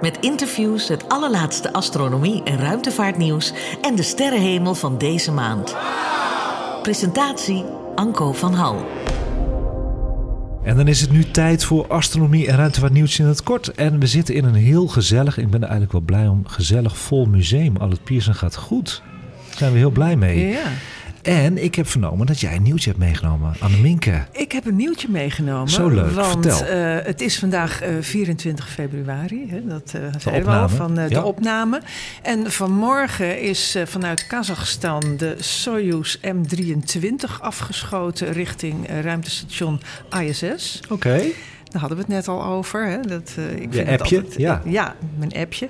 Met 0.00 0.18
interviews, 0.20 0.88
het 0.88 1.08
allerlaatste 1.08 1.72
astronomie 1.72 2.42
en 2.42 2.58
ruimtevaartnieuws 2.58 3.52
en 3.82 3.94
de 3.94 4.02
sterrenhemel 4.02 4.74
van 4.74 4.98
deze 4.98 5.32
maand. 5.32 5.76
Presentatie 6.82 7.64
Anko 7.94 8.32
van 8.32 8.54
Hal. 8.54 8.86
En 10.62 10.76
dan 10.76 10.88
is 10.88 11.00
het 11.00 11.10
nu 11.10 11.30
tijd 11.30 11.64
voor 11.64 11.86
astronomie 11.86 12.48
en 12.48 12.56
ruimtevaartnieuws 12.56 13.18
in 13.18 13.26
het 13.26 13.42
kort. 13.42 13.68
En 13.74 14.00
we 14.00 14.06
zitten 14.06 14.34
in 14.34 14.44
een 14.44 14.54
heel 14.54 14.86
gezellig, 14.86 15.38
ik 15.38 15.50
ben 15.50 15.60
er 15.60 15.68
eigenlijk 15.68 15.92
wel 15.92 16.00
blij 16.00 16.26
om, 16.26 16.46
gezellig 16.46 16.98
vol 16.98 17.26
museum. 17.26 17.76
Al 17.76 17.90
het 17.90 18.04
Pierson 18.04 18.34
gaat 18.34 18.56
goed. 18.56 19.02
Daar 19.48 19.58
zijn 19.58 19.72
we 19.72 19.78
heel 19.78 19.90
blij 19.90 20.16
mee. 20.16 20.48
Ja. 20.48 20.68
En 21.26 21.64
ik 21.64 21.74
heb 21.74 21.86
vernomen 21.88 22.26
dat 22.26 22.40
jij 22.40 22.54
een 22.56 22.62
nieuwtje 22.62 22.88
hebt 22.90 23.02
meegenomen. 23.02 23.54
Anneminke. 23.58 24.24
Ik 24.32 24.52
heb 24.52 24.66
een 24.66 24.76
nieuwtje 24.76 25.08
meegenomen. 25.10 25.68
Zo 25.68 25.88
leuk, 25.88 26.10
Want 26.10 26.46
vertel. 26.46 26.66
eh, 26.66 27.04
het 27.06 27.20
is 27.20 27.38
vandaag 27.38 27.80
eh, 27.82 27.90
24 28.00 28.68
februari. 28.70 29.46
Hè, 29.50 29.66
dat 29.66 29.92
uh, 29.96 30.02
zeiden 30.18 30.50
we 30.50 30.56
al, 30.56 30.68
van 30.68 30.98
eh, 30.98 31.08
ja. 31.08 31.20
de 31.20 31.24
opname. 31.24 31.80
En 32.22 32.52
vanmorgen 32.52 33.40
is 33.40 33.74
eh, 33.74 33.86
vanuit 33.86 34.26
Kazachstan 34.26 35.16
de 35.16 35.34
Soyuz 35.38 36.16
M23 36.16 37.40
afgeschoten 37.40 38.32
richting 38.32 38.86
eh, 38.86 39.00
ruimtestation 39.00 39.80
ISS. 40.20 40.80
Oké. 40.88 41.20
Daar 41.76 41.84
hadden 41.88 42.06
we 42.06 42.12
het 42.14 42.26
net 42.26 42.36
al 42.36 42.44
over. 42.44 42.86
Hè? 42.86 43.00
Dat, 43.00 43.34
eh, 43.36 43.52
ik 43.52 43.72
vind 43.72 43.88
het 43.88 44.00
appje, 44.00 44.16
altijd- 44.16 44.34
ja. 44.38 44.62
ja, 44.64 44.94
mijn 45.18 45.32
appje. 45.32 45.68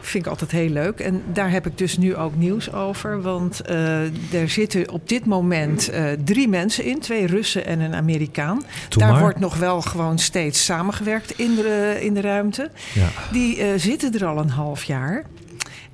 Vind 0.00 0.24
ik 0.24 0.30
altijd 0.30 0.50
heel 0.50 0.68
leuk. 0.68 1.00
En 1.00 1.22
daar 1.32 1.50
heb 1.50 1.66
ik 1.66 1.78
dus 1.78 1.98
nu 1.98 2.16
ook 2.16 2.36
nieuws 2.36 2.72
over. 2.72 3.22
Want 3.22 3.60
eh, 3.60 4.34
er 4.34 4.48
zitten 4.48 4.90
op 4.90 5.08
dit 5.08 5.26
moment 5.26 5.88
eh, 5.88 6.04
drie 6.24 6.48
mensen 6.48 6.84
in. 6.84 7.00
Twee 7.00 7.26
Russen 7.26 7.66
en 7.66 7.80
een 7.80 7.94
Amerikaan. 7.94 8.62
Daar 8.88 9.10
maar. 9.10 9.20
wordt 9.20 9.38
nog 9.40 9.56
wel 9.56 9.80
gewoon 9.80 10.18
steeds 10.18 10.64
samengewerkt 10.64 11.38
in 11.38 11.54
de, 11.54 11.98
in 12.00 12.14
de 12.14 12.20
ruimte. 12.20 12.70
Ja. 12.94 13.06
Die 13.32 13.56
eh, 13.62 13.68
zitten 13.76 14.14
er 14.14 14.26
al 14.26 14.38
een 14.38 14.50
half 14.50 14.84
jaar. 14.84 15.24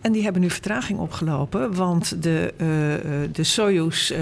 En 0.00 0.12
die 0.12 0.22
hebben 0.22 0.42
nu 0.42 0.50
vertraging 0.50 0.98
opgelopen. 0.98 1.74
Want 1.74 2.22
de, 2.22 2.54
eh, 2.56 2.94
eh, 2.94 3.00
de 3.32 3.44
Soyuz... 3.44 4.12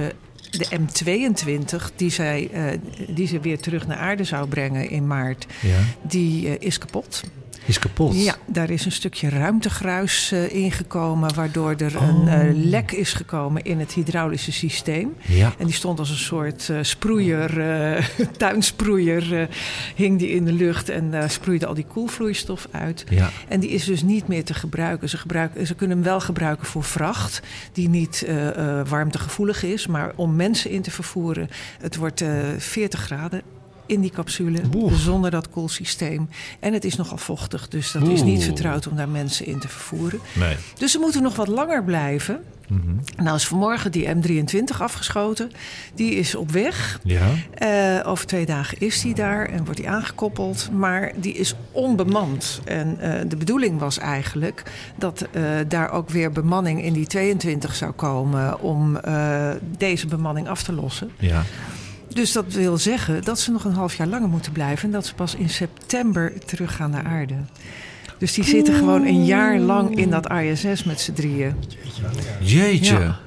de 0.51 0.67
M22, 0.81 1.95
die, 1.97 2.11
zij, 2.11 2.49
eh, 2.53 2.65
die 3.09 3.27
ze 3.27 3.41
weer 3.41 3.61
terug 3.61 3.87
naar 3.87 3.97
aarde 3.97 4.25
zou 4.25 4.49
brengen 4.49 4.91
in 4.91 5.07
maart, 5.07 5.47
Ja. 5.63 5.79
die 6.03 6.49
eh, 6.49 6.67
is 6.67 6.79
kapot. 6.79 7.23
Is 7.69 7.79
kapot. 7.79 8.25
Ja, 8.25 8.35
daar 8.47 8.71
is 8.71 8.85
een 8.85 8.93
stukje 8.93 9.29
ruimtegruis 9.29 10.33
eh, 10.33 10.55
ingekomen, 10.55 11.35
waardoor 11.35 11.75
er 11.77 11.97
Oh. 11.97 12.09
een 12.09 12.29
eh, 12.29 12.51
lek 12.55 12.93
is 12.93 13.13
gekomen 13.13 13.63
in 13.63 13.79
het 13.79 13.93
hydraulische 13.93 14.53
systeem. 14.53 15.15
Ja. 15.27 15.55
En 15.59 15.67
die 15.67 15.75
stond 15.75 15.99
als 15.99 16.11
een 16.11 16.17
soort 16.17 16.69
eh, 16.69 16.79
sproeier, 16.83 17.63
tuinsproeier, 18.37 19.49
hing 19.95 20.19
die 20.19 20.29
in 20.29 20.45
de 20.45 20.53
lucht 20.53 20.89
en 20.89 21.31
sproeide 21.31 21.67
al 21.67 21.75
die 21.75 21.87
koelvloeistof 21.87 22.69
uit. 22.71 23.05
Ja. 23.09 23.31
En 23.49 23.61
die 23.61 23.71
is 23.71 23.85
dus 23.85 24.03
niet 24.03 24.29
meer 24.29 24.45
te 24.45 24.55
gebruiken. 24.55 25.09
Ze, 25.09 25.19
gebruiken. 25.19 25.67
ze 25.67 25.75
kunnen 25.75 25.97
hem 25.97 26.07
wel 26.07 26.21
gebruiken 26.21 26.67
voor 26.67 26.85
vracht, 26.85 27.41
die 27.73 27.89
niet 27.89 28.27
warmtegevoelig 28.89 29.63
is, 29.63 29.87
maar 29.87 30.13
om 30.17 30.37
mensen 30.37 30.71
in 30.71 30.83
te 30.83 30.91
vervoeren. 30.91 31.49
Het 31.81 31.97
wordt 31.97 32.21
eh 32.21 32.29
40 32.59 33.01
graden 33.01 33.43
in 33.89 34.01
die 34.01 34.11
capsule, 34.11 34.61
zonder 34.91 35.31
dat 35.31 35.51
koelsysteem. 35.51 36.29
En 36.61 36.73
het 36.73 36.85
is 36.85 36.97
nogal 36.97 37.19
vochtig, 37.19 37.69
dus 37.69 37.93
dat 37.93 38.09
is 38.09 38.23
niet 38.23 38.45
vertrouwd 38.45 38.89
om 38.89 38.97
daar 38.97 39.09
mensen 39.09 39.47
in 39.47 39.59
te 39.59 39.69
vervoeren. 39.69 40.21
Nee. 40.33 40.57
Dus 40.79 40.93
ze 40.93 40.99
moeten 40.99 41.23
nog 41.23 41.37
wat 41.37 41.49
langer 41.49 41.85
blijven. 41.85 42.45
Mhm. 42.69 43.25
Nou 43.25 43.37
is 43.37 43.47
vanmorgen 43.47 43.93
die 43.93 44.09
M23 44.15 44.79
afgeschoten. 44.79 45.51
Die 45.95 46.15
is 46.15 46.35
op 46.35 46.51
weg. 46.51 47.01
Ja. 47.03 47.29
Eh, 47.55 48.11
over 48.11 48.27
twee 48.27 48.47
dagen 48.47 48.79
is 48.81 49.01
die 49.01 49.15
daar 49.15 49.49
en 49.49 49.65
wordt 49.65 49.77
die 49.77 49.89
aangekoppeld. 49.89 50.69
Maar 50.73 51.13
die 51.17 51.35
is 51.35 51.55
onbemand. 51.73 52.61
En 52.65 53.01
eh, 53.01 53.21
de 53.29 53.37
bedoeling 53.37 53.79
was 53.79 53.99
eigenlijk 53.99 54.63
dat 54.97 55.27
eh, 55.33 55.43
daar 55.69 55.91
ook 55.91 56.11
weer 56.11 56.33
bemanning 56.33 56.83
in 56.83 56.93
die 56.93 57.07
22 57.07 57.75
zou 57.75 57.93
komen... 57.93 58.61
om 58.61 59.01
deze 59.79 60.07
bemanning 60.07 60.49
af 60.49 60.63
te 60.63 60.73
lossen. 60.73 61.11
Ja. 61.19 61.45
Dus 62.09 62.33
dat 62.33 62.53
wil 62.53 62.79
zeggen 62.79 63.25
dat 63.25 63.41
ze 63.41 63.51
nog 63.51 63.65
een 63.65 63.73
half 63.73 63.95
jaar 63.95 64.07
langer 64.07 64.29
moeten 64.29 64.53
blijven... 64.53 64.85
en 64.85 64.91
dat 64.91 65.07
ze 65.07 65.15
pas 65.15 65.35
in 65.35 65.51
september 65.51 66.33
teruggaan 66.45 66.91
naar 66.91 67.05
aarde. 67.05 67.35
Dus 68.19 68.33
die 68.33 68.45
zitten 68.45 68.75
gewoon 68.75 69.07
een 69.07 69.25
jaar 69.25 69.59
lang 69.59 69.97
in 69.97 70.11
dat 70.11 70.31
ISS 70.33 70.85
met 70.85 71.01
z'n 71.01 71.13
drieën. 71.13 71.55
Jeetje. 72.41 72.99
Ja. 72.99 73.19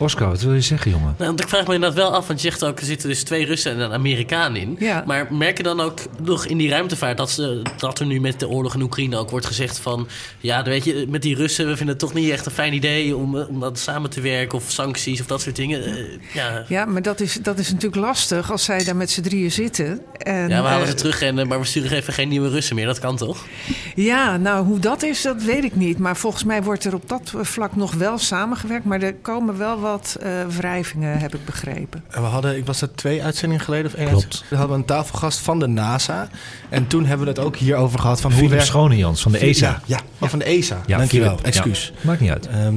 Oscar, 0.00 0.28
wat 0.28 0.42
wil 0.42 0.54
je 0.54 0.60
zeggen, 0.60 0.90
jongen? 0.90 1.14
Nou, 1.18 1.28
want 1.28 1.40
ik 1.40 1.48
vraag 1.48 1.66
me 1.66 1.74
inderdaad 1.74 1.98
wel 1.98 2.14
af, 2.14 2.26
want 2.26 2.40
je 2.42 2.50
zegt 2.50 2.64
ook, 2.64 2.78
er 2.78 2.86
zitten 2.86 3.08
dus 3.08 3.22
twee 3.22 3.46
Russen 3.46 3.72
en 3.72 3.78
een 3.78 3.92
Amerikaan 3.92 4.56
in. 4.56 4.76
Ja. 4.78 5.02
Maar 5.06 5.34
merk 5.34 5.56
je 5.56 5.62
dan 5.62 5.80
ook 5.80 5.98
nog 6.22 6.46
in 6.46 6.58
die 6.58 6.68
ruimtevaart 6.68 7.16
dat, 7.16 7.30
ze, 7.30 7.62
dat 7.76 7.98
er 7.98 8.06
nu 8.06 8.20
met 8.20 8.40
de 8.40 8.48
oorlog 8.48 8.74
in 8.74 8.82
Oekraïne 8.82 9.16
ook 9.16 9.30
wordt 9.30 9.46
gezegd 9.46 9.78
van... 9.78 10.08
Ja, 10.38 10.62
weet 10.62 10.84
je, 10.84 11.06
met 11.08 11.22
die 11.22 11.36
Russen, 11.36 11.66
we 11.66 11.76
vinden 11.76 11.88
het 11.88 11.98
toch 11.98 12.14
niet 12.14 12.30
echt 12.30 12.46
een 12.46 12.52
fijn 12.52 12.72
idee 12.72 13.16
om, 13.16 13.38
eh, 13.38 13.48
om 13.48 13.60
dat 13.60 13.78
samen 13.78 14.10
te 14.10 14.20
werken 14.20 14.58
of 14.58 14.64
sancties 14.70 15.20
of 15.20 15.26
dat 15.26 15.40
soort 15.40 15.56
dingen. 15.56 15.84
Eh, 15.84 15.94
ja. 16.32 16.64
Ja, 16.68 16.84
maar 16.84 17.02
dat 17.02 17.20
is, 17.20 17.38
dat 17.42 17.58
is 17.58 17.72
natuurlijk 17.72 18.02
lastig 18.02 18.50
als 18.50 18.64
zij 18.64 18.84
daar 18.84 18.96
met 18.96 19.10
z'n 19.10 19.20
drieën 19.20 19.52
zitten. 19.52 20.00
En, 20.16 20.48
ja, 20.48 20.62
we 20.62 20.68
halen 20.68 20.86
ze 20.86 20.92
eh, 20.92 20.98
terug, 20.98 21.22
en, 21.22 21.48
maar 21.48 21.60
we 21.60 21.66
sturen 21.66 21.96
even 21.96 22.12
geen 22.12 22.28
nieuwe 22.28 22.48
Russen 22.48 22.76
meer. 22.76 22.86
Dat 22.86 22.98
kan 22.98 23.16
toch? 23.16 23.46
Ja, 23.94 24.36
nou 24.36 24.66
hoe 24.66 24.78
dat 24.78 25.02
is, 25.02 25.22
dat 25.22 25.42
weet 25.42 25.64
ik 25.64 25.76
niet. 25.76 25.98
Maar 25.98 26.16
volgens 26.16 26.44
mij 26.44 26.62
wordt 26.62 26.84
er 26.84 26.94
op 26.94 27.08
dat 27.08 27.32
vlak 27.34 27.76
nog 27.76 27.94
wel 27.94 28.18
samengewerkt. 28.18 28.84
Maar 28.84 29.02
er 29.02 29.14
komen 29.14 29.58
wel 29.58 29.80
wat 29.80 29.88
eh, 29.98 30.46
wrijvingen, 30.46 31.18
heb 31.18 31.34
ik 31.34 31.44
begrepen. 31.44 32.04
En 32.10 32.22
we 32.22 32.28
hadden, 32.28 32.56
ik 32.56 32.66
was 32.66 32.80
het 32.80 32.96
twee 32.96 33.22
uitzendingen 33.22 33.64
geleden 33.64 33.86
of 33.86 33.94
één 33.94 34.08
Klopt. 34.08 34.44
We 34.48 34.56
hadden 34.56 34.76
een 34.76 34.84
tafelgast 34.84 35.38
van 35.38 35.58
de 35.58 35.66
NASA. 35.66 36.28
En 36.68 36.86
toen 36.86 37.04
hebben 37.04 37.26
we 37.26 37.32
het 37.32 37.40
ook 37.40 37.56
hierover 37.56 37.98
gehad 37.98 38.20
van 38.20 38.30
hoe 38.30 38.38
Philip 38.38 38.54
werkt... 38.54 38.66
Schonejans 38.70 39.22
van 39.22 39.32
de 39.32 39.38
ESA. 39.38 39.66
Ja, 39.66 39.80
ja, 39.96 40.00
oh, 40.18 40.28
van 40.28 40.38
de 40.38 40.44
ESA. 40.44 40.80
Ja, 40.86 40.98
Dankjewel, 40.98 41.28
Philip, 41.28 41.46
excuus. 41.46 41.92
ja. 41.94 42.00
Maakt 42.06 42.20
niet 42.20 42.30
uit. 42.30 42.46
Ehm, 42.46 42.74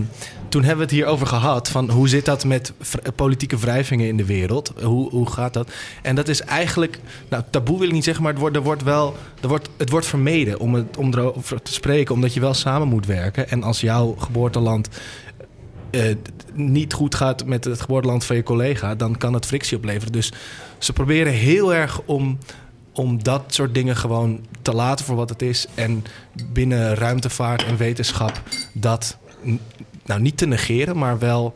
toen 0.53 0.63
hebben 0.63 0.87
we 0.87 0.91
het 0.91 1.01
hierover 1.01 1.27
gehad 1.27 1.69
van 1.69 1.89
hoe 1.89 2.07
zit 2.07 2.25
dat 2.25 2.45
met 2.45 2.73
politieke 3.15 3.57
wrijvingen 3.57 4.07
in 4.07 4.17
de 4.17 4.25
wereld? 4.25 4.73
Hoe, 4.83 5.09
hoe 5.09 5.31
gaat 5.31 5.53
dat? 5.53 5.71
En 6.01 6.15
dat 6.15 6.27
is 6.27 6.41
eigenlijk, 6.41 6.99
nou 7.29 7.43
taboe 7.49 7.79
wil 7.79 7.87
ik 7.87 7.93
niet 7.93 8.03
zeggen, 8.03 8.23
maar 8.23 8.31
het 8.31 8.41
wordt, 8.41 8.55
er 8.55 8.61
wordt 8.61 8.83
wel, 8.83 9.15
er 9.41 9.47
wordt, 9.47 9.69
het 9.77 9.89
wordt 9.89 10.05
vermeden 10.05 10.59
om, 10.59 10.73
het, 10.73 10.97
om 10.97 11.13
erover 11.13 11.61
te 11.61 11.73
spreken, 11.73 12.15
omdat 12.15 12.33
je 12.33 12.39
wel 12.39 12.53
samen 12.53 12.87
moet 12.87 13.05
werken. 13.05 13.49
En 13.49 13.63
als 13.63 13.81
jouw 13.81 14.15
geboorteland 14.19 14.89
eh, 15.93 16.15
niet 16.53 16.93
goed 16.93 17.15
gaat 17.15 17.45
met 17.45 17.63
het 17.63 17.81
geboorteland 17.81 18.25
van 18.25 18.35
je 18.35 18.43
collega, 18.43 18.95
dan 18.95 19.17
kan 19.17 19.33
het 19.33 19.45
frictie 19.45 19.77
opleveren. 19.77 20.11
Dus 20.11 20.31
ze 20.77 20.93
proberen 20.93 21.33
heel 21.33 21.73
erg 21.73 22.01
om, 22.05 22.37
om 22.93 23.23
dat 23.23 23.43
soort 23.47 23.73
dingen 23.73 23.95
gewoon 23.95 24.45
te 24.61 24.73
laten 24.73 25.05
voor 25.05 25.15
wat 25.15 25.29
het 25.29 25.41
is. 25.41 25.67
En 25.75 26.03
binnen 26.53 26.95
ruimtevaart 26.95 27.63
en 27.63 27.77
wetenschap 27.77 28.41
dat 28.73 29.17
nou, 30.05 30.21
niet 30.21 30.37
te 30.37 30.45
negeren, 30.45 30.97
maar 30.97 31.19
wel 31.19 31.55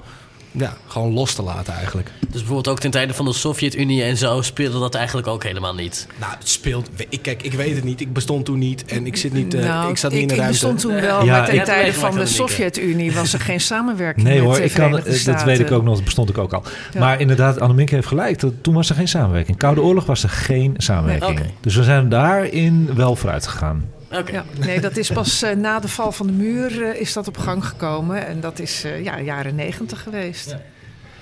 ja, 0.58 0.74
gewoon 0.88 1.14
los 1.14 1.34
te 1.34 1.42
laten 1.42 1.74
eigenlijk. 1.74 2.12
Dus 2.22 2.32
bijvoorbeeld 2.32 2.68
ook 2.68 2.80
ten 2.80 2.92
tijde 2.92 3.14
van 3.14 3.26
de 3.26 3.34
Sovjet-Unie 3.34 4.04
en 4.04 4.18
zo 4.18 4.42
speelde 4.42 4.80
dat 4.80 4.96
eigenlijk 4.96 5.28
ook 5.28 5.44
helemaal 5.44 5.74
niet. 5.76 6.08
Nou, 6.20 6.32
het 6.40 6.48
speelt. 6.50 6.90
Ik, 7.10 7.22
kijk, 7.22 7.44
ik 7.44 7.54
weet 7.54 7.76
het 7.76 7.84
niet. 7.84 8.02
Ik 8.02 8.14
bestond 8.14 8.46
toen 8.46 8.60
niet 8.60 8.86
en 8.86 9.06
ik 9.06 9.16
zit 9.16 9.34
niet. 9.34 9.54
eh, 9.54 9.64
nou, 9.66 9.90
ik 9.90 9.98
zat 9.98 10.12
niet 10.12 10.22
in 10.22 10.28
de 10.28 10.34
ik 10.34 10.40
ruimte. 10.40 10.58
bestond 10.60 10.80
toen 10.80 11.02
wel, 11.02 11.26
Ja, 11.26 11.32
maar 11.40 11.50
ik- 11.50 11.56
ten 11.56 11.66
tijde 11.66 11.94
van 11.94 12.16
de. 12.16 12.26
Sovjet-Unie 12.26 13.12
was 13.14 13.34
er 13.34 13.40
geen 13.40 13.62
samenwerking 13.62 14.28
Nee 14.28 14.36
met 14.42 14.44
hoor, 14.46 14.58
ik 14.60 14.72
kan, 14.72 14.90
Verenigde 14.90 15.32
dat 15.32 15.44
weet 15.44 15.60
ik 15.60 15.72
ook 15.72 15.84
nog. 15.84 15.96
Dat 15.96 16.04
bestond 16.04 16.30
ik 16.30 16.38
ook 16.38 16.54
al. 16.54 16.64
Ja. 16.94 17.00
Maar 17.00 17.20
inderdaad, 17.20 17.60
Annemieke 17.60 17.96
heeft 17.96 18.08
gelijk. 18.08 18.40
dat- 18.40 18.54
Toen 18.62 18.74
was 18.74 18.90
er 18.90 18.96
geen 18.96 19.08
samenwerking. 19.08 19.58
Koude 19.58 19.82
Oorlog 19.82 20.06
was 20.06 20.24
er 20.24 20.30
geen 20.30 20.74
samenwerking. 20.78 21.40
Nee. 21.40 21.50
Dus 21.62 21.76
we 21.76 21.84
zijn 21.84 22.10
daarin 22.10 22.90
wel 22.96 23.16
vooruit 23.16 23.48
gegaan. 23.48 23.86
Oké. 24.12 24.32
Ja, 24.32 24.46
nee, 24.66 24.80
dat 24.82 24.98
is 24.98 25.12
pas 25.12 25.42
eh, 25.42 25.56
na 25.56 25.80
de 25.80 25.88
val 25.88 26.12
van 26.12 26.28
de 26.28 26.34
muur 26.34 26.84
eh, 26.84 27.02
is 27.02 27.14
dat 27.14 27.28
op 27.28 27.38
gang 27.38 27.66
gekomen. 27.66 28.28
En 28.28 28.40
dat 28.40 28.60
is 28.60 28.84
eh, 28.84 29.04
ja, 29.04 29.20
jaren 29.20 29.56
negentig 29.56 30.04
geweest. 30.04 30.56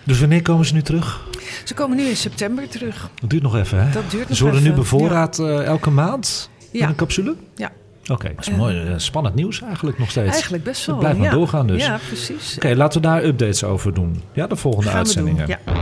Dus 0.04 0.20
wanneer 0.20 0.42
komen 0.42 0.66
ze 0.66 0.74
nu 0.74 0.82
terug? 0.82 1.28
Ze 1.64 1.74
komen 1.74 1.98
nu 1.98 2.04
in 2.04 2.16
september 2.16 2.68
terug. 2.68 3.10
Dat 3.22 3.30
duurt 3.30 3.44
nog 3.44 3.56
even, 3.56 3.86
hè? 3.86 3.92
Dat 3.92 4.12
duurt 4.12 4.28
nog 4.28 4.38
Ze 4.38 4.44
worden 4.44 4.64
nu 4.64 4.74
bevoorraad 4.74 5.40
eh, 5.40 5.64
elke 5.66 5.90
maand 5.90 6.50
in 6.72 6.80
Ja. 6.80 6.88
een 6.88 6.96
capsule? 6.96 7.36
Ja. 7.56 7.72
Oké, 8.08 8.32
dat 8.36 8.48
is 8.48 8.56
mooi. 8.56 8.94
Spannend 8.98 9.36
nieuws 9.36 9.62
eigenlijk 9.62 10.00
nog 10.00 10.10
steeds. 10.10 10.32
Eigenlijk 10.32 10.64
best 10.64 10.86
wel. 10.86 10.96
Het 10.96 11.04
blijft 11.04 11.20
maar 11.20 11.30
ja. 11.32 11.36
doorgaan 11.36 11.68
dus. 11.68 11.86
Ja, 11.86 12.00
precies. 12.08 12.56
Oké, 12.56 12.76
laten 12.76 13.02
we 13.02 13.08
daar 13.08 13.24
updates 13.24 13.64
over 13.64 13.94
doen. 13.94 14.22
Ja, 14.34 14.48
de 14.48 14.56
volgende 14.56 14.90
Gaan 14.90 15.04
we 15.04 15.14
doen. 15.14 15.28
uitzendingen. 15.28 15.60
Ja. 15.66 15.74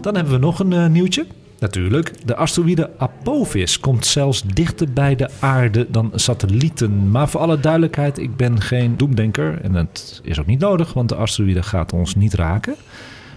Dan 0.00 0.14
hebben 0.14 0.32
we 0.32 0.38
nog 0.38 0.58
een 0.58 0.92
nieuwtje. 0.92 1.26
Natuurlijk, 1.60 2.26
de 2.26 2.36
asteroïde 2.36 2.90
Apophis 2.98 3.80
komt 3.80 4.06
zelfs 4.06 4.42
dichter 4.42 4.92
bij 4.92 5.16
de 5.16 5.28
aarde 5.40 5.86
dan 5.90 6.12
satellieten. 6.14 7.10
Maar 7.10 7.28
voor 7.28 7.40
alle 7.40 7.60
duidelijkheid, 7.60 8.18
ik 8.18 8.36
ben 8.36 8.60
geen 8.60 8.96
doemdenker. 8.96 9.60
En 9.62 9.74
het 9.74 10.20
is 10.24 10.40
ook 10.40 10.46
niet 10.46 10.60
nodig, 10.60 10.92
want 10.92 11.08
de 11.08 11.14
asteroïde 11.14 11.62
gaat 11.62 11.92
ons 11.92 12.14
niet 12.14 12.34
raken. 12.34 12.74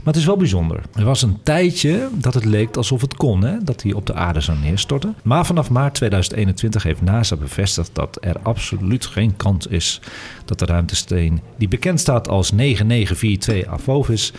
Maar 0.04 0.14
het 0.14 0.22
is 0.22 0.28
wel 0.28 0.38
bijzonder. 0.38 0.82
Er 0.96 1.06
was 1.06 1.22
een 1.22 1.38
tijdje 1.44 2.10
dat 2.14 2.34
het 2.34 2.46
leek 2.46 2.78
alsof 2.78 3.02
het 3.02 3.16
kon, 3.16 3.44
hè? 3.44 3.64
dat 3.64 3.82
hij 3.84 3.94
op 3.94 4.06
de 4.06 4.14
aarde 4.14 4.42
zou 4.42 4.58
neerstorten. 4.58 5.16
Maar 5.24 5.46
vanaf 5.46 5.70
maart 5.70 5.94
2021 5.94 6.84
heeft 6.84 7.02
NASA 7.02 7.36
bevestigd 7.36 7.90
dat 7.94 8.18
er 8.22 8.40
absoluut 8.42 9.06
geen 9.06 9.36
kans 9.36 9.68
is 9.68 10.02
dat 10.46 10.60
de 10.60 10.66
ruimtesteen, 10.66 11.42
die 11.58 11.68
bekend 11.68 12.00
staat 12.00 12.28
als 12.28 12.52
9942 12.52 13.74
Apophis, 13.74 14.34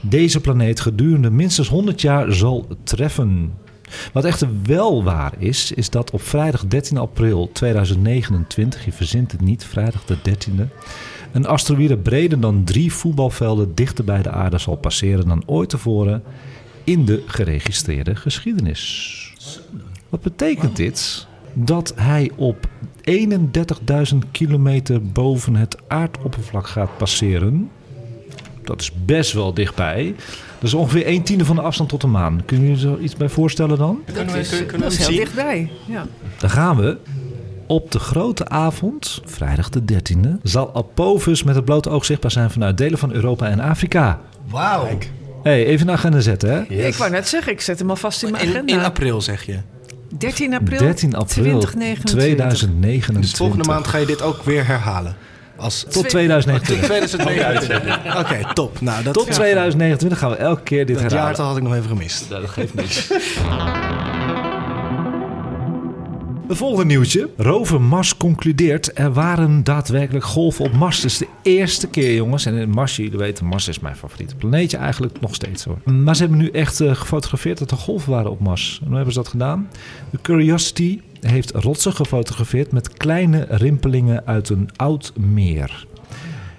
deze 0.00 0.40
planeet 0.40 0.80
gedurende 0.80 1.30
minstens 1.30 1.68
100 1.68 2.00
jaar 2.00 2.32
zal 2.32 2.66
treffen. 2.82 3.52
Wat 4.12 4.24
echter 4.24 4.48
wel 4.62 5.04
waar 5.04 5.32
is, 5.38 5.72
is 5.72 5.90
dat 5.90 6.10
op 6.10 6.22
vrijdag 6.22 6.66
13 6.66 6.96
april 6.96 7.50
2029, 7.52 8.84
je 8.84 8.92
verzint 8.92 9.32
het 9.32 9.40
niet, 9.40 9.64
vrijdag 9.64 10.04
de 10.04 10.16
13e, 10.16 10.64
een 11.32 11.46
asteroïde 11.46 11.96
breder 11.96 12.40
dan 12.40 12.64
drie 12.64 12.92
voetbalvelden 12.92 13.74
dichter 13.74 14.04
bij 14.04 14.22
de 14.22 14.30
aarde 14.30 14.58
zal 14.58 14.76
passeren 14.76 15.28
dan 15.28 15.42
ooit 15.46 15.68
tevoren 15.68 16.22
in 16.84 17.04
de 17.04 17.22
geregistreerde 17.26 18.16
geschiedenis. 18.16 19.32
Wat 20.08 20.20
betekent 20.20 20.76
dit? 20.76 21.26
Dat 21.52 21.92
hij 21.96 22.30
op 22.36 22.68
31.000 24.12 24.16
kilometer 24.30 25.02
boven 25.02 25.56
het 25.56 25.76
aardoppervlak 25.88 26.66
gaat 26.66 26.96
passeren. 26.96 27.70
Dat 28.68 28.80
is 28.80 28.92
best 29.04 29.32
wel 29.32 29.54
dichtbij. 29.54 30.14
Dat 30.54 30.62
is 30.68 30.74
ongeveer 30.74 31.08
een 31.08 31.22
tiende 31.22 31.44
van 31.44 31.56
de 31.56 31.62
afstand 31.62 31.88
tot 31.88 32.00
de 32.00 32.06
maan. 32.06 32.42
Kun 32.44 32.62
je 32.62 32.68
je 32.68 32.76
zo 32.78 32.98
iets 32.98 33.16
bij 33.16 33.28
voorstellen 33.28 33.78
dan? 33.78 34.02
Dat 34.14 34.34
is 34.92 35.06
heel 35.06 35.16
dichtbij. 35.16 35.70
Ja. 35.84 36.06
Dan 36.38 36.50
gaan 36.50 36.76
we. 36.76 36.96
Op 37.66 37.92
de 37.92 37.98
grote 37.98 38.48
avond, 38.48 39.20
vrijdag 39.24 39.68
de 39.68 39.82
13e, 39.92 40.28
zal 40.42 40.74
Apophis 40.74 41.42
met 41.42 41.54
het 41.54 41.64
blote 41.64 41.90
oog 41.90 42.04
zichtbaar 42.04 42.30
zijn 42.30 42.50
vanuit 42.50 42.78
delen 42.78 42.98
van 42.98 43.12
Europa 43.12 43.48
en 43.48 43.60
Afrika. 43.60 44.20
Wauw. 44.46 44.98
hey, 45.42 45.66
even 45.66 45.88
een 45.88 45.94
agenda 45.94 46.20
zetten, 46.20 46.50
hè? 46.50 46.60
Ik 46.86 46.94
wou 46.94 47.10
net 47.10 47.28
zeggen, 47.28 47.52
ik 47.52 47.60
zet 47.60 47.78
hem 47.78 47.90
alvast 47.90 48.22
in 48.22 48.30
mijn 48.30 48.44
In, 48.44 48.50
agenda. 48.50 48.72
in 48.72 48.80
april 48.80 49.20
zeg 49.20 49.46
je. 49.46 49.58
13 50.18 50.54
april, 50.54 50.78
13 50.78 51.14
april 51.14 51.58
2029. 51.60 52.10
2029. 52.10 53.20
Dus 53.30 53.32
volgende 53.32 53.64
maand 53.64 53.86
ga 53.86 53.98
je 53.98 54.06
dit 54.06 54.22
ook 54.22 54.42
weer 54.42 54.66
herhalen. 54.66 55.16
Als 55.58 55.82
Tot 55.82 55.92
tot 55.92 56.08
2029. 56.08 56.86
2029. 56.86 58.18
Oké, 58.18 58.54
top. 58.54 58.80
Nou, 58.80 59.02
dat, 59.02 59.14
Tot 59.14 59.30
2029 59.32 60.18
gaan 60.18 60.30
we 60.30 60.36
elke 60.36 60.62
keer 60.62 60.86
dit 60.86 60.94
dat 60.94 61.04
herhalen. 61.04 61.24
jaartal 61.26 61.46
had 61.46 61.56
ik 61.56 61.62
nog 61.62 61.74
even 61.74 61.88
gemist. 61.88 62.28
Dat 62.28 62.48
geeft 62.48 62.74
niks. 62.74 63.08
Het 66.48 66.56
volgende 66.56 66.84
nieuwtje. 66.84 67.28
Rover 67.36 67.80
Mars 67.80 68.16
concludeert 68.16 68.90
er 68.98 69.12
waren 69.12 69.64
daadwerkelijk 69.64 70.24
golven 70.24 70.64
op 70.64 70.72
Mars. 70.72 71.04
Is 71.04 71.18
de 71.18 71.26
eerste 71.42 71.88
keer, 71.88 72.14
jongens. 72.14 72.46
En 72.46 72.54
in 72.54 72.70
Mars, 72.70 72.96
jullie 72.96 73.18
weten, 73.18 73.46
Mars 73.46 73.68
is 73.68 73.78
mijn 73.80 73.96
favoriete 73.96 74.36
planeetje 74.36 74.76
eigenlijk 74.76 75.20
nog 75.20 75.34
steeds 75.34 75.64
hoor. 75.64 75.78
Maar 75.84 76.16
ze 76.16 76.22
hebben 76.22 76.40
nu 76.40 76.48
echt 76.50 76.80
eh, 76.80 76.94
gefotografeerd 76.94 77.58
dat 77.58 77.70
er 77.70 77.76
golven 77.76 78.10
waren 78.12 78.30
op 78.30 78.40
Mars. 78.40 78.78
En 78.80 78.86
hoe 78.86 78.96
hebben 78.96 79.12
ze 79.14 79.18
dat 79.18 79.28
gedaan? 79.28 79.68
De 80.10 80.18
Curiosity 80.22 81.00
heeft 81.20 81.50
rotsen 81.50 81.92
gefotografeerd 81.92 82.72
met 82.72 82.92
kleine 82.92 83.46
rimpelingen 83.48 84.26
uit 84.26 84.48
een 84.48 84.70
oud 84.76 85.12
meer. 85.16 85.86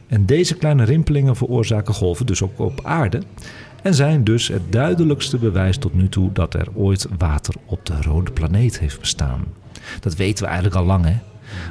En 0.07 0.26
deze 0.26 0.55
kleine 0.55 0.84
rimpelingen 0.84 1.36
veroorzaken 1.36 1.93
golven, 1.93 2.26
dus 2.26 2.41
ook 2.41 2.60
op 2.60 2.80
aarde. 2.84 3.22
En 3.82 3.93
zijn 3.93 4.24
dus 4.24 4.47
het 4.47 4.72
duidelijkste 4.72 5.38
bewijs 5.38 5.78
tot 5.78 5.93
nu 5.93 6.10
toe 6.10 6.32
dat 6.32 6.53
er 6.53 6.68
ooit 6.74 7.07
water 7.18 7.55
op 7.66 7.86
de 7.86 8.01
rode 8.01 8.32
planeet 8.32 8.80
heeft 8.80 8.99
bestaan. 8.99 9.43
Dat 9.99 10.16
weten 10.16 10.43
we 10.43 10.49
eigenlijk 10.49 10.80
al 10.80 10.86
lang, 10.86 11.05
hè? 11.05 11.18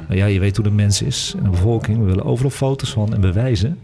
Maar 0.07 0.17
ja, 0.17 0.25
je 0.25 0.39
weet 0.39 0.55
hoe 0.55 0.65
de 0.65 0.71
mens 0.71 1.01
is 1.01 1.33
en 1.37 1.43
de 1.43 1.49
bevolking. 1.49 1.97
We 1.97 2.03
willen 2.03 2.25
overal 2.25 2.51
foto's 2.51 2.91
van 2.91 3.13
en 3.13 3.21
bewijzen. 3.21 3.79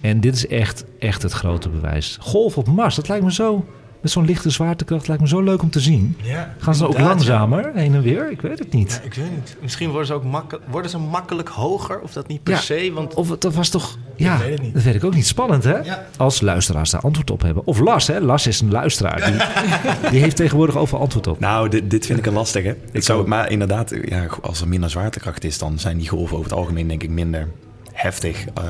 En 0.00 0.20
dit 0.20 0.34
is 0.34 0.46
echt, 0.46 0.84
echt 0.98 1.22
het 1.22 1.32
grote 1.32 1.68
bewijs. 1.68 2.16
Golf 2.20 2.58
op 2.58 2.66
Mars, 2.66 2.94
dat 2.94 3.08
lijkt 3.08 3.24
me 3.24 3.32
zo... 3.32 3.64
Met 4.02 4.10
zo'n 4.10 4.24
lichte 4.24 4.50
zwaartekracht 4.50 5.06
lijkt 5.08 5.22
me 5.22 5.28
zo 5.28 5.40
leuk 5.40 5.62
om 5.62 5.70
te 5.70 5.80
zien. 5.80 6.16
Ja, 6.22 6.54
Gaan 6.58 6.74
ze 6.74 6.86
ook 6.86 6.96
ja. 6.96 7.02
langzamer 7.02 7.70
heen 7.74 7.94
en 7.94 8.02
weer? 8.02 8.30
Ik 8.30 8.40
weet 8.40 8.58
het 8.58 8.72
niet. 8.72 8.90
Ja, 9.02 9.06
ik 9.06 9.14
weet 9.14 9.30
niet. 9.30 9.56
Misschien 9.60 9.88
worden 9.88 10.06
ze 10.06 10.12
ook 10.14 10.24
makkel- 10.24 10.58
worden 10.70 10.90
ze 10.90 10.98
makkelijk 10.98 11.48
hoger, 11.48 12.00
of 12.00 12.12
dat 12.12 12.26
niet 12.28 12.42
per 12.42 12.52
Ja. 12.52 12.58
se. 12.60 12.90
Want 12.94 13.14
Of 13.14 13.28
het- 13.30 13.40
dat 13.40 13.54
was 13.54 13.68
toch... 13.68 13.98
Ja, 14.16 14.38
weet 14.38 14.50
het 14.52 14.62
niet. 14.62 14.74
dat 14.74 14.82
weet 14.82 14.94
ik 14.94 15.04
ook 15.04 15.14
niet. 15.14 15.26
Spannend, 15.26 15.64
hè? 15.64 15.76
Ja. 15.78 16.06
Als 16.16 16.40
luisteraars 16.40 16.90
daar 16.90 17.00
antwoord 17.00 17.30
op 17.30 17.42
hebben. 17.42 17.66
Of 17.66 17.78
Las, 17.78 18.06
hè? 18.06 18.20
Las 18.20 18.46
is 18.46 18.60
een 18.60 18.70
luisteraar. 18.70 19.24
Die, 19.24 19.34
die 20.10 20.20
heeft 20.20 20.36
tegenwoordig 20.36 20.76
overal 20.76 21.00
antwoord 21.02 21.26
op. 21.26 21.38
Nou, 21.40 21.68
dit, 21.68 21.90
dit 21.90 22.06
vind 22.06 22.18
ik 22.18 22.26
een 22.26 22.32
lastige. 22.32 22.76
Ik 22.92 23.02
zou, 23.02 23.28
maar 23.28 23.50
inderdaad, 23.50 23.92
ja, 24.04 24.26
als 24.42 24.60
er 24.60 24.68
minder 24.68 24.90
zwaartekracht 24.90 25.44
is, 25.44 25.58
dan 25.58 25.78
zijn 25.78 25.98
die 25.98 26.08
golven 26.08 26.36
over 26.36 26.50
het 26.50 26.58
algemeen 26.58 26.88
denk 26.88 27.02
ik 27.02 27.10
minder 27.10 27.48
heftig. 28.02 28.44
eh, 28.54 28.62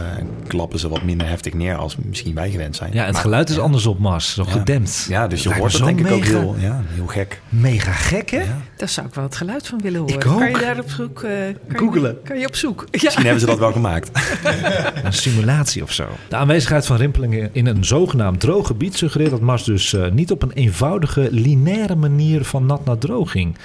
klappen 0.46 0.78
ze 0.78 0.88
wat 0.88 1.02
minder 1.02 1.28
heftig 1.28 1.54
neer 1.54 1.76
als 1.76 1.96
misschien 1.96 2.34
wij 2.34 2.50
gewend 2.50 2.76
zijn. 2.76 2.90
Ja, 2.92 2.98
en 3.00 3.04
het 3.04 3.12
Maar- 3.12 3.22
geluid 3.22 3.50
is 3.50 3.58
anders 3.58 3.86
op 3.86 3.98
Mars, 3.98 4.34
zo 4.34 4.42
Ja. 4.46 4.50
gedempt. 4.50 5.06
Ja, 5.08 5.26
dus 5.28 5.42
je 5.42 5.48
Lijkt 5.48 5.60
hoort 5.62 5.72
het 5.72 5.84
denk 5.84 6.00
ik 6.00 6.12
ook 6.12 6.24
heel, 6.24 6.54
ja, 6.58 6.82
heel 6.88 7.06
gek. 7.06 7.40
Mega 7.48 7.92
gek, 7.92 8.30
hè? 8.30 8.40
Ja. 8.40 8.60
Daar 8.76 8.88
zou 8.88 9.06
ik 9.06 9.14
wel 9.14 9.24
het 9.24 9.36
geluid 9.36 9.66
van 9.66 9.80
willen 9.80 10.00
horen. 10.00 10.14
Ik 10.14 10.26
ook. 10.26 10.38
Kan 10.38 10.50
je 10.50 10.58
daar 10.58 10.78
op 10.78 10.90
zoek... 10.90 11.22
eh, 11.22 11.30
kan 11.68 11.78
Googelen. 11.80 12.10
Je, 12.22 12.28
kan 12.28 12.38
je 12.38 12.46
op 12.46 12.56
zoek? 12.56 12.80
Ja. 12.90 12.98
Misschien 13.02 13.22
hebben 13.24 13.40
ze 13.40 13.46
dat 13.46 13.58
wel 13.58 13.72
gemaakt. 13.72 14.10
Een 15.04 15.12
simulatie 15.12 15.82
of 15.82 15.92
zo. 15.92 16.06
De 16.28 16.36
aanwezigheid 16.36 16.86
van 16.86 16.96
rimpelingen 16.96 17.50
in 17.52 17.66
een 17.66 17.84
zogenaamd 17.84 18.40
droog 18.40 18.66
gebied 18.66 18.96
suggereert 18.96 19.30
dat 19.30 19.40
Mars 19.40 19.64
dus 19.64 19.92
eh, 19.92 20.10
niet 20.10 20.30
op 20.30 20.42
een 20.42 20.52
eenvoudige, 20.52 21.28
lineaire 21.30 21.94
manier 21.96 22.44
van 22.44 22.66
nat 22.66 22.84
naar 22.84 22.98
droog 22.98 23.30
ging. 23.30 23.56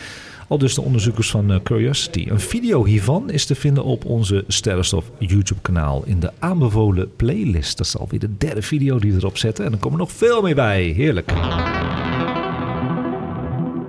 Al 0.47 0.57
dus 0.57 0.75
de 0.75 0.81
onderzoekers 0.81 1.29
van 1.29 1.51
eh, 1.51 1.59
Curiosity. 1.63 2.27
Een 2.29 2.39
video 2.39 2.85
hiervan 2.85 3.29
is 3.29 3.45
te 3.45 3.55
vinden 3.55 3.83
op 3.83 4.05
onze 4.05 4.43
Sterrenstof 4.47 5.11
YouTube-kanaal 5.17 6.03
in 6.05 6.19
de 6.19 6.31
aanbevolen 6.39 7.15
playlist. 7.15 7.77
Dat 7.77 7.85
is 7.85 7.97
alweer 7.97 8.19
de 8.19 8.37
derde 8.37 8.61
video 8.61 8.99
die 8.99 9.11
we 9.11 9.17
erop 9.17 9.37
zetten. 9.37 9.65
En 9.65 9.71
er 9.71 9.77
komen 9.77 9.99
nog 9.99 10.11
veel 10.11 10.41
meer 10.41 10.55
bij. 10.55 10.83
Heerlijk. 10.83 11.33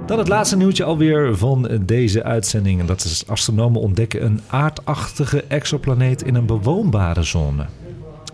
Dan 0.07 0.19
het 0.19 0.29
laatste 0.29 0.57
nieuwtje 0.57 0.85
alweer 0.85 1.37
van 1.37 1.81
deze 1.87 2.23
uitzending. 2.23 2.81
En 2.81 2.87
dat 2.87 3.05
is 3.05 3.27
astronomen 3.27 3.81
ontdekken 3.81 4.25
een 4.25 4.41
aardachtige 4.47 5.45
exoplaneet 5.49 6.23
in 6.23 6.35
een 6.35 6.47
bewoonbare 6.47 7.23
zone. 7.23 7.67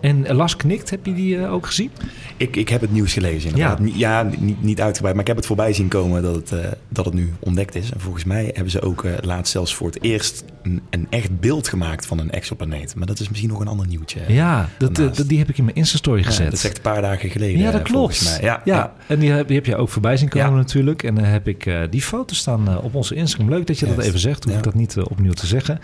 En 0.05 0.35
Las 0.35 0.55
knikt, 0.55 0.89
heb 0.89 1.05
je 1.05 1.13
die 1.13 1.37
eh, 1.37 1.53
ook 1.53 1.65
gezien? 1.65 1.91
Ik, 2.37 2.55
ik 2.55 2.69
heb 2.69 2.81
het 2.81 2.91
nieuws 2.91 3.13
gelezen. 3.13 3.49
inderdaad. 3.49 3.77
Ja. 3.77 3.83
Niet- 3.83 3.97
ja 3.97 4.29
niet, 4.39 4.63
niet 4.63 4.81
uitgebreid, 4.81 5.13
maar 5.15 5.23
ik 5.23 5.27
heb 5.29 5.37
het 5.37 5.45
voorbij 5.45 5.73
zien 5.73 5.87
komen 5.87 6.21
dat 6.21 6.35
het, 6.35 6.51
eh, 6.51 6.71
dat 6.89 7.05
het 7.05 7.13
nu 7.13 7.33
ontdekt 7.39 7.75
is. 7.75 7.91
En 7.91 7.99
volgens 7.99 8.23
mij 8.23 8.49
hebben 8.53 8.71
ze 8.71 8.81
ook 8.81 9.03
eh, 9.03 9.11
laatst 9.21 9.51
zelfs 9.51 9.75
voor 9.75 9.87
het 9.87 10.03
eerst 10.03 10.43
een, 10.63 10.81
een 10.89 11.07
echt 11.09 11.39
beeld 11.39 11.67
gemaakt 11.67 12.05
van 12.05 12.19
een 12.19 12.31
exoplaneet. 12.31 12.95
Maar 12.95 13.07
dat 13.07 13.19
is 13.19 13.27
misschien 13.29 13.49
nog 13.49 13.59
een 13.59 13.67
ander 13.67 13.87
nieuwtje. 13.87 14.19
Ja, 14.27 14.69
dat, 14.77 15.23
die 15.27 15.37
heb 15.37 15.49
ik 15.49 15.57
in 15.57 15.63
mijn 15.63 15.75
Insta-story 15.75 16.19
Ja, 16.19 16.25
gezet. 16.25 16.45
dat 16.45 16.53
is 16.53 16.65
echt 16.65 16.75
een 16.75 16.81
paar 16.81 17.01
dagen 17.01 17.29
geleden. 17.29 17.59
Ja, 17.61 17.71
dat 17.71 17.81
klopt. 17.81 18.37
Ja, 18.41 18.61
ja, 18.65 18.93
en 19.07 19.19
die 19.19 19.31
heb, 19.31 19.47
die 19.47 19.55
heb 19.55 19.65
je 19.65 19.75
ook 19.75 19.89
voorbij 19.89 20.17
zien 20.17 20.29
komen 20.29 20.55
natuurlijk. 20.55 21.03
En 21.03 21.15
dan 21.15 21.23
heb 21.23 21.47
ik 21.47 21.69
die 21.89 22.01
foto's 22.01 22.37
staan 22.37 22.81
op 22.81 22.95
onze 22.95 23.15
Instagram. 23.15 23.49
Leuk 23.49 23.67
dat 23.67 23.79
je 23.79 23.85
dat 23.85 23.97
even 23.99 24.19
zegt. 24.19 24.43
Hoef 24.43 24.55
ik 24.55 24.63
dat 24.63 24.73
niet 24.73 24.97
opnieuw 24.97 25.33
te 25.33 25.47
zeggen. 25.47 25.79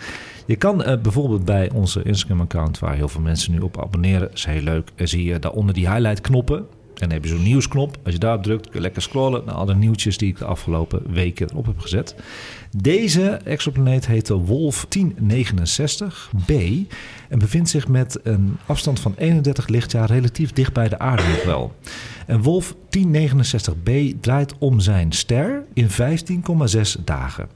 Je 0.46 0.56
kan 0.56 0.82
eh, 0.82 1.00
bijvoorbeeld 1.00 1.44
bij 1.44 1.70
onze 1.70 2.02
Instagram-account, 2.02 2.78
waar 2.78 2.94
heel 2.94 3.08
veel 3.08 3.20
mensen 3.20 3.52
nu 3.52 3.60
op 3.60 3.82
abonneren, 3.82 4.32
is 4.32 4.44
heel 4.44 4.62
leuk. 4.62 4.90
En 4.94 5.08
zie 5.08 5.24
je 5.24 5.38
daaronder 5.38 5.74
die 5.74 5.88
highlight-knoppen. 5.88 6.66
En 7.02 7.08
dan 7.08 7.10
heb 7.10 7.24
je 7.24 7.30
zo'n 7.30 7.42
nieuwsknop. 7.42 7.98
Als 8.04 8.14
je 8.14 8.20
daarop 8.20 8.42
drukt, 8.42 8.62
kun 8.62 8.74
je 8.74 8.80
lekker 8.80 9.02
scrollen 9.02 9.42
naar 9.44 9.54
alle 9.54 9.74
nieuwtjes 9.74 10.18
die 10.18 10.28
ik 10.28 10.38
de 10.38 10.44
afgelopen 10.44 11.12
weken 11.12 11.50
erop 11.50 11.66
heb 11.66 11.78
gezet. 11.78 12.14
Deze 12.76 13.40
exoplaneet 13.44 14.06
heet 14.06 14.26
de 14.26 14.34
Wolf 14.34 14.86
1069b 14.98 16.54
en 17.28 17.38
bevindt 17.38 17.68
zich 17.68 17.88
met 17.88 18.18
een 18.22 18.56
afstand 18.66 19.00
van 19.00 19.14
31 19.16 19.68
lichtjaar 19.68 20.10
relatief 20.10 20.52
dicht 20.52 20.72
bij 20.72 20.88
de 20.88 20.98
aarde 20.98 21.22
nog 21.22 21.44
wel. 21.44 21.74
En 22.26 22.42
Wolf 22.42 22.74
1069b 22.74 23.92
draait 24.20 24.54
om 24.58 24.80
zijn 24.80 25.12
ster 25.12 25.64
in 25.72 25.88
15,6 25.88 27.04
dagen. 27.04 27.48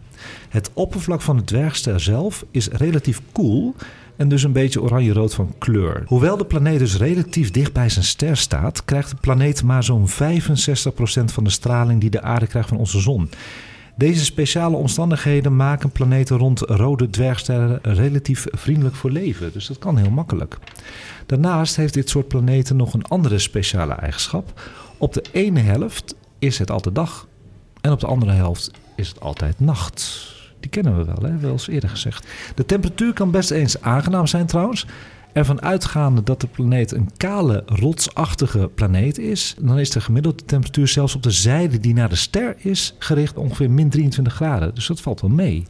Het 0.48 0.70
oppervlak 0.72 1.22
van 1.22 1.36
de 1.36 1.44
dwergster 1.44 2.00
zelf 2.00 2.44
is 2.50 2.68
relatief 2.68 3.20
koel 3.32 3.74
en 4.16 4.28
dus 4.28 4.42
een 4.42 4.52
beetje 4.52 4.82
oranje-rood 4.82 5.34
van 5.34 5.54
kleur. 5.58 6.02
Hoewel 6.06 6.36
de 6.36 6.44
planeet 6.44 6.78
dus 6.78 6.96
relatief 6.96 7.50
dicht 7.50 7.72
bij 7.72 7.88
zijn 7.88 8.04
ster 8.04 8.36
staat, 8.36 8.84
krijgt 8.84 9.10
de 9.10 9.16
planeet 9.20 9.62
maar 9.62 9.84
zo'n 9.84 10.08
65% 10.08 10.12
van 11.24 11.44
de 11.44 11.50
straling 11.50 12.00
die 12.00 12.10
de 12.10 12.22
aarde 12.22 12.46
krijgt 12.46 12.68
van 12.68 12.78
onze 12.78 13.00
zon. 13.00 13.30
Deze 13.96 14.24
speciale 14.24 14.76
omstandigheden 14.76 15.56
maken 15.56 15.90
planeten 15.90 16.36
rond 16.36 16.60
rode 16.60 17.10
dwergsterren 17.10 17.78
relatief 17.82 18.46
vriendelijk 18.50 18.94
voor 18.94 19.10
leven. 19.10 19.52
Dus 19.52 19.66
dat 19.66 19.78
kan 19.78 19.96
heel 19.96 20.10
makkelijk. 20.10 20.58
Daarnaast 21.26 21.76
heeft 21.76 21.94
dit 21.94 22.08
soort 22.10 22.28
planeten 22.28 22.76
nog 22.76 22.94
een 22.94 23.04
andere 23.04 23.38
speciale 23.38 23.94
eigenschap. 23.94 24.60
Op 24.98 25.12
de 25.12 25.24
ene 25.32 25.60
helft 25.60 26.14
is 26.38 26.58
het 26.58 26.70
altijd 26.70 26.94
dag 26.94 27.26
en 27.80 27.92
op 27.92 28.00
de 28.00 28.06
andere 28.06 28.32
helft 28.32 28.70
is 28.96 29.08
het 29.08 29.20
altijd 29.20 29.60
nacht. 29.60 30.34
Die 30.60 30.70
kennen 30.70 30.96
we 30.96 31.04
wel, 31.04 31.30
hè? 31.30 31.38
wel 31.38 31.52
eens 31.52 31.68
eerder 31.68 31.88
gezegd. 31.88 32.26
De 32.54 32.66
temperatuur 32.66 33.12
kan 33.12 33.30
best 33.30 33.50
eens 33.50 33.80
aangenaam 33.80 34.26
zijn 34.26 34.46
trouwens. 34.46 34.86
Ervan 35.32 35.62
uitgaande 35.62 36.22
dat 36.22 36.40
de 36.40 36.46
planeet 36.46 36.92
een 36.92 37.10
kale, 37.16 37.62
rotsachtige 37.66 38.70
planeet 38.74 39.18
is, 39.18 39.54
dan 39.60 39.78
is 39.78 39.90
de 39.90 40.00
gemiddelde 40.00 40.44
temperatuur 40.44 40.88
zelfs 40.88 41.14
op 41.14 41.22
de 41.22 41.30
zijde 41.30 41.78
die 41.78 41.94
naar 41.94 42.08
de 42.08 42.16
ster 42.16 42.54
is 42.58 42.94
gericht 42.98 43.36
ongeveer 43.36 43.70
min 43.70 43.90
23 43.90 44.34
graden. 44.34 44.74
Dus 44.74 44.86
dat 44.86 45.00
valt 45.00 45.20
wel 45.20 45.30
mee. 45.30 45.64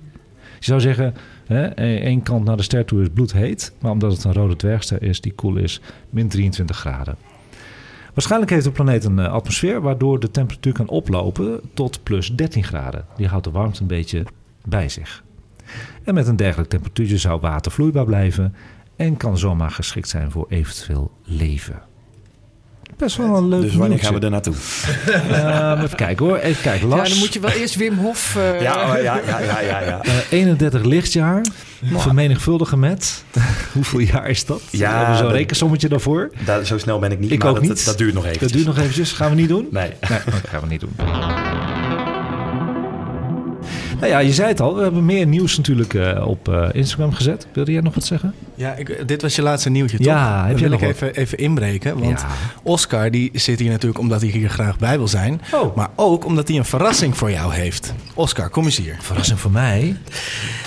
Je 0.58 0.64
zou 0.64 0.80
zeggen, 0.80 1.14
hè, 1.46 1.64
één 1.98 2.22
kant 2.22 2.44
naar 2.44 2.56
de 2.56 2.62
ster 2.62 2.84
toe 2.84 3.02
is 3.02 3.08
bloedheet, 3.14 3.72
maar 3.78 3.92
omdat 3.92 4.12
het 4.12 4.24
een 4.24 4.32
rode 4.32 4.56
dwergster 4.56 5.02
is 5.02 5.20
die 5.20 5.32
koel 5.32 5.56
is, 5.56 5.80
min 6.10 6.28
23 6.28 6.76
graden. 6.76 7.16
Waarschijnlijk 8.16 8.50
heeft 8.50 8.64
de 8.64 8.70
planeet 8.70 9.04
een 9.04 9.18
eh, 9.18 9.32
atmosfeer 9.32 9.80
waardoor 9.80 10.20
de 10.20 10.30
temperatuur 10.30 10.72
kan 10.72 10.88
oplopen 10.88 11.60
tot 11.74 12.02
plus 12.02 12.36
13 12.36 12.64
graden. 12.64 13.04
Die 13.16 13.26
houdt 13.26 13.44
de 13.44 13.50
warmte 13.50 13.80
een 13.80 13.86
beetje 13.86 14.24
bij 14.64 14.88
zich. 14.88 15.24
En 16.04 16.14
met 16.14 16.26
een 16.26 16.36
dergelijk 16.36 16.68
temperatuurtje 16.68 17.18
zou 17.18 17.40
water 17.40 17.72
vloeibaar 17.72 18.04
blijven 18.04 18.54
en 18.96 19.16
kan 19.16 19.38
zomaar 19.38 19.70
geschikt 19.70 20.08
zijn 20.08 20.30
voor 20.30 20.46
eventueel 20.48 21.10
leven. 21.22 21.82
Best 22.96 23.16
wel 23.16 23.36
een 23.36 23.48
leuk 23.48 23.60
Dus 23.60 23.70
wanneer 23.70 23.88
nieuwtje. 23.88 24.06
gaan 24.06 24.14
we 24.14 24.24
er 24.24 24.30
naartoe? 24.30 24.54
Ehm, 25.32 25.82
even 25.84 25.96
kijken 25.96 26.26
hoor. 26.26 26.36
Even 26.38 26.62
kijken. 26.62 26.88
Ja, 26.88 26.96
dan 27.04 27.18
moet 27.18 27.32
je 27.34 27.40
wel 27.40 27.50
eerst 27.50 27.74
Wim 27.76 27.98
Hof... 27.98 28.36
eh, 28.36 28.60
Ja, 28.62 28.72
oh, 28.96 29.02
ja, 29.02 29.20
ja, 29.26 29.38
ja, 29.40 29.60
ja. 29.60 29.80
ja. 29.80 30.00
eh, 30.02 30.12
31 30.30 30.84
lichtjaar. 30.84 31.40
Vermenigvuldigen 31.96 32.78
met. 32.78 33.24
Hoeveel 33.72 33.98
jaar 34.00 34.28
is 34.28 34.44
dat? 34.44 34.62
Ja, 34.70 34.90
we 34.90 34.96
hebben 34.96 35.16
zo'n 35.16 35.26
dat- 35.26 35.34
rekensommetje 35.36 35.88
daarvoor. 35.88 36.30
Daar, 36.44 36.64
zo 36.64 36.78
snel 36.78 36.98
ben 36.98 37.12
ik 37.12 37.18
niet. 37.18 37.30
Ik 37.30 37.38
maar 37.38 37.48
ook 37.48 37.54
dat, 37.54 37.62
niet. 37.64 37.76
Dat, 37.76 37.84
dat 37.84 37.98
duurt 37.98 38.14
nog 38.14 38.24
even. 38.26 38.40
Dat 38.40 38.50
duurt 38.52 38.66
nog 38.66 38.78
eventjes. 38.78 39.12
Gaan 39.12 39.30
we 39.30 39.36
niet 39.36 39.48
doen? 39.48 39.68
Nee. 39.70 39.90
Nee, 40.08 40.18
dat 40.24 40.34
gaan 40.48 40.60
we 40.60 40.66
niet 40.66 40.80
doen. 40.80 40.92
Nou 44.00 44.08
ja, 44.12 44.18
je 44.18 44.32
zei 44.32 44.48
het 44.48 44.60
al. 44.60 44.76
We 44.76 44.82
hebben 44.82 45.04
meer 45.04 45.26
nieuws 45.26 45.56
natuurlijk 45.56 45.94
eh, 45.94 46.26
op 46.26 46.48
eh, 46.48 46.68
Instagram 46.72 47.12
gezet. 47.12 47.46
Wilde 47.52 47.72
jij 47.72 47.80
nog 47.80 47.94
wat 47.94 48.04
zeggen? 48.04 48.34
Ja, 48.56 48.74
ik, 48.74 49.08
dit 49.08 49.22
was 49.22 49.36
je 49.36 49.42
laatste 49.42 49.70
nieuwtje, 49.70 49.96
toch? 49.96 50.06
Ja, 50.06 50.46
heb 50.46 50.58
je 50.58 50.68
wil 50.68 50.72
ik 50.78 50.82
even, 50.82 51.14
even 51.14 51.38
inbreken. 51.38 51.98
Want 51.98 52.20
Ja. 52.20 52.26
Oscar 52.62 53.10
die 53.10 53.30
zit 53.32 53.58
hier 53.58 53.70
natuurlijk 53.70 53.98
omdat 54.00 54.20
hij 54.20 54.30
hier 54.30 54.48
graag 54.48 54.78
bij 54.78 54.96
wil 54.96 55.08
zijn. 55.08 55.40
Oh. 55.52 55.76
Maar 55.76 55.88
ook 55.94 56.24
omdat 56.24 56.48
hij 56.48 56.56
een 56.56 56.64
verrassing 56.64 57.16
voor 57.16 57.30
jou 57.30 57.54
heeft. 57.54 57.92
Oscar, 58.14 58.48
kom 58.48 58.64
eens 58.64 58.76
hier. 58.76 58.96
Verrassing 59.00 59.40
voor 59.40 59.50
mij. 59.50 59.96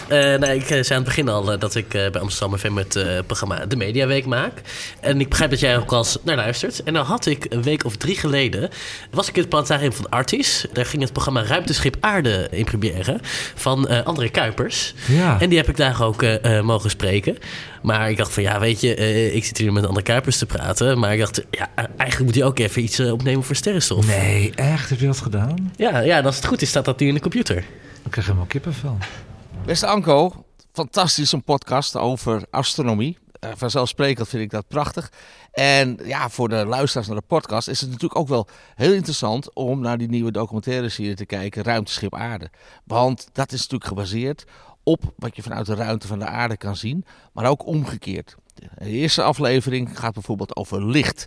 Eh, 0.07 0.17
nee, 0.35 0.55
ik 0.55 0.61
eh, 0.61 0.67
zei 0.67 0.89
aan 0.89 0.95
het 0.95 1.03
begin 1.03 1.29
al 1.29 1.51
eh, 1.53 1.59
dat 1.59 1.75
ik 1.75 1.93
eh, 1.93 2.11
bij 2.11 2.21
Amsterdam 2.21 2.57
FM 2.57 2.75
het 2.75 2.95
eh, 2.95 3.05
programma 3.25 3.65
De 3.65 3.75
Mediaweek 3.75 4.25
maak. 4.25 4.51
En 4.99 5.19
ik 5.21 5.29
begrijp 5.29 5.49
dat 5.49 5.59
jij 5.59 5.77
ook 5.77 5.91
al 5.91 5.97
eens 5.97 6.17
naar 6.23 6.35
luistert. 6.35 6.83
En 6.83 6.93
dan 6.93 7.05
had 7.05 7.25
ik 7.25 7.45
een 7.49 7.63
week 7.63 7.85
of 7.85 7.95
drie 7.95 8.15
geleden... 8.17 8.69
was 9.11 9.27
ik 9.27 9.33
in 9.35 9.41
het 9.41 9.49
planetarium 9.49 9.93
van 9.93 10.09
Artis. 10.09 10.65
Daar 10.73 10.85
ging 10.85 11.01
het 11.01 11.11
programma 11.11 11.43
Ruimteschip 11.43 11.97
Aarde 11.99 12.47
in 12.51 12.63
première. 12.65 13.19
Van 13.55 13.87
eh 13.87 14.05
André 14.05 14.29
Kuipers. 14.29 14.93
Ja. 15.07 15.39
En 15.39 15.49
die 15.49 15.57
heb 15.57 15.69
ik 15.69 15.77
daar 15.77 16.03
ook 16.03 16.23
mogen 16.63 16.89
spreken. 16.89 17.37
Maar 17.82 18.09
ik 18.09 18.17
dacht 18.17 18.34
van, 18.34 18.43
ja, 18.43 18.59
weet 18.59 18.82
je... 18.82 18.95
eh, 18.95 19.36
ik 19.36 19.45
zit 19.45 19.57
hier 19.57 19.73
met 19.73 19.86
André 19.86 20.01
Kuipers 20.03 20.38
te 20.38 20.45
praten. 20.45 20.99
Maar 20.99 21.13
ik 21.13 21.19
dacht, 21.19 21.43
ja, 21.51 21.67
eigenlijk 21.75 22.19
moet 22.19 22.36
hij 22.36 22.43
ook 22.43 22.59
even 22.59 22.84
iets 22.84 22.99
eh, 22.99 23.11
opnemen 23.11 23.43
voor 23.43 23.55
Sterrenstof. 23.55 24.07
Nee, 24.07 24.51
echt? 24.55 24.89
Heb 24.89 24.99
je 24.99 25.05
dat 25.05 25.19
gedaan? 25.21 25.71
Ja, 25.75 25.99
ja, 25.99 26.17
en 26.17 26.25
als 26.25 26.36
het 26.36 26.45
goed 26.45 26.61
is, 26.61 26.69
staat 26.69 26.86
dat 26.86 26.99
nu 26.99 27.07
in 27.07 27.13
de 27.13 27.19
computer. 27.19 27.57
Ik 28.03 28.11
krijg 28.11 28.25
helemaal 28.27 28.47
kippenvel. 28.47 28.97
Beste 29.65 29.88
Anko, 29.88 30.45
fantastisch 30.73 31.32
een 31.32 31.43
podcast 31.43 31.95
over 31.95 32.41
astronomie. 32.49 33.17
Eh, 33.39 33.49
vanzelfsprekend 33.55 34.27
vind 34.27 34.43
ik 34.43 34.49
dat 34.49 34.67
prachtig. 34.67 35.11
En 35.51 35.99
ja, 36.03 36.30
voor 36.30 36.49
de 36.49 36.65
luisteraars 36.65 37.07
naar 37.07 37.17
de 37.17 37.23
podcast 37.27 37.67
is 37.67 37.82
het 37.82 37.89
natuurlijk 37.89 38.19
ook 38.19 38.27
wel 38.27 38.47
heel 38.75 38.93
interessant 38.93 39.53
om 39.53 39.82
naar 39.82 39.97
die 39.97 40.09
nieuwe 40.09 40.32
documentaire 40.32 40.89
serie 40.89 41.15
te 41.15 41.25
kijken, 41.25 41.63
Ruimteschip 41.63 42.15
Aarde. 42.15 42.49
Want 42.84 43.30
dat 43.34 43.51
is 43.51 43.59
natuurlijk 43.61 43.89
gebaseerd 43.89 44.45
op 44.84 45.13
wat 45.17 45.36
je 45.36 45.41
vanuit 45.43 45.65
de 45.65 45.75
ruimte 45.75 46.07
van 46.07 46.19
de 46.19 46.25
aarde 46.25 46.57
kan 46.57 46.75
zien, 46.75 47.05
maar 47.34 47.45
ook 47.45 47.65
omgekeerd. 47.65 48.36
De 48.53 48.86
eerste 48.89 49.23
aflevering 49.23 49.99
gaat 49.99 50.13
bijvoorbeeld 50.13 50.55
over 50.55 50.86
licht. 50.86 51.25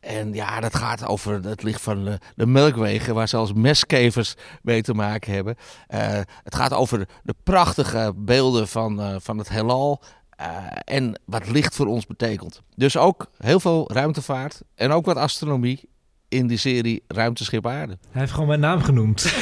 En 0.00 0.32
ja, 0.32 0.60
dat 0.60 0.74
gaat 0.74 1.06
over 1.06 1.44
het 1.44 1.62
licht 1.62 1.80
van 1.80 2.04
de, 2.04 2.18
de 2.36 2.46
melkwegen, 2.46 3.14
waar 3.14 3.28
zelfs 3.28 3.52
meskevers 3.52 4.34
mee 4.62 4.82
te 4.82 4.94
maken 4.94 5.32
hebben. 5.32 5.56
Eh, 5.86 6.08
het 6.42 6.54
gaat 6.54 6.72
over 6.72 7.08
de 7.22 7.34
prachtige 7.42 8.12
beelden 8.16 8.68
van, 8.68 9.00
eh, 9.00 9.14
van 9.18 9.38
het 9.38 9.48
heelal. 9.48 10.02
eh, 10.36 10.46
en 10.84 11.20
wat 11.26 11.48
licht 11.48 11.74
voor 11.74 11.86
ons 11.86 12.06
betekent. 12.06 12.60
Dus 12.76 12.96
ook 12.96 13.26
heel 13.38 13.60
veel 13.60 13.90
ruimtevaart 13.92 14.60
en 14.74 14.90
ook 14.90 15.04
wat 15.06 15.16
astronomie 15.16 15.88
in 16.28 16.46
die 16.46 16.58
serie 16.58 17.04
Ruimteschip 17.08 17.66
Aarde. 17.66 17.98
Hij 18.10 18.20
heeft 18.20 18.32
gewoon 18.32 18.48
mijn 18.48 18.60
naam 18.60 18.82
genoemd. 18.82 19.22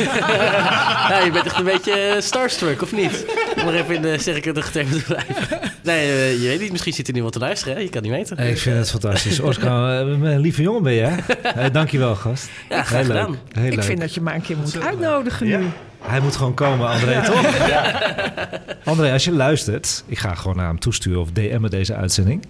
Ja, 1.09 1.19
je 1.19 1.31
bent 1.31 1.47
echt 1.47 1.59
een 1.59 1.65
beetje 1.65 2.19
starstruck, 2.21 2.83
of 2.83 2.93
niet? 2.93 3.25
Om 3.57 3.65
nog 3.65 3.75
even 3.75 3.95
in 3.95 4.03
de 4.03 4.19
sterke 4.19 4.53
termen 4.53 4.93
te 4.99 5.05
blijven. 5.05 5.59
Nee, 5.83 6.07
eh, 6.09 6.43
je 6.43 6.49
weet 6.49 6.61
niet. 6.61 6.71
Misschien 6.71 6.93
zit 6.93 7.09
er 7.09 7.15
nu 7.15 7.23
wat 7.23 7.33
te 7.33 7.39
luisteren. 7.39 7.75
Hè? 7.75 7.81
Je 7.81 7.89
kan 7.89 8.03
niet 8.03 8.11
weten. 8.11 8.39
Ik 8.39 8.59
vind 8.59 8.77
het 8.77 8.91
fantastisch. 8.91 9.41
Oscar, 9.41 9.91
eh, 10.01 10.07
een 10.33 10.39
lieve 10.41 10.63
jongen 10.63 10.83
ben 10.83 10.93
je, 10.93 11.01
hè? 11.03 11.17
Eh, 11.63 11.73
dankjewel, 11.73 12.15
gast. 12.15 12.49
Ja, 12.69 12.83
graag 12.83 13.07
Heel 13.07 13.13
leuk. 13.15 13.29
Heel 13.53 13.65
Ik 13.65 13.75
leuk. 13.75 13.85
vind 13.85 14.01
dat 14.01 14.15
je 14.15 14.21
maar 14.21 14.35
een 14.35 14.43
keer 14.43 14.57
moet 14.57 14.81
uitnodigen 14.81 15.47
nu. 15.47 15.59
Hij 16.07 16.21
moet 16.21 16.37
gewoon 16.37 16.55
komen, 16.55 16.89
André, 16.89 17.23
toch? 17.23 17.45
André, 18.85 19.13
als 19.13 19.25
je 19.25 19.33
luistert, 19.33 20.05
ik 20.07 20.19
ga 20.19 20.35
gewoon 20.35 20.57
naar 20.57 20.67
hem 20.67 20.79
toesturen 20.79 21.21
of 21.21 21.31
DM'en 21.33 21.71
deze 21.71 21.95
uitzending. 21.95 22.43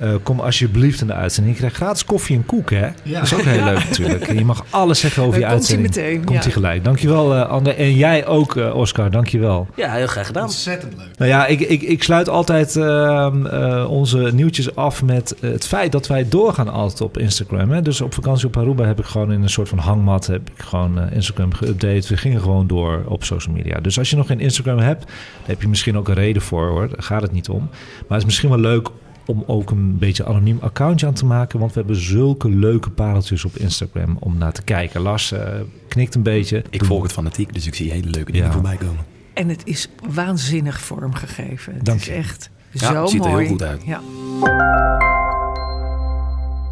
Eh, 0.00 0.14
kom 0.22 0.40
alsjeblieft 0.40 1.00
in 1.00 1.06
de 1.06 1.12
uitzending. 1.12 1.54
Je 1.54 1.60
krijgt 1.60 1.76
gratis 1.76 2.04
koffie 2.04 2.36
en 2.36 2.46
koek, 2.46 2.70
hè? 2.70 2.88
Dat 3.04 3.22
is 3.22 3.34
ook 3.34 3.40
heel 3.42 3.64
leuk 3.64 3.84
natuurlijk. 3.88 4.26
En 4.28 4.34
je 4.34 4.44
mag 4.44 4.64
alles 4.70 5.00
zeggen 5.00 5.22
over 5.22 5.34
je 5.40 5.44
Dan 5.46 5.54
komt 5.54 5.68
hij 5.68 5.76
uitzending. 5.76 6.06
meteen, 6.12 6.24
Komt 6.24 6.36
ja. 6.38 6.42
hij 6.44 6.52
gelijk. 6.52 6.84
Dankjewel, 6.84 7.34
eh 7.34 7.48
André. 7.48 7.72
En 7.72 7.94
jij 7.94 8.26
ook, 8.26 8.56
eh, 8.56 8.74
Oscar. 8.76 9.10
Dankjewel. 9.10 9.66
Ja, 9.74 9.92
heel 9.92 10.06
graag 10.06 10.26
gedaan. 10.26 10.42
Ontzettend 10.42 10.92
leuk. 10.96 11.18
Nou 11.18 11.30
ja, 11.30 11.46
ik, 11.46 11.60
ik, 11.60 11.82
ik 11.82 12.02
sluit 12.02 12.28
altijd 12.28 12.76
ehm, 12.76 13.46
eh, 13.46 13.90
onze 13.90 14.30
nieuwtjes 14.34 14.74
af 14.74 15.02
met 15.02 15.36
het 15.40 15.66
feit 15.66 15.92
dat 15.92 16.06
wij 16.06 16.28
doorgaan 16.28 16.68
altijd 16.68 17.00
op 17.00 17.18
Instagram. 17.18 17.70
Hè? 17.70 17.82
Dus 17.82 18.00
op 18.00 18.14
vakantie 18.14 18.46
op 18.46 18.56
Aruba 18.56 18.84
heb 18.84 18.98
ik 18.98 19.04
gewoon 19.04 19.32
in 19.32 19.42
een 19.42 19.48
soort 19.50 19.68
van 19.68 19.78
hangmat 19.78 20.26
heb 20.26 20.50
ik 20.54 20.62
gewoon 20.64 21.10
Instagram 21.10 21.50
geüpdate. 21.54 22.08
We 22.08 22.16
gingen 22.16 22.40
gewoon 22.40 22.66
door 22.66 22.91
op 23.06 23.24
social 23.24 23.54
media. 23.54 23.80
Dus 23.80 23.98
als 23.98 24.10
je 24.10 24.16
nog 24.16 24.26
geen 24.26 24.40
Instagram 24.40 24.78
hebt, 24.78 25.06
daar 25.06 25.14
heb 25.46 25.62
je 25.62 25.68
misschien 25.68 25.96
ook 25.96 26.08
een 26.08 26.14
reden 26.14 26.42
voor 26.42 26.66
hoor. 26.68 26.88
Daar 26.88 27.02
gaat 27.02 27.22
het 27.22 27.32
niet 27.32 27.48
om. 27.48 27.60
Maar 27.68 28.08
het 28.08 28.18
is 28.18 28.24
misschien 28.24 28.48
wel 28.48 28.58
leuk 28.58 28.88
om 29.26 29.44
ook 29.46 29.70
een 29.70 29.98
beetje 29.98 30.24
anoniem 30.24 30.58
accountje 30.60 31.06
aan 31.06 31.12
te 31.14 31.24
maken. 31.24 31.58
Want 31.58 31.72
we 31.72 31.78
hebben 31.78 31.96
zulke 31.96 32.48
leuke 32.48 32.90
pareltjes 32.90 33.44
op 33.44 33.56
Instagram 33.56 34.16
om 34.20 34.38
naar 34.38 34.52
te 34.52 34.62
kijken. 34.62 35.00
Lars 35.00 35.32
eh, 35.32 35.48
knikt 35.88 36.14
een 36.14 36.22
beetje. 36.22 36.64
Ik 36.70 36.84
volg 36.84 37.02
het 37.02 37.12
fanatiek, 37.12 37.54
dus 37.54 37.66
ik 37.66 37.74
zie 37.74 37.90
hele 37.90 38.10
leuke 38.10 38.32
dingen 38.32 38.46
Ja. 38.46 38.52
voorbij 38.52 38.76
komen. 38.76 39.04
En 39.34 39.48
het 39.48 39.62
is 39.64 39.88
waanzinnig 40.10 40.80
vormgegeven. 40.80 41.74
Het 41.74 41.84
Dank 41.84 41.98
is 42.00 42.06
je. 42.06 42.12
echt 42.12 42.50
Ja, 42.70 42.92
zo 42.92 43.00
het 43.00 43.10
ziet 43.10 43.20
er 43.20 43.26
heel 43.26 43.34
mooi. 43.34 43.48
goed 43.48 43.62
uit. 43.62 43.82
Ja. 43.86 44.00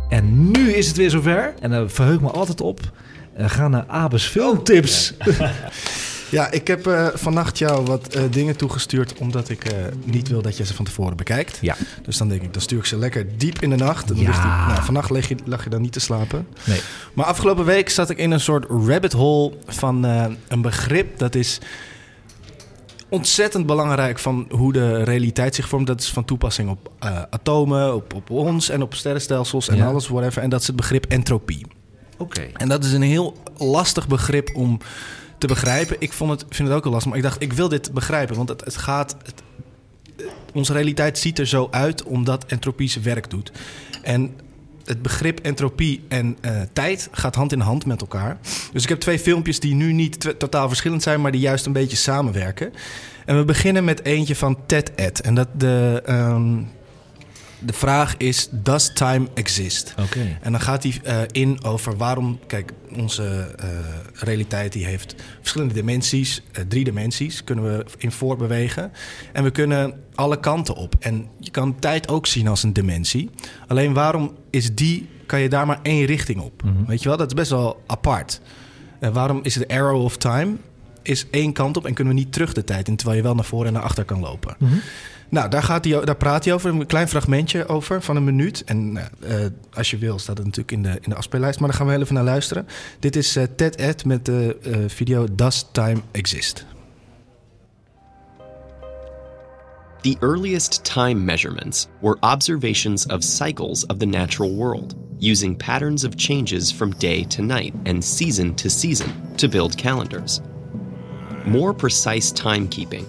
En 0.09 0.51
nu 0.51 0.73
is 0.73 0.87
het 0.87 0.97
weer 0.97 1.11
zover. 1.11 1.55
En 1.61 1.71
daar 1.71 1.89
verheug 1.91 2.14
ik 2.14 2.21
me 2.21 2.31
altijd 2.31 2.61
op. 2.61 2.81
We 3.37 3.49
gaan 3.49 3.71
naar 3.71 3.85
Abes 3.87 4.25
filmtips. 4.27 5.14
Ja, 5.25 5.53
ik 6.51 6.66
heb 6.66 6.87
eh, 6.87 7.07
vannacht 7.14 7.59
jou 7.59 7.85
wat 7.85 8.07
eh, 8.14 8.22
dingen 8.31 8.57
toegestuurd... 8.57 9.14
omdat 9.18 9.49
ik 9.49 9.64
eh, 9.64 9.72
niet 10.05 10.28
wil 10.28 10.43
dat 10.43 10.57
je 10.57 10.64
ze 10.64 10.74
van 10.74 10.85
tevoren 10.85 11.16
bekijkt. 11.16 11.59
Ja. 11.61 11.76
Dus 12.03 12.16
dan 12.16 12.28
denk 12.28 12.43
ik, 12.43 12.53
dan 12.53 12.62
stuur 12.62 12.78
ik 12.78 12.85
ze 12.85 12.97
lekker 12.97 13.39
diep 13.39 13.62
in 13.62 13.70
de 13.70 13.76
nacht. 13.76 14.09
Dan 14.09 14.16
Ja. 14.16 14.26
ligt 14.26 14.43
die- 14.43 14.51
nou, 14.51 14.83
vannacht 14.83 15.11
leg 15.11 15.28
je, 15.28 15.37
lag 15.45 15.64
je 15.64 15.70
dan 15.70 15.81
niet 15.83 15.93
te 15.93 16.01
slapen. 16.01 16.47
Nee. 16.64 16.81
Maar 17.14 17.24
afgelopen 17.26 17.64
week 17.64 17.89
zat 17.91 18.11
ik 18.11 18.18
in 18.18 18.31
een 18.31 18.41
soort 18.41 18.64
rabbit 18.68 19.12
hole 19.12 19.53
van 19.66 20.03
een 20.49 20.62
begrip... 20.62 21.18
dat 21.18 21.35
is 21.35 21.59
ontzettend 23.09 23.66
belangrijk 23.66 24.18
van 24.18 24.47
hoe 24.51 24.72
de 24.72 25.03
realiteit 25.05 25.55
zich 25.55 25.68
vormt. 25.68 25.87
Dat 25.87 26.01
is 26.01 26.11
van 26.11 26.24
toepassing 26.24 26.70
op 26.70 26.91
atomen, 27.31 27.95
op, 27.95 28.14
op 28.14 28.31
ons 28.31 28.68
en 28.68 28.83
op 28.83 28.95
sterrenstelsels 28.95 29.68
en 29.68 29.76
Ja. 29.76 29.87
alles, 29.87 30.09
whatever. 30.09 30.43
En 30.43 30.51
dat 30.51 30.61
is 30.61 30.66
het 30.66 30.76
begrip 30.76 31.07
entropie. 31.07 31.66
Oké. 32.18 32.41
En 32.57 32.68
dat 32.68 32.85
is 32.85 32.93
een 32.93 33.03
heel 33.03 33.37
lastig 33.59 34.09
begrip 34.09 34.51
om 34.55 34.78
te 35.41 35.47
begrijpen. 35.47 35.97
Ik 35.99 36.12
vond 36.12 36.30
het, 36.30 36.45
vind 36.49 36.68
het 36.68 36.76
ook 36.76 36.82
heel 36.82 36.93
lastig, 36.93 37.11
maar 37.11 37.18
ik 37.18 37.24
dacht, 37.24 37.43
ik 37.43 37.53
wil 37.53 37.68
dit 37.68 37.93
begrijpen. 37.93 38.36
Want 38.36 38.49
het, 38.49 38.64
het 38.64 38.76
gaat. 38.76 39.16
Het, 39.22 39.43
onze 40.53 40.72
realiteit 40.72 41.18
ziet 41.18 41.38
er 41.38 41.47
zo 41.47 41.68
uit 41.70 42.03
omdat 42.03 42.45
entropie 42.47 42.88
zijn 42.88 43.05
werk 43.05 43.30
doet. 43.30 43.53
En 44.03 44.34
het 44.84 45.03
begrip 45.03 45.41
entropie 45.41 46.05
en 46.09 46.36
eh, 46.41 46.61
tijd 46.72 47.09
gaat 47.12 47.34
hand 47.34 47.53
in 47.53 47.61
hand 47.61 47.86
met 47.86 48.01
elkaar. 48.01 48.38
Dus 48.72 48.82
ik 48.82 48.88
heb 48.88 49.01
twee 49.01 49.18
filmpjes 49.18 49.61
die 49.61 49.74
nu 49.74 49.93
niet 49.93 50.34
totaal 50.38 50.68
verschillend 50.68 51.03
zijn, 51.03 51.20
maar 51.20 51.32
die 51.32 51.41
juist 51.41 51.66
een 51.66 51.72
beetje 51.72 51.97
samenwerken. 51.97 52.72
En 53.24 53.36
we 53.36 53.45
beginnen 53.45 53.84
met 53.84 54.05
eentje 54.05 54.36
van 54.36 54.59
Ted 54.66 54.95
Ed. 54.95 55.20
En 55.20 55.34
dat 55.34 55.49
de, 55.57 56.03
ehm, 56.05 56.62
de 57.61 57.72
vraag 57.72 58.16
is: 58.16 58.48
Does 58.50 58.92
time 58.92 59.28
exist? 59.34 59.94
Oké. 59.98 60.38
En 60.40 60.52
dan 60.52 60.61
gaat 60.61 60.82
hij 60.82 61.00
eh, 61.02 61.20
in 61.30 61.64
over 61.64 61.96
waarom, 61.96 62.38
kijk, 62.46 62.72
onze 62.96 63.54
eh, 63.58 63.68
realiteit 64.14 64.72
die 64.72 64.84
heeft 64.84 65.14
verschillende 65.38 65.74
dimensies, 65.74 66.42
eh, 66.52 66.64
drie 66.68 66.84
dimensies, 66.84 67.44
kunnen 67.44 67.64
we 67.64 67.84
in 67.98 68.12
voortbewegen. 68.12 68.92
En 69.32 69.44
we 69.44 69.50
kunnen 69.50 69.94
alle 70.14 70.40
kanten 70.40 70.74
op. 70.74 70.94
En 70.98 71.28
je 71.38 71.50
kan 71.50 71.78
tijd 71.78 72.08
ook 72.08 72.26
zien 72.26 72.48
als 72.48 72.62
een 72.62 72.72
dimensie. 72.72 73.30
Alleen 73.66 73.92
waarom 73.92 74.34
is 74.50 74.74
die, 74.74 75.08
kan 75.26 75.40
je 75.40 75.48
daar 75.48 75.66
maar 75.66 75.80
één 75.82 76.04
richting 76.04 76.40
op? 76.40 76.62
Weet 76.86 77.02
je 77.02 77.08
wel, 77.08 77.18
dat 77.18 77.26
is 77.26 77.34
best 77.34 77.50
wel 77.50 77.82
apart. 77.86 78.40
En 78.98 79.12
waarom 79.12 79.40
is 79.42 79.54
het 79.54 79.68
arrow 79.68 80.04
of 80.04 80.16
time? 80.16 80.56
Is 81.02 81.26
één 81.30 81.52
kant 81.52 81.76
op 81.76 81.86
en 81.86 81.94
kunnen 81.94 82.14
we 82.14 82.20
niet 82.20 82.32
terug 82.32 82.52
de 82.52 82.64
tijd 82.64 82.88
in, 82.88 82.96
terwijl 82.96 83.18
je 83.18 83.24
wel 83.24 83.34
naar 83.34 83.44
voren 83.44 83.66
en 83.66 83.72
naar 83.72 83.82
achter 83.82 84.04
kan 84.04 84.20
lopen. 84.20 84.56
Nou, 85.31 85.49
daar, 85.49 85.62
gaat 85.62 85.83
daar 85.83 86.16
praat 86.16 86.45
hij 86.45 86.55
over, 86.55 86.70
een 86.70 86.87
klein 86.87 87.09
fragmentje 87.09 87.68
over 87.68 88.03
van 88.03 88.16
een 88.16 88.24
minuut. 88.24 88.64
En 88.64 88.97
eh, 88.97 89.45
eh, 89.45 89.51
als 89.74 89.91
je 89.91 89.99
wil, 89.99 90.18
staat 90.18 90.37
het 90.37 90.47
natuurlijk 90.47 90.72
in 90.76 90.83
de, 90.83 90.99
in 91.01 91.11
de 91.11 91.14
afspeellijst. 91.14 91.61
Maar 91.61 91.68
daar 91.68 91.78
gaan 91.78 91.87
we 91.87 91.99
even 91.99 92.14
naar 92.14 92.24
luisteren. 92.24 92.66
Dit 92.99 93.16
is 93.16 93.37
eh, 93.37 93.45
Ted 93.57 93.76
Ed 93.76 94.05
met 94.05 94.24
de 94.24 94.57
video 94.87 95.26
Does 95.35 95.66
Time 95.72 96.01
Exist? 96.11 96.66
The 100.03 100.16
earliest 100.20 100.85
time 100.85 101.24
measurements 101.24 101.87
were 102.01 102.16
observations 102.20 103.07
of 103.07 103.22
cycles 103.22 103.87
of 103.87 103.99
the 103.99 104.07
natural 104.07 104.55
world, 104.55 104.95
using 105.18 105.57
patterns 105.57 106.05
of 106.05 106.12
changes 106.16 106.72
from 106.72 106.95
day 106.99 107.24
to 107.24 107.43
night 107.43 107.74
and 107.85 108.05
season 108.05 108.55
to 108.55 108.68
season 108.68 109.12
to 109.37 109.49
build 109.49 109.76
calendars. 109.76 110.41
More 111.45 111.74
precise 111.74 112.33
timekeeping, 112.33 113.05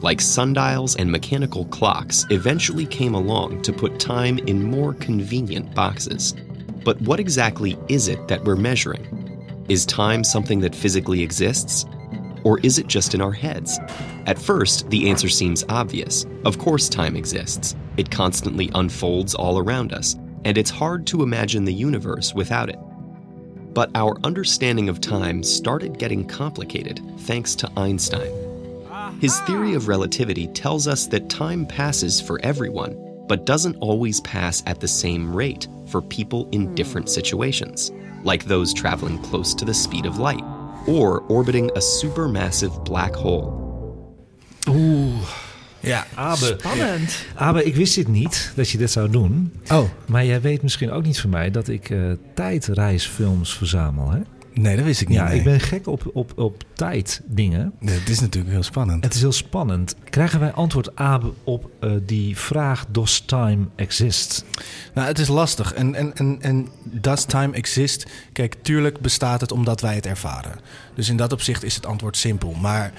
like 0.00 0.20
sundials 0.20 0.96
and 0.96 1.10
mechanical 1.10 1.64
clocks, 1.66 2.26
eventually 2.30 2.86
came 2.86 3.14
along 3.14 3.62
to 3.62 3.72
put 3.72 3.98
time 3.98 4.38
in 4.40 4.62
more 4.62 4.94
convenient 4.94 5.74
boxes. 5.74 6.34
But 6.84 7.00
what 7.02 7.20
exactly 7.20 7.76
is 7.88 8.08
it 8.08 8.28
that 8.28 8.44
we're 8.44 8.56
measuring? 8.56 9.64
Is 9.68 9.84
time 9.84 10.24
something 10.24 10.60
that 10.60 10.74
physically 10.74 11.22
exists? 11.22 11.84
Or 12.44 12.60
is 12.60 12.78
it 12.78 12.86
just 12.86 13.14
in 13.14 13.20
our 13.20 13.32
heads? 13.32 13.78
At 14.26 14.38
first, 14.38 14.88
the 14.88 15.10
answer 15.10 15.28
seems 15.28 15.64
obvious. 15.68 16.24
Of 16.44 16.58
course, 16.58 16.88
time 16.88 17.16
exists. 17.16 17.74
It 17.96 18.10
constantly 18.10 18.70
unfolds 18.74 19.34
all 19.34 19.58
around 19.58 19.92
us, 19.92 20.14
and 20.44 20.56
it's 20.56 20.70
hard 20.70 21.06
to 21.08 21.22
imagine 21.22 21.64
the 21.64 21.74
universe 21.74 22.32
without 22.32 22.70
it. 22.70 22.78
But 23.74 23.90
our 23.94 24.16
understanding 24.24 24.88
of 24.88 25.00
time 25.00 25.42
started 25.42 25.98
getting 25.98 26.26
complicated 26.26 27.00
thanks 27.18 27.54
to 27.56 27.70
Einstein. 27.76 28.47
His 29.20 29.40
theory 29.40 29.74
of 29.74 29.88
relativity 29.88 30.46
tells 30.46 30.86
us 30.86 31.08
that 31.08 31.28
time 31.28 31.66
passes 31.66 32.20
for 32.20 32.38
everyone, 32.44 32.94
but 33.26 33.44
doesn't 33.46 33.74
always 33.80 34.20
pass 34.20 34.62
at 34.66 34.78
the 34.78 34.86
same 34.86 35.34
rate 35.34 35.66
for 35.88 36.00
people 36.00 36.48
in 36.52 36.72
different 36.76 37.10
situations, 37.10 37.90
like 38.22 38.44
those 38.44 38.72
traveling 38.72 39.18
close 39.18 39.54
to 39.56 39.64
the 39.64 39.74
speed 39.74 40.06
of 40.06 40.18
light 40.20 40.44
or 40.86 41.22
orbiting 41.28 41.68
a 41.76 41.80
supermassive 41.80 42.84
black 42.84 43.12
hole. 43.12 43.66
Ja, 45.80 46.06
Abe. 46.14 46.56
Spannend. 46.58 47.24
Abe, 47.34 47.64
ik 47.64 47.74
wist 47.76 47.94
dit 47.94 48.08
niet, 48.08 48.52
dat 48.56 48.70
je 48.70 48.78
dit 48.78 48.90
zou 48.90 49.10
doen. 49.10 49.52
Oh, 49.68 49.88
Maar 50.06 50.24
jij 50.24 50.40
weet 50.40 50.62
misschien 50.62 50.90
ook 50.90 51.04
niet 51.04 51.20
van 51.20 51.30
mij 51.30 51.50
dat 51.50 51.68
ik 51.68 51.90
eh, 51.90 51.98
tijdreisfilms 52.34 53.56
verzamel, 53.56 54.10
hè? 54.10 54.20
Nee, 54.60 54.76
dat 54.76 54.84
wist 54.84 55.00
ik 55.00 55.08
niet. 55.08 55.16
Ja, 55.16 55.28
nee. 55.28 55.38
ik 55.38 55.44
ben 55.44 55.60
gek 55.60 55.86
op, 55.86 56.10
op, 56.12 56.32
op 56.36 56.64
tijddingen. 56.72 57.72
Nee, 57.78 57.98
het 57.98 58.08
is 58.08 58.20
natuurlijk 58.20 58.52
heel 58.52 58.62
spannend. 58.62 59.04
Het 59.04 59.14
is 59.14 59.20
heel 59.20 59.32
spannend. 59.32 59.94
Krijgen 60.10 60.40
wij 60.40 60.52
antwoord, 60.52 60.96
Abe, 60.96 61.32
op 61.44 61.70
eh, 61.80 61.90
die 62.02 62.36
vraag... 62.36 62.86
Does 62.90 63.20
time 63.20 63.66
exist? 63.76 64.44
Nou, 64.94 65.06
het 65.06 65.18
is 65.18 65.28
lastig. 65.28 65.74
En, 65.74 65.94
en, 65.94 66.14
en, 66.14 66.38
en 66.40 66.68
does 66.82 67.24
time 67.24 67.54
exist? 67.54 68.06
Kijk, 68.32 68.54
tuurlijk 68.62 69.00
bestaat 69.00 69.40
het 69.40 69.52
omdat 69.52 69.80
wij 69.80 69.94
het 69.94 70.06
ervaren. 70.06 70.58
Dus 70.94 71.08
in 71.08 71.16
dat 71.16 71.32
opzicht 71.32 71.64
is 71.64 71.74
het 71.74 71.86
antwoord 71.86 72.16
simpel. 72.16 72.52
Maar 72.52 72.92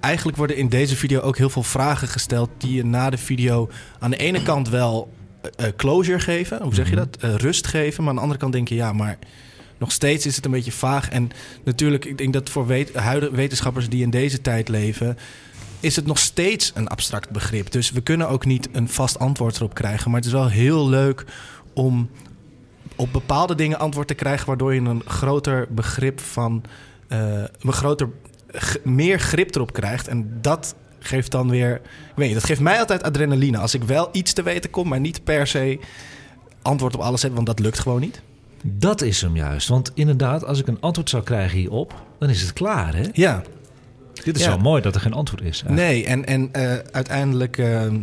eigenlijk 0.00 0.36
worden 0.36 0.56
in 0.56 0.68
deze 0.68 0.96
video 0.96 1.20
ook 1.20 1.36
heel 1.36 1.50
veel 1.50 1.62
vragen 1.62 2.08
gesteld... 2.08 2.50
die 2.58 2.74
je 2.74 2.84
na 2.84 3.10
de 3.10 3.18
video 3.18 3.70
aan 3.98 4.10
de 4.10 4.16
ene 4.16 4.42
kant 4.42 4.68
wel 4.68 5.12
eh, 5.40 5.66
eh, 5.66 5.72
closure 5.76 6.20
geven. 6.20 6.62
Hoe 6.62 6.74
zeg 6.74 6.90
je 6.90 6.96
dat? 6.96 7.16
Eh, 7.20 7.34
rust 7.34 7.66
geven. 7.66 8.02
Maar 8.02 8.10
aan 8.10 8.16
de 8.16 8.22
andere 8.22 8.40
kant 8.40 8.52
denk 8.52 8.68
je, 8.68 8.74
ja, 8.74 8.92
maar... 8.92 9.18
Nog 9.78 9.92
steeds 9.92 10.26
is 10.26 10.36
het 10.36 10.44
een 10.44 10.50
beetje 10.50 10.72
vaag. 10.72 11.08
En 11.08 11.30
natuurlijk, 11.64 12.04
ik 12.04 12.18
denk 12.18 12.32
dat 12.32 12.50
voor 12.50 12.66
wet- 12.66 12.94
huidige 12.94 13.34
wetenschappers 13.36 13.88
die 13.88 14.02
in 14.02 14.10
deze 14.10 14.40
tijd 14.40 14.68
leven 14.68 15.18
is 15.80 15.96
het 15.96 16.06
nog 16.06 16.18
steeds 16.18 16.72
een 16.74 16.88
abstract 16.88 17.30
begrip. 17.30 17.70
Dus 17.70 17.90
we 17.90 18.00
kunnen 18.00 18.28
ook 18.28 18.44
niet 18.44 18.68
een 18.72 18.88
vast 18.88 19.18
antwoord 19.18 19.56
erop 19.56 19.74
krijgen. 19.74 20.10
Maar 20.10 20.20
het 20.20 20.28
is 20.28 20.34
wel 20.34 20.48
heel 20.48 20.88
leuk 20.88 21.24
om 21.74 22.10
op 22.96 23.12
bepaalde 23.12 23.54
dingen 23.54 23.78
antwoord 23.78 24.08
te 24.08 24.14
krijgen, 24.14 24.46
waardoor 24.46 24.74
je 24.74 24.80
een 24.80 25.02
groter 25.06 25.66
begrip 25.70 26.20
van 26.20 26.62
eh, 27.08 27.42
een 27.60 27.72
groter 27.72 28.08
meer 28.84 29.20
grip 29.20 29.54
erop 29.54 29.72
krijgt. 29.72 30.08
En 30.08 30.38
dat 30.40 30.74
geeft 30.98 31.30
dan 31.30 31.50
weer, 31.50 31.74
ik 31.74 32.12
weet 32.14 32.34
dat 32.34 32.44
geeft 32.44 32.60
mij 32.60 32.78
altijd 32.78 33.02
adrenaline. 33.02 33.58
Als 33.58 33.74
ik 33.74 33.84
wel 33.84 34.08
iets 34.12 34.32
te 34.32 34.42
weten 34.42 34.70
kom, 34.70 34.88
maar 34.88 35.00
niet 35.00 35.24
per 35.24 35.46
se 35.46 35.78
antwoord 36.62 36.94
op 36.94 37.00
alles 37.00 37.22
heb, 37.22 37.34
want 37.34 37.46
dat 37.46 37.58
lukt 37.58 37.78
gewoon 37.78 38.00
niet. 38.00 38.22
Dat 38.62 39.02
is 39.02 39.20
hem 39.20 39.36
juist. 39.36 39.68
Want 39.68 39.90
inderdaad, 39.94 40.44
als 40.44 40.58
ik 40.60 40.66
een 40.66 40.80
antwoord 40.80 41.10
zou 41.10 41.22
krijgen 41.22 41.58
hierop... 41.58 41.94
dan 42.18 42.28
is 42.30 42.40
het 42.40 42.52
klaar, 42.52 42.94
hè? 42.96 43.02
Ja, 43.12 43.42
Dit 44.24 44.36
is 44.36 44.42
Ja. 44.42 44.48
wel 44.48 44.58
mooi 44.58 44.82
dat 44.82 44.94
er 44.94 45.00
geen 45.00 45.12
antwoord 45.12 45.42
is. 45.42 45.62
eigenlijk. 45.62 45.88
Nee, 45.92 46.04
en, 46.06 46.26
en 46.26 46.48
eh, 46.52 46.78
uiteindelijk. 46.92 47.58
ehm, 47.58 47.96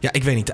Ja, 0.00 0.12
ik 0.12 0.22
weet 0.24 0.34
niet. 0.36 0.52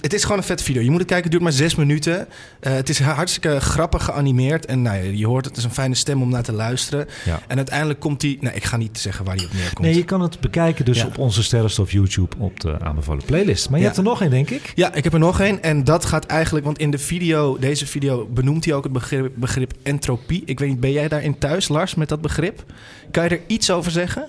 Het 0.00 0.12
is 0.14 0.22
gewoon 0.22 0.38
een 0.38 0.44
vet 0.44 0.62
video. 0.62 0.82
Je 0.82 0.90
moet 0.90 0.98
het 0.98 1.08
kijken, 1.08 1.30
het 1.30 1.32
duurt 1.40 1.42
maar 1.42 1.52
zes 1.52 1.74
minuten. 1.74 2.26
Eh, 2.60 2.72
het 2.72 2.88
is 2.88 3.00
hartstikke 3.00 3.60
grappig 3.60 4.04
geanimeerd. 4.04 4.66
En 4.66 4.82
nou, 4.82 4.96
ja, 4.96 5.10
je 5.10 5.26
hoort, 5.26 5.44
het 5.44 5.56
is 5.56 5.64
een 5.64 5.70
fijne 5.72 5.94
stem 5.94 6.22
om 6.22 6.28
naar 6.28 6.42
te 6.42 6.52
luisteren. 6.52 7.06
Ja. 7.24 7.40
En 7.46 7.56
uiteindelijk 7.56 8.00
komt 8.00 8.22
hij... 8.22 8.36
Nou, 8.40 8.54
ik 8.56 8.64
ga 8.64 8.76
niet 8.76 8.98
zeggen 8.98 9.24
waar 9.24 9.36
hij 9.36 9.44
op 9.44 9.52
neerkomt. 9.52 9.78
Nee, 9.86 9.94
je 9.94 10.04
kan 10.04 10.20
het 10.20 10.40
bekijken 10.40 10.84
dus 10.84 10.98
Ja. 10.98 11.06
op 11.06 11.18
onze 11.18 11.42
Sterrenstof 11.42 11.92
YouTube 11.92 12.36
op 12.38 12.60
de 12.60 12.80
aanbevolen 12.80 13.24
playlist. 13.24 13.64
Maar 13.70 13.78
je 13.78 13.84
Ja. 13.84 13.90
hebt 13.90 13.98
er 13.98 14.04
nog 14.10 14.20
één, 14.20 14.30
denk 14.30 14.50
ik. 14.50 14.72
Ja, 14.74 14.94
ik 14.94 15.04
heb 15.04 15.12
er 15.12 15.18
nog 15.18 15.40
één. 15.40 15.62
En 15.62 15.84
dat 15.84 16.04
gaat 16.04 16.26
eigenlijk... 16.26 16.64
Want 16.64 16.78
in 16.78 16.90
de 16.90 16.98
video, 16.98 17.58
deze 17.58 17.86
video, 17.86 18.26
benoemt 18.26 18.64
hij 18.64 18.74
ook 18.74 18.84
het 18.84 18.92
begrip, 18.92 19.32
begrip 19.34 19.72
entropie. 19.82 20.42
Ik 20.46 20.58
weet 20.58 20.68
niet, 20.68 20.80
ben 20.80 20.92
jij 20.92 21.08
daarin 21.08 21.38
thuis, 21.38 21.68
Lars, 21.68 21.94
met 21.94 22.08
dat 22.08 22.20
begrip? 22.20 22.64
Kan 23.10 23.24
je 23.24 23.30
er 23.30 23.40
iets 23.46 23.70
over 23.70 23.90
zeggen? 23.90 24.28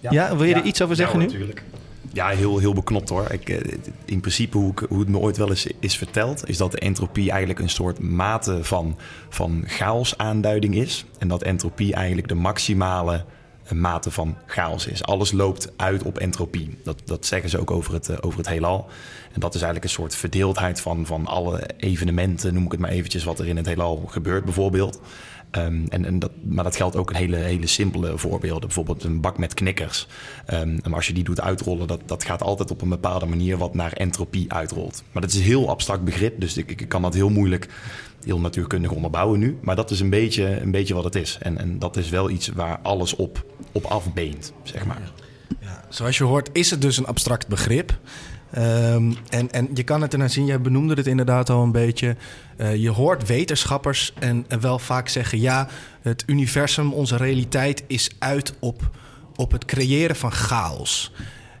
Ja, 0.00 0.36
wil 0.36 0.44
je 0.46 0.54
er 0.54 0.62
iets 0.64 0.82
over 0.82 0.96
zeggen 0.96 1.18
nu? 1.18 1.24
Natuurlijk. 1.24 1.62
Ja, 2.16 2.28
heel, 2.28 2.58
heel 2.58 2.72
beknopt 2.72 3.08
hoor. 3.08 3.30
Ik, 3.30 3.48
eh, 3.48 3.78
in 4.04 4.20
principe, 4.20 4.58
hoe, 4.58 4.70
ik, 4.70 4.78
hoe 4.88 4.98
het 4.98 5.08
me 5.08 5.18
ooit 5.18 5.36
wel 5.36 5.48
eens 5.48 5.66
is 5.80 5.96
verteld, 5.96 6.48
is 6.48 6.56
dat 6.56 6.72
de 6.72 6.78
entropie 6.78 7.30
eigenlijk 7.30 7.60
een 7.60 7.68
soort 7.68 7.98
mate 7.98 8.64
van, 8.64 8.96
van 9.28 9.64
chaos 9.66 10.18
aanduiding 10.18 10.74
is. 10.74 11.04
En 11.18 11.28
dat 11.28 11.42
entropie 11.42 11.94
eigenlijk 11.94 12.28
de 12.28 12.34
maximale 12.34 13.24
eh, 13.64 13.72
mate 13.72 14.10
van 14.10 14.36
chaos 14.46 14.86
is. 14.86 15.04
Alles 15.04 15.32
loopt 15.32 15.72
uit 15.76 16.02
op 16.02 16.18
entropie. 16.18 16.78
Dat, 16.84 17.02
dat 17.04 17.26
zeggen 17.26 17.50
ze 17.50 17.58
ook 17.58 17.70
over 17.70 17.94
het, 17.94 18.08
eh, 18.08 18.16
over 18.20 18.38
het 18.38 18.48
heelal. 18.48 18.86
En 19.32 19.40
dat 19.40 19.54
is 19.54 19.60
eigenlijk 19.62 19.84
een 19.84 20.00
soort 20.00 20.14
verdeeldheid 20.14 20.80
van, 20.80 21.06
van 21.06 21.26
alle 21.26 21.70
evenementen, 21.76 22.54
noem 22.54 22.64
ik 22.64 22.70
het 22.70 22.80
maar 22.80 22.90
eventjes, 22.90 23.24
wat 23.24 23.38
er 23.38 23.46
in 23.46 23.56
het 23.56 23.66
heelal 23.66 24.04
gebeurt 24.06 24.44
bijvoorbeeld. 24.44 25.00
Ehm, 25.50 25.86
en, 25.88 26.04
en 26.04 26.18
dat, 26.18 26.30
maar 26.44 26.64
dat 26.64 26.76
geldt 26.76 26.96
ook 26.96 27.10
in 27.10 27.16
hele, 27.16 27.36
hele 27.36 27.66
simpele 27.66 28.18
voorbeelden. 28.18 28.60
Bijvoorbeeld 28.60 29.04
een 29.04 29.20
bak 29.20 29.38
met 29.38 29.54
knikkers. 29.54 30.06
Ehm, 30.46 30.78
als 30.92 31.06
je 31.06 31.12
die 31.12 31.24
doet 31.24 31.40
uitrollen, 31.40 31.86
dat, 31.86 32.00
dat 32.06 32.24
gaat 32.24 32.42
altijd 32.42 32.70
op 32.70 32.82
een 32.82 32.88
bepaalde 32.88 33.26
manier 33.26 33.56
wat 33.56 33.74
naar 33.74 33.92
entropie 33.92 34.52
uitrolt. 34.52 35.02
Maar 35.12 35.22
dat 35.22 35.30
is 35.30 35.36
een 35.36 35.44
heel 35.44 35.68
abstract 35.68 36.04
begrip, 36.04 36.40
dus 36.40 36.56
ik, 36.56 36.70
ik 36.70 36.88
kan 36.88 37.02
dat 37.02 37.14
heel 37.14 37.30
moeilijk, 37.30 37.68
heel 38.24 38.40
natuurkundig 38.40 38.90
onderbouwen 38.90 39.38
nu. 39.38 39.58
Maar 39.60 39.76
dat 39.76 39.90
is 39.90 40.00
een 40.00 40.10
beetje, 40.10 40.60
een 40.60 40.70
beetje 40.70 40.94
wat 40.94 41.04
het 41.04 41.14
is. 41.14 41.38
En, 41.40 41.58
en 41.58 41.78
dat 41.78 41.96
is 41.96 42.10
wel 42.10 42.30
iets 42.30 42.48
waar 42.48 42.78
alles 42.82 43.16
op, 43.16 43.44
op 43.72 43.84
afbeent, 43.84 44.52
zeg 44.62 44.86
maar. 44.86 45.12
Zoals 45.88 46.18
je 46.18 46.24
hoort 46.24 46.48
is 46.52 46.70
het 46.70 46.82
dus 46.82 46.96
een 46.96 47.06
abstract 47.06 47.48
begrip. 47.48 47.98
Ehm, 48.56 49.12
en, 49.28 49.50
en 49.50 49.68
je 49.74 49.82
kan 49.82 50.02
het 50.02 50.12
ernaar 50.12 50.30
zien, 50.30 50.46
jij 50.46 50.60
benoemde 50.60 50.94
het 50.94 51.06
inderdaad 51.06 51.50
al 51.50 51.62
een 51.62 51.72
beetje. 51.72 52.16
Eh, 52.56 52.76
je 52.76 52.90
hoort 52.90 53.26
wetenschappers 53.26 54.12
en, 54.18 54.46
wel 54.60 54.78
vaak 54.78 55.08
zeggen: 55.08 55.40
ja, 55.40 55.68
het 56.02 56.22
universum, 56.26 56.92
onze 56.92 57.16
realiteit 57.16 57.84
is 57.86 58.10
uit 58.18 58.54
op, 58.58 58.90
op 59.34 59.52
het 59.52 59.64
creëren 59.64 60.16
van 60.16 60.32
chaos. 60.32 61.12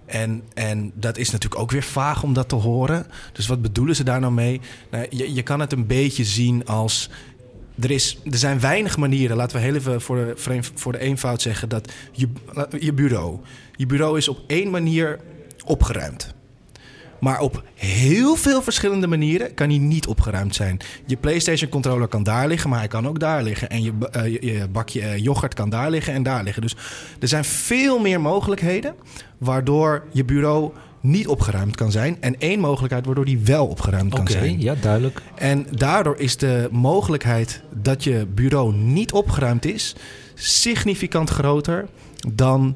En, 0.06 0.42
en 0.54 0.92
dat 0.94 1.18
is 1.18 1.30
natuurlijk 1.30 1.60
ook 1.60 1.70
weer 1.70 1.82
vaag 1.82 2.22
om 2.22 2.32
dat 2.32 2.48
te 2.48 2.54
horen. 2.54 3.06
Dus 3.32 3.46
wat 3.46 3.62
bedoelen 3.62 3.96
ze 3.96 4.04
daar 4.04 4.20
nou 4.20 4.32
mee? 4.32 4.60
Nou, 4.90 5.06
je, 5.10 5.34
je 5.34 5.42
kan 5.42 5.60
het 5.60 5.72
een 5.72 5.86
beetje 5.86 6.24
zien 6.24 6.66
als. 6.66 7.10
Er, 7.80 7.90
is, 7.90 8.18
er 8.24 8.38
zijn 8.38 8.60
weinig 8.60 8.96
manieren, 8.96 9.36
laten 9.36 9.56
we 9.56 9.62
heel 9.62 9.74
even 9.74 10.00
voor 10.00 10.16
de, 10.16 10.60
voor 10.74 10.92
de 10.92 10.98
eenvoud 10.98 11.42
zeggen, 11.42 11.68
dat 11.68 11.92
je, 12.12 12.28
je 12.78 12.92
bureau. 12.92 13.38
Je 13.72 13.86
bureau 13.86 14.18
is 14.18 14.28
op 14.28 14.40
één 14.46 14.70
manier 14.70 15.20
opgeruimd. 15.64 16.35
Maar 17.20 17.40
op 17.40 17.62
heel 17.74 18.36
veel 18.36 18.62
verschillende 18.62 19.06
manieren 19.06 19.54
kan 19.54 19.68
hij 19.68 19.78
niet 19.78 20.06
opgeruimd 20.06 20.54
zijn. 20.54 20.78
Je 21.06 21.16
PlayStation 21.16 21.70
controller 21.70 22.08
kan 22.08 22.22
daar 22.22 22.48
liggen, 22.48 22.70
maar 22.70 22.78
hij 22.78 22.88
kan 22.88 23.08
ook 23.08 23.20
daar 23.20 23.42
liggen. 23.42 23.70
En 23.70 23.82
je, 23.82 23.92
eh, 24.10 24.26
je, 24.32 24.46
je 24.46 24.68
bakje 24.68 25.00
eh, 25.00 25.18
yoghurt 25.18 25.54
kan 25.54 25.70
daar 25.70 25.90
liggen 25.90 26.12
en 26.14 26.22
daar 26.22 26.42
liggen. 26.42 26.62
Dus 26.62 26.76
er 27.20 27.28
zijn 27.28 27.44
veel 27.44 27.98
meer 27.98 28.20
mogelijkheden 28.20 28.94
waardoor 29.38 30.04
je 30.12 30.24
bureau 30.24 30.72
niet 31.00 31.26
opgeruimd 31.28 31.76
kan 31.76 31.90
zijn. 31.90 32.16
En 32.20 32.38
één 32.38 32.60
mogelijkheid 32.60 33.06
waardoor 33.06 33.24
die 33.24 33.38
wel 33.38 33.66
opgeruimd 33.66 34.10
kan 34.12 34.20
Oké, 34.20 34.30
zijn. 34.30 34.60
ja, 34.60 34.74
duidelijk. 34.80 35.22
En 35.34 35.66
daardoor 35.70 36.18
is 36.18 36.36
de 36.36 36.68
mogelijkheid 36.70 37.62
dat 37.74 38.04
je 38.04 38.26
bureau 38.34 38.74
niet 38.74 39.12
opgeruimd 39.12 39.64
is 39.64 39.94
significant 40.34 41.30
groter 41.30 41.88
dan 42.34 42.74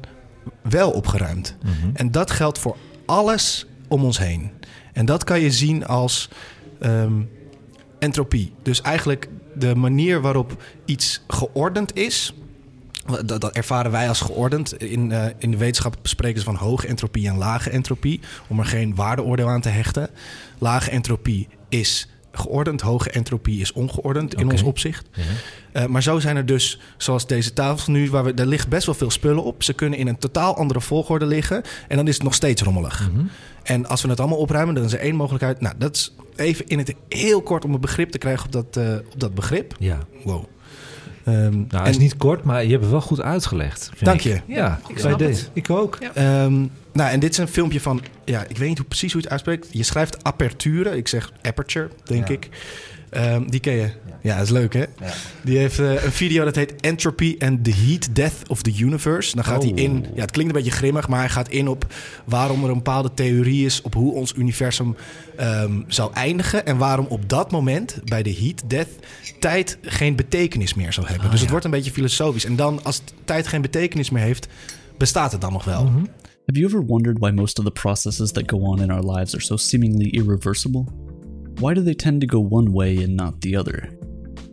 wel 0.61 0.91
opgeruimd. 0.91 1.55
En 1.93 2.11
dat 2.11 2.31
geldt 2.31 2.59
voor 2.59 2.77
alles 3.05 3.65
om 3.91 4.03
ons 4.03 4.17
heen. 4.17 4.51
En 4.93 5.05
dat 5.05 5.23
kan 5.23 5.39
je 5.39 5.51
zien 5.51 5.85
als 5.85 6.29
ehm, 6.79 7.21
entropie. 7.99 8.53
Dus 8.63 8.81
eigenlijk 8.81 9.29
de 9.55 9.75
manier 9.75 10.21
waarop 10.21 10.63
iets 10.85 11.21
geordend 11.27 11.95
is. 11.95 12.33
Dat, 13.25 13.41
dat 13.41 13.55
ervaren 13.55 13.91
wij 13.91 14.07
als 14.07 14.21
geordend. 14.21 14.73
In, 14.83 15.11
eh, 15.11 15.25
in 15.37 15.51
de 15.51 15.57
wetenschap 15.57 15.97
spreken 16.01 16.39
ze 16.39 16.45
van 16.45 16.55
hoge 16.55 16.87
entropie 16.87 17.27
en 17.27 17.37
lage 17.37 17.69
entropie. 17.69 18.19
Om 18.47 18.59
er 18.59 18.65
geen 18.65 18.95
waardeoordeel 18.95 19.49
aan 19.49 19.61
te 19.61 19.69
hechten. 19.69 20.09
Lage 20.57 20.89
entropie 20.89 21.47
is 21.69 22.07
geordend, 22.31 22.81
hoge 22.81 23.09
entropie 23.09 23.61
is 23.61 23.73
ongeordend 23.73 24.35
in 24.35 24.51
ons 24.51 24.61
opzicht. 24.61 25.09
Eh, 25.71 25.85
maar 25.85 26.03
zo 26.03 26.19
zijn 26.19 26.35
er 26.35 26.45
dus, 26.45 26.79
zoals 26.97 27.27
deze 27.27 27.53
tafel 27.53 27.91
nu, 27.91 28.09
waar 28.09 28.23
we, 28.23 28.33
daar 28.33 28.45
ligt 28.45 28.67
best 28.67 28.85
wel 28.85 28.95
veel 28.95 29.11
spullen 29.11 29.43
op. 29.43 29.63
Ze 29.63 29.73
kunnen 29.73 29.99
in 29.99 30.07
een 30.07 30.17
totaal 30.17 30.55
andere 30.55 30.81
volgorde 30.81 31.25
liggen 31.25 31.63
en 31.87 31.97
dan 31.97 32.07
is 32.07 32.13
het 32.13 32.23
nog 32.23 32.33
steeds 32.33 32.61
rommelig. 32.61 33.09
En 33.63 33.85
als 33.85 34.01
we 34.01 34.09
het 34.09 34.19
allemaal 34.19 34.37
opruimen, 34.37 34.75
dan 34.75 34.83
is 34.83 34.93
er 34.93 34.99
één 34.99 35.15
mogelijkheid. 35.15 35.61
Nou, 35.61 35.75
dat 35.77 35.95
is 35.95 36.13
even 36.35 36.67
in 36.67 36.77
het 36.77 36.93
heel 37.09 37.41
kort 37.41 37.65
om 37.65 37.73
een 37.73 37.81
begrip 37.81 38.09
te 38.09 38.17
krijgen 38.17 38.45
op 38.45 38.51
dat, 38.51 38.77
eh, 38.77 38.93
op 39.13 39.19
dat 39.19 39.33
begrip. 39.35 39.75
Ja. 39.79 39.97
Wow. 40.23 40.43
Ehm, 41.25 41.51
Nou, 41.51 41.67
het 41.69 41.87
is 41.87 41.97
niet 41.97 42.17
kort, 42.17 42.43
maar 42.43 42.63
je 42.63 42.69
hebt 42.69 42.81
het 42.81 42.91
wel 42.91 43.01
goed 43.01 43.21
uitgelegd. 43.21 43.85
vind 43.93 44.05
Dank 44.05 44.21
ik. 44.21 44.23
je. 44.47 44.53
Ja, 44.53 44.79
ik 44.87 44.99
snap 44.99 45.19
deze. 45.19 45.41
het. 45.43 45.49
Ik 45.53 45.69
ook. 45.69 45.95
Ehm, 46.13 46.53
nou, 46.93 47.09
en 47.11 47.19
dit 47.19 47.31
is 47.31 47.37
een 47.37 47.47
filmpje 47.47 47.81
van, 47.81 48.01
ja, 48.25 48.45
ik 48.47 48.57
weet 48.57 48.67
niet 48.69 48.77
hoe, 48.77 48.87
precies 48.87 49.11
hoe 49.13 49.21
je 49.21 49.27
het 49.27 49.31
uitspreekt. 49.31 49.67
Je 49.71 49.83
schrijft 49.83 50.23
aperture, 50.23 50.97
ik 50.97 51.07
zeg 51.07 51.31
aperture, 51.41 51.89
denk 52.03 52.29
ik. 52.29 52.49
Ehm, 53.11 53.47
die 53.49 53.59
ken 53.59 53.73
je. 53.73 53.89
Ja, 54.21 54.35
dat 54.35 54.43
is 54.45 54.51
leuk, 54.51 54.73
hè? 54.73 54.83
Die 55.43 55.57
heeft 55.57 55.79
eh, 55.79 56.03
een 56.03 56.11
video 56.11 56.43
dat 56.43 56.55
heet 56.55 56.81
Entropy 56.81 57.35
and 57.39 57.63
the 57.63 57.71
Heat 57.71 58.15
Death 58.15 58.33
of 58.47 58.61
the 58.61 58.73
Universe. 58.79 59.35
Dan 59.35 59.43
gaat 59.43 59.63
hij 59.63 59.71
Oh. 59.71 59.77
in, 59.79 60.05
ja, 60.15 60.21
het 60.21 60.31
klinkt 60.31 60.55
een 60.55 60.61
beetje 60.61 60.77
grimmig, 60.77 61.07
maar 61.07 61.19
hij 61.19 61.29
gaat 61.29 61.49
in 61.49 61.67
op 61.67 61.93
waarom 62.25 62.63
er 62.63 62.69
een 62.69 62.75
bepaalde 62.75 63.13
theorie 63.13 63.65
is 63.65 63.81
op 63.81 63.93
hoe 63.93 64.13
ons 64.13 64.33
universum 64.37 64.95
ehm, 65.37 65.81
zou 65.87 66.13
eindigen. 66.13 66.65
En 66.65 66.77
waarom 66.77 67.05
op 67.05 67.29
dat 67.29 67.51
moment, 67.51 67.99
bij 68.05 68.23
de 68.23 68.33
Heat 68.33 68.63
Death, 68.67 68.89
tijd 69.39 69.77
geen 69.81 70.15
betekenis 70.15 70.73
meer 70.73 70.93
zou 70.93 71.07
hebben. 71.07 71.31
dus 71.31 71.41
het 71.41 71.49
wordt 71.49 71.65
een 71.65 71.71
beetje 71.71 71.91
filosofisch. 71.91 72.45
En 72.45 72.55
dan, 72.55 72.83
als 72.83 73.01
tijd 73.25 73.47
geen 73.47 73.61
betekenis 73.61 74.09
meer 74.09 74.23
heeft, 74.23 74.47
bestaat 74.97 75.31
het 75.31 75.41
dan 75.41 75.51
nog 75.53 75.63
wel. 75.63 75.83
Have 76.45 76.59
you 76.59 76.65
ever 76.65 76.85
wondered 76.85 77.17
why 77.19 77.29
most 77.29 77.59
of 77.59 77.65
the 77.65 77.71
processes 77.71 78.31
that 78.31 78.43
go 78.45 78.57
on 78.57 78.81
in 78.81 78.91
our 78.91 79.11
lives 79.11 79.33
are 79.33 79.43
so 79.43 79.55
seemingly 79.55 80.05
irreversible? 80.09 80.85
Why 81.61 81.75
do 81.75 81.81
they 81.81 81.93
tend 81.93 82.21
to 82.21 82.27
go 82.27 82.39
one 82.39 82.73
way 82.73 82.97
and 83.03 83.15
not 83.15 83.41
the 83.41 83.55
other? 83.55 83.95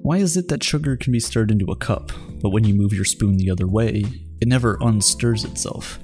Why 0.03 0.19
is 0.19 0.37
it 0.37 0.49
that 0.49 0.63
sugar 0.63 0.95
can 0.95 1.11
be 1.11 1.21
stirred 1.21 1.51
into 1.51 1.73
a 1.73 1.77
cup, 1.77 2.13
but 2.43 2.51
when 2.51 2.65
you 2.65 2.75
move 2.75 2.93
your 2.93 3.07
spoon 3.07 3.39
the 3.39 3.51
other 3.51 3.67
way, 3.67 4.05
it 4.43 4.47
never 4.47 4.77
unstirs 4.83 5.47
itself? 5.47 5.99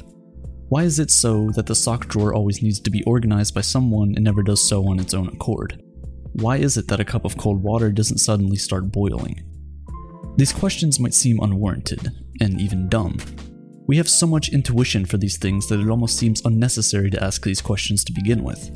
Why 0.71 0.85
is 0.85 0.99
it 0.99 1.11
so 1.11 1.51
that 1.57 1.67
the 1.67 1.75
sock 1.75 2.09
drawer 2.09 2.33
always 2.33 2.63
needs 2.63 2.81
to 2.81 2.91
be 2.91 3.05
organized 3.05 3.55
by 3.55 3.61
someone 3.61 4.15
and 4.15 4.25
never 4.25 4.43
does 4.43 4.67
so 4.67 4.89
on 4.89 4.99
its 4.99 5.13
own 5.13 5.29
accord? 5.29 5.79
Why 6.41 6.57
is 6.57 6.79
it 6.79 6.89
that 6.89 7.01
a 7.01 7.05
cup 7.05 7.27
of 7.27 7.37
cold 7.37 7.63
water 7.63 7.93
doesn't 7.93 8.17
suddenly 8.17 8.57
start 8.57 8.91
boiling? 8.91 9.43
These 10.39 10.55
questions 10.55 10.99
might 10.99 11.13
seem 11.13 11.39
unwarranted, 11.39 12.13
and 12.41 12.59
even 12.59 12.89
dumb. 12.89 13.19
We 13.87 13.99
have 13.99 14.09
so 14.09 14.27
much 14.27 14.49
intuition 14.49 15.05
for 15.05 15.19
these 15.19 15.37
things 15.37 15.69
that 15.69 15.81
it 15.81 15.91
almost 15.91 16.17
seems 16.17 16.41
unnecessary 16.47 17.11
to 17.11 17.23
ask 17.23 17.43
these 17.43 17.61
questions 17.61 18.05
to 18.05 18.13
begin 18.15 18.43
with. 18.43 18.71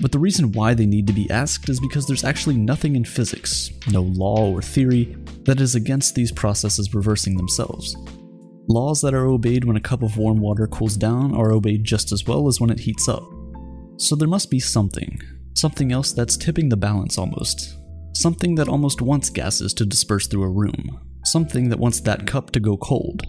But 0.00 0.12
the 0.12 0.18
reason 0.18 0.52
why 0.52 0.74
they 0.74 0.86
need 0.86 1.06
to 1.06 1.12
be 1.12 1.30
asked 1.30 1.68
is 1.68 1.80
because 1.80 2.06
there's 2.06 2.24
actually 2.24 2.56
nothing 2.56 2.96
in 2.96 3.04
physics, 3.04 3.70
no 3.90 4.02
law 4.02 4.50
or 4.50 4.60
theory, 4.60 5.16
that 5.44 5.60
is 5.60 5.74
against 5.74 6.14
these 6.14 6.32
processes 6.32 6.94
reversing 6.94 7.36
themselves. 7.36 7.96
Laws 8.68 9.00
that 9.02 9.14
are 9.14 9.26
obeyed 9.26 9.64
when 9.64 9.76
a 9.76 9.80
cup 9.80 10.02
of 10.02 10.16
warm 10.16 10.40
water 10.40 10.66
cools 10.66 10.96
down 10.96 11.34
are 11.34 11.52
obeyed 11.52 11.84
just 11.84 12.12
as 12.12 12.26
well 12.26 12.48
as 12.48 12.60
when 12.60 12.70
it 12.70 12.80
heats 12.80 13.08
up. 13.08 13.22
So 13.96 14.16
there 14.16 14.26
must 14.28 14.50
be 14.50 14.58
something, 14.58 15.20
something 15.54 15.92
else 15.92 16.12
that's 16.12 16.36
tipping 16.36 16.70
the 16.70 16.76
balance 16.76 17.18
almost. 17.18 17.76
Something 18.14 18.54
that 18.56 18.68
almost 18.68 19.02
wants 19.02 19.30
gases 19.30 19.74
to 19.74 19.86
disperse 19.86 20.26
through 20.26 20.44
a 20.44 20.48
room. 20.48 21.00
Something 21.24 21.68
that 21.68 21.78
wants 21.78 22.00
that 22.00 22.26
cup 22.26 22.50
to 22.52 22.60
go 22.60 22.76
cold. 22.76 23.22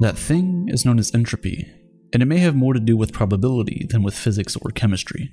That 0.00 0.18
thing 0.18 0.68
is 0.68 0.84
known 0.84 0.98
as 0.98 1.14
entropy, 1.14 1.70
and 2.12 2.22
it 2.22 2.26
may 2.26 2.38
have 2.38 2.56
more 2.56 2.72
to 2.72 2.80
do 2.80 2.96
with 2.96 3.12
probability 3.12 3.86
than 3.90 4.02
with 4.02 4.14
physics 4.14 4.56
or 4.56 4.70
chemistry. 4.70 5.30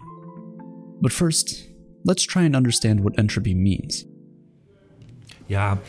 But 1.01 1.11
first, 1.13 1.69
let's 2.03 2.25
try 2.25 2.41
and 2.41 2.55
understand 2.55 2.99
what 2.99 3.15
entropy 3.15 3.53
means. 3.53 4.05
Ja, 5.45 5.79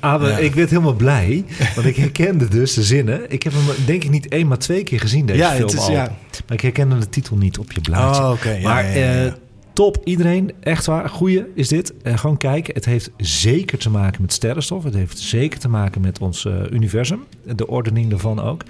Abe, 0.00 0.26
Ja. 0.26 0.38
ik 0.38 0.54
werd 0.54 0.70
helemaal 0.70 0.94
blij. 0.94 1.44
Want 1.74 1.86
ik 1.86 1.96
herkende 1.96 2.48
dus 2.48 2.74
de 2.74 2.82
zinnen. 2.82 3.30
Ik 3.30 3.42
heb 3.42 3.52
hem 3.52 3.86
denk 3.86 4.04
ik 4.04 4.10
niet 4.10 4.28
één, 4.28 4.46
maar 4.46 4.58
twee 4.58 4.82
keer 4.82 5.00
gezien 5.00 5.26
deze 5.26 5.38
Ja, 5.38 5.50
film 5.50 5.62
het 5.62 5.72
is- 5.72 5.78
al. 5.78 5.90
ja. 5.90 6.02
Maar 6.46 6.56
ik 6.56 6.60
herkende 6.60 6.98
de 6.98 7.08
titel 7.08 7.36
niet 7.36 7.58
op 7.58 7.72
je 7.72 7.80
blaadje. 7.80 8.22
Oh, 8.22 8.62
maar 8.62 8.84
ja, 8.84 8.90
ja, 8.94 9.12
ja. 9.14 9.26
eh, 9.26 9.32
top, 9.72 10.00
iedereen. 10.04 10.52
Echt 10.60 10.86
waar, 10.86 11.08
goeie 11.08 11.44
is 11.54 11.68
dit. 11.68 11.94
Eh, 12.02 12.18
gewoon 12.18 12.36
kijken. 12.36 12.74
Het 12.74 12.84
heeft 12.84 13.10
zeker 13.16 13.78
te 13.78 13.90
maken 13.90 14.22
met 14.22 14.32
sterrenstof. 14.32 14.84
Het 14.84 14.94
heeft 14.94 15.18
zeker 15.18 15.58
te 15.58 15.68
maken 15.68 16.00
met 16.00 16.18
ons 16.20 16.44
eh, 16.44 16.54
universum. 16.70 17.24
De 17.56 17.66
ordening 17.66 18.10
daarvan 18.10 18.40
ook. 18.40 18.62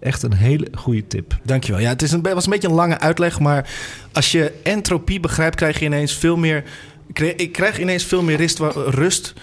Echt 0.00 0.22
een 0.22 0.34
hele 0.34 0.68
goede 0.74 1.06
tip. 1.06 1.38
Dankjewel. 1.42 1.80
Ja, 1.80 1.88
het 1.88 2.02
is 2.02 2.12
een, 2.12 2.22
was 2.22 2.44
een 2.44 2.50
beetje 2.50 2.68
een 2.68 2.74
lange 2.74 2.98
uitleg, 2.98 3.40
maar 3.40 3.70
als 4.12 4.32
je 4.32 4.52
entropie 4.62 5.20
begrijpt, 5.20 5.56
krijg 5.56 5.78
je 5.78 5.84
ineens 5.84 6.14
veel 6.14 6.36
meer. 6.36 6.64
Ik 7.36 7.52
krijg 7.52 7.80
ineens 7.80 8.04
veel 8.04 8.22
meer 8.22 8.36
rust, 8.36 8.58
rust 8.74 9.34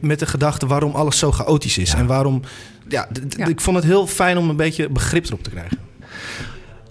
met 0.00 0.18
de 0.18 0.26
gedachte 0.26 0.66
waarom 0.66 0.94
alles 0.94 1.18
zo 1.18 1.32
chaotisch 1.32 1.78
is. 1.78 1.94
En 1.94 2.06
waarom. 2.06 2.42
Ja, 2.88 3.08
ja, 3.28 3.46
ik 3.46 3.60
vond 3.60 3.76
het 3.76 3.84
heel 3.84 4.06
fijn 4.06 4.38
om 4.38 4.48
een 4.48 4.56
beetje 4.56 4.88
begrip 4.88 5.26
erop 5.26 5.42
te 5.42 5.50
krijgen. 5.50 5.78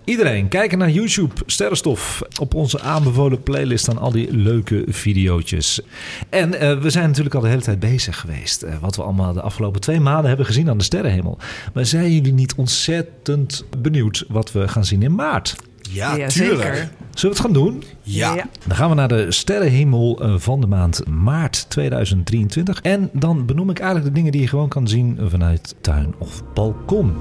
Iedereen, 0.03 0.47
kijken 0.47 0.77
naar 0.77 0.89
YouTube 0.89 1.33
Sterrenstof. 1.45 2.21
Op 2.39 2.53
onze 2.53 2.81
aanbevolen 2.81 3.43
playlist 3.43 3.83
staan 3.83 3.97
al 3.97 4.11
die 4.11 4.33
leuke 4.35 4.83
video's. 4.87 5.81
En 6.29 6.53
uh, 6.53 6.81
we 6.81 6.89
zijn 6.89 7.07
natuurlijk 7.07 7.35
al 7.35 7.41
de 7.41 7.47
hele 7.47 7.61
tijd 7.61 7.79
bezig 7.79 8.19
geweest. 8.19 8.63
Uh, 8.63 8.73
wat 8.81 8.95
we 8.95 9.03
allemaal 9.03 9.33
de 9.33 9.41
afgelopen 9.41 9.81
twee 9.81 9.99
maanden 9.99 10.27
hebben 10.27 10.45
gezien 10.45 10.69
aan 10.69 10.77
de 10.77 10.83
sterrenhemel. 10.83 11.37
Maar 11.73 11.85
zijn 11.85 12.13
jullie 12.13 12.33
niet 12.33 12.55
ontzettend 12.55 13.65
benieuwd 13.77 14.25
wat 14.27 14.51
we 14.51 14.67
gaan 14.67 14.85
zien 14.85 15.03
in 15.03 15.15
maart? 15.15 15.55
Ja, 15.89 16.15
ja 16.15 16.27
tuurlijk. 16.27 16.61
Zeker. 16.61 16.89
Zullen 17.13 17.13
we 17.13 17.27
het 17.27 17.39
gaan 17.39 17.53
doen? 17.53 17.83
Ja. 18.01 18.35
ja. 18.35 18.45
Dan 18.67 18.77
gaan 18.77 18.89
we 18.89 18.95
naar 18.95 19.07
de 19.07 19.31
sterrenhemel 19.31 20.19
eh, 20.21 20.33
van 20.37 20.61
de 20.61 20.67
maand 20.67 21.07
maart 21.07 21.65
2023. 21.69 22.81
En 22.81 23.09
dan 23.13 23.45
benoem 23.45 23.69
ik 23.69 23.79
eigenlijk 23.79 24.09
de 24.09 24.15
dingen 24.15 24.31
die 24.31 24.41
je 24.41 24.47
gewoon 24.47 24.69
kan 24.69 24.87
zien 24.87 25.19
vanuit 25.29 25.75
tuin 25.81 26.13
of 26.19 26.43
balkon. 26.53 27.13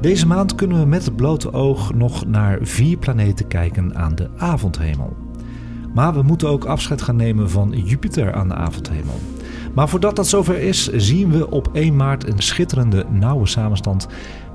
Deze 0.00 0.26
maand 0.26 0.54
kunnen 0.54 0.80
we 0.80 0.86
met 0.86 1.04
het 1.04 1.16
blote 1.16 1.52
oog 1.52 1.94
nog 1.94 2.26
naar 2.26 2.58
vier 2.62 2.96
planeten 2.96 3.46
kijken 3.46 3.96
aan 3.96 4.14
de 4.14 4.28
avondhemel. 4.36 5.16
Maar 5.94 6.14
we 6.14 6.22
moeten 6.22 6.48
ook 6.48 6.64
afscheid 6.64 7.02
gaan 7.02 7.16
nemen 7.16 7.50
van 7.50 7.70
Jupiter 7.84 8.32
aan 8.32 8.48
de 8.48 8.54
avondhemel. 8.54 9.20
Maar 9.74 9.88
voordat 9.88 10.16
dat 10.16 10.26
zover 10.26 10.58
is, 10.58 10.88
zien 10.92 11.30
we 11.30 11.50
op 11.50 11.70
1 11.72 11.96
maart 11.96 12.28
een 12.28 12.42
schitterende 12.42 13.04
nauwe 13.10 13.46
samenstand 13.46 14.06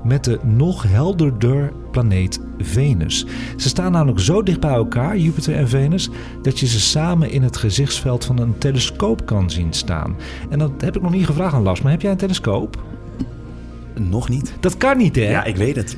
met 0.04 0.24
de 0.24 0.38
nog 0.42 0.82
helderder 0.82 1.72
planeet 1.90 2.40
Venus. 2.58 3.26
Ze 3.56 3.68
staan 3.68 3.92
namelijk 3.92 4.20
zo 4.20 4.42
dicht 4.42 4.60
bij 4.60 4.70
elkaar, 4.70 5.18
Jupiter 5.18 5.54
en 5.54 5.68
Venus, 5.68 6.10
dat 6.42 6.58
je 6.58 6.66
ze 6.66 6.80
samen 6.80 7.30
in 7.30 7.42
het 7.42 7.56
gezichtsveld 7.56 8.24
van 8.24 8.38
een 8.38 8.58
telescoop 8.58 9.26
kan 9.26 9.50
zien 9.50 9.72
staan. 9.72 10.16
En 10.48 10.58
dat 10.58 10.70
heb 10.78 10.96
ik 10.96 11.02
nog 11.02 11.12
niet 11.12 11.26
gevraagd 11.26 11.54
aan 11.54 11.62
Lars, 11.62 11.82
maar 11.82 11.92
heb 11.92 12.02
jij 12.02 12.10
een 12.10 12.16
telescoop? 12.16 12.95
Nog 14.00 14.28
niet. 14.28 14.52
Dat 14.60 14.76
kan 14.76 14.96
niet, 14.96 15.16
hè? 15.16 15.30
Ja, 15.30 15.44
ik 15.44 15.56
weet 15.56 15.76
het. 15.76 15.96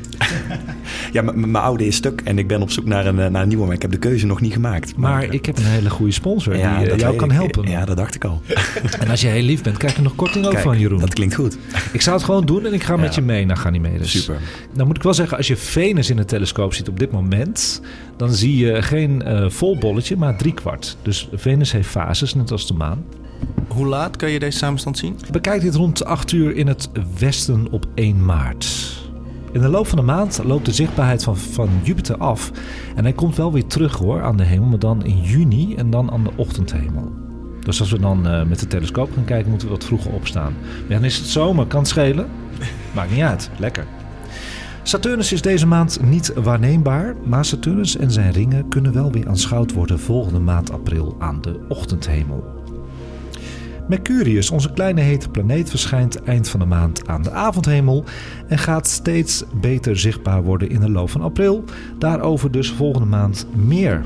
ja, 1.13 1.23
mijn 1.23 1.57
oude 1.57 1.87
is 1.87 1.97
stuk 1.97 2.21
en 2.25 2.39
ik 2.39 2.47
ben 2.47 2.63
op 2.63 2.71
zoek 2.71 2.85
naar 2.85 3.07
een, 3.07 3.19
eh, 3.19 3.27
naar 3.27 3.43
een 3.43 3.49
nieuwe, 3.49 3.65
maar 3.65 3.75
ik 3.75 3.83
heb 3.83 3.91
de 3.91 3.99
keuze 3.99 4.27
nog 4.27 4.41
niet 4.41 4.53
gemaakt. 4.53 4.97
Maar, 4.97 5.13
maar 5.13 5.35
ik 5.35 5.47
heb 5.47 5.57
een 5.57 5.65
hele 5.65 5.91
goede 5.91 6.13
sponsor 6.13 6.53
die 6.53 6.63
eh, 6.63 6.99
jou 6.99 7.17
kan 7.17 7.31
helpen. 7.31 7.69
Ja, 7.69 7.85
dat 7.85 7.97
dacht 7.97 8.15
ik 8.15 8.25
al. 8.25 8.43
en 9.01 9.09
als 9.09 9.21
je 9.21 9.27
heel 9.27 9.43
lief 9.43 9.63
bent, 9.63 9.77
krijg 9.77 9.97
je 9.97 10.03
nog 10.03 10.15
korting 10.15 10.47
ook 10.47 10.59
van 10.59 10.79
Jeroen. 10.79 11.01
Dat 11.01 11.15
klinkt 11.15 11.35
goed. 11.35 11.59
Ik 11.93 12.01
zou 12.01 12.17
het 12.17 12.25
gewoon 12.25 12.47
doen 12.47 12.67
en 12.67 12.73
ik 12.73 12.83
ga 12.83 12.97
met 12.97 13.15
je 13.15 13.21
mee 13.21 13.47
naar 13.47 13.57
Ganymedes. 13.57 14.11
Super. 14.11 14.41
Dan 14.75 14.87
moet 14.87 14.97
ik 14.97 15.03
wel 15.03 15.15
zeggen, 15.15 15.37
als 15.37 15.47
je 15.47 15.57
Venus 15.57 16.11
in 16.11 16.17
de 16.17 16.25
telescoop 16.25 16.75
ziet 16.75 16.89
op 16.89 16.99
dit 16.99 17.13
moment, 17.13 17.83
dan 18.17 18.33
zie 18.33 18.57
je 18.57 18.83
geen 18.83 19.23
uh, 19.27 19.51
vol 19.51 19.79
bolletje, 19.79 20.17
maar 20.17 20.37
driekwart. 20.37 20.97
Dus 21.03 21.29
Venus 21.33 21.73
heeft 21.73 21.89
fases, 21.89 22.35
net 22.35 22.51
als 22.51 22.67
de 22.67 22.75
maan. 22.75 23.05
Hoe 23.69 23.87
laat 23.87 24.17
kan 24.17 24.31
je 24.31 24.39
deze 24.39 24.59
samenstand 24.59 24.99
zien? 24.99 25.19
Bekijk 25.31 25.61
dit 25.61 25.75
rond 25.75 26.05
8 26.05 26.33
uur 26.33 26.57
in 26.57 26.67
het 26.67 26.89
westen 27.19 27.67
op 27.71 27.87
1 27.95 28.25
maart. 28.25 28.97
In 29.53 29.61
de 29.61 29.69
loop 29.69 29.87
van 29.87 29.99
de 29.99 30.05
maand 30.05 30.41
loopt 30.45 30.67
de 30.67 30.73
zichtbaarheid 30.73 31.25
van, 31.25 31.37
van 31.37 31.69
Jupiter 31.83 32.17
af. 32.17 32.51
En 32.97 33.05
hij 33.05 33.13
komt 33.13 33.37
wel 33.37 33.53
weer 33.53 33.67
terug 33.67 33.97
hoor 33.97 34.23
aan 34.23 34.37
de 34.37 34.45
hemel, 34.45 34.69
maar 34.69 34.79
dan 34.79 35.05
in 35.05 35.21
juni 35.21 35.75
en 35.75 35.91
dan 35.91 36.11
aan 36.11 36.25
de 36.25 36.31
ochtendhemel. 36.37 37.13
Dus 37.61 37.81
als 37.81 37.91
we 37.91 37.99
dan 37.99 38.27
uh, 38.27 38.43
met 38.43 38.59
de 38.59 38.67
telescoop 38.67 39.11
gaan 39.15 39.25
kijken, 39.25 39.51
moeten 39.51 39.69
we 39.69 39.75
wat 39.75 39.85
vroeger 39.85 40.13
opstaan. 40.13 40.55
Ja, 40.89 40.95
dan 40.95 41.05
is 41.05 41.17
het 41.17 41.27
zomer, 41.27 41.67
kan 41.67 41.81
het 41.81 41.89
schelen. 41.89 42.29
Maakt 42.95 43.11
niet 43.11 43.21
uit, 43.21 43.51
lekker. 43.59 43.87
Saturnus 44.83 45.33
is 45.33 45.43
deze 45.43 45.67
maand 45.67 46.03
niet 46.03 46.33
waarneembaar, 46.35 47.15
maar 47.25 47.45
Saturnus 47.45 47.97
en 47.97 48.11
zijn 48.11 48.33
ringen 48.33 48.69
kunnen 48.69 48.93
wel 48.93 49.13
weer 49.13 49.29
aanschouwd 49.29 49.73
worden 49.73 50.01
volgende 50.01 50.41
maand 50.41 50.73
april 50.73 51.17
aan 51.19 51.41
de 51.41 51.61
ochtendhemel. 51.69 52.58
Mercurius, 53.89 54.51
onze 54.51 54.73
kleine 54.73 55.01
hete 55.01 55.29
planeet, 55.29 55.71
verschijnt 55.71 56.23
eind 56.23 56.49
van 56.49 56.61
de 56.61 56.67
maand 56.67 57.09
aan 57.09 57.23
de 57.23 57.31
avondhemel 57.31 58.05
en 58.49 58.59
gaat 58.59 58.89
steeds 58.89 59.45
beter 59.61 59.99
zichtbaar 59.99 60.43
worden 60.43 60.71
in 60.71 60.81
de 60.81 60.91
loop 60.91 61.11
van 61.11 61.21
april. 61.21 61.65
Daarover 61.99 62.51
dus 62.51 62.71
volgende 62.71 63.09
maand 63.09 63.47
meer. 63.55 64.05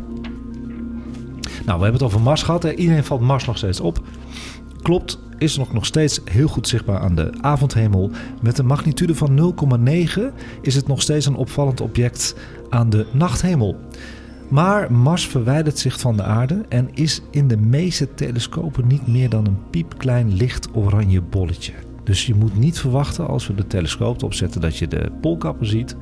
Nou, 1.64 1.78
we 1.78 1.82
hebben 1.82 1.92
het 1.92 2.02
over 2.02 2.20
Mars 2.20 2.42
gehad. 2.42 2.62
Hè? 2.62 2.74
Iedereen 2.74 3.04
valt 3.04 3.20
Mars 3.20 3.46
nog 3.46 3.56
steeds 3.56 3.80
op. 3.80 4.04
Klopt, 4.82 5.18
is 5.38 5.56
nog, 5.56 5.72
nog 5.72 5.86
steeds 5.86 6.20
heel 6.24 6.48
goed 6.48 6.68
zichtbaar 6.68 6.98
aan 6.98 7.14
de 7.14 7.32
avondhemel. 7.40 8.10
Met 8.42 8.58
een 8.58 8.66
magnitude 8.66 9.14
van 9.14 9.54
0,9 9.88 10.20
is 10.60 10.74
het 10.74 10.86
nog 10.86 11.02
steeds 11.02 11.26
een 11.26 11.36
opvallend 11.36 11.80
object 11.80 12.34
aan 12.70 12.90
de 12.90 13.06
nachthemel. 13.12 13.80
Maar 14.52 14.92
Mars 14.92 15.26
verwijdert 15.26 15.78
zich 15.78 16.00
van 16.00 16.16
de 16.16 16.22
aarde 16.22 16.64
en 16.68 16.88
is 16.94 17.22
in 17.30 17.48
de 17.48 17.56
meeste 17.56 18.14
telescopen 18.14 18.86
niet 18.86 19.06
meer 19.06 19.28
dan 19.28 19.46
een 19.46 19.58
piepklein 19.70 20.32
licht 20.32 20.68
oranje 20.74 21.20
bolletje. 21.20 21.72
Dus 22.04 22.26
je 22.26 22.34
moet 22.34 22.58
niet 22.58 22.78
verwachten 22.78 23.26
als 23.26 23.46
we 23.46 23.54
de 23.54 23.66
telescoop 23.66 24.22
opzetten 24.22 24.60
dat 24.60 24.76
je 24.76 24.88
de 24.88 25.12
poolkappen 25.20 25.66
ziet 25.66 25.96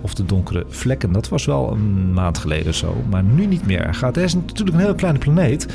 of 0.00 0.14
de 0.14 0.24
donkere 0.24 0.64
vlekken. 0.68 1.12
Dat 1.12 1.28
was 1.28 1.44
wel 1.44 1.72
een 1.72 2.12
maand 2.12 2.38
geleden 2.38 2.74
zo, 2.74 3.02
maar 3.10 3.22
nu 3.22 3.46
niet 3.46 3.66
meer. 3.66 3.82
Hij, 3.84 3.94
gaat, 3.94 4.16
is 4.16 4.34
natuurlijk 4.34 4.76
een 4.76 4.82
hele 4.82 4.94
kleine 4.94 5.18
planeet 5.18 5.66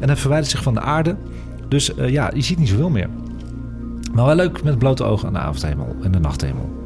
en 0.00 0.06
hij 0.08 0.16
verwijdert 0.16 0.50
zich 0.50 0.62
van 0.62 0.74
de 0.74 0.80
aarde. 0.80 1.16
Dus 1.68 1.94
uh, 1.94 2.08
ja, 2.08 2.30
je 2.34 2.42
ziet 2.42 2.58
niet 2.58 2.68
zoveel 2.68 2.90
meer. 2.90 3.08
Maar 4.12 4.24
wel 4.24 4.34
leuk 4.34 4.62
met 4.62 4.78
blote 4.78 5.04
ogen 5.04 5.26
aan 5.26 5.34
de 5.34 5.38
avondhemel 5.38 5.96
en 6.02 6.12
de 6.12 6.18
nachthemel. 6.20 6.84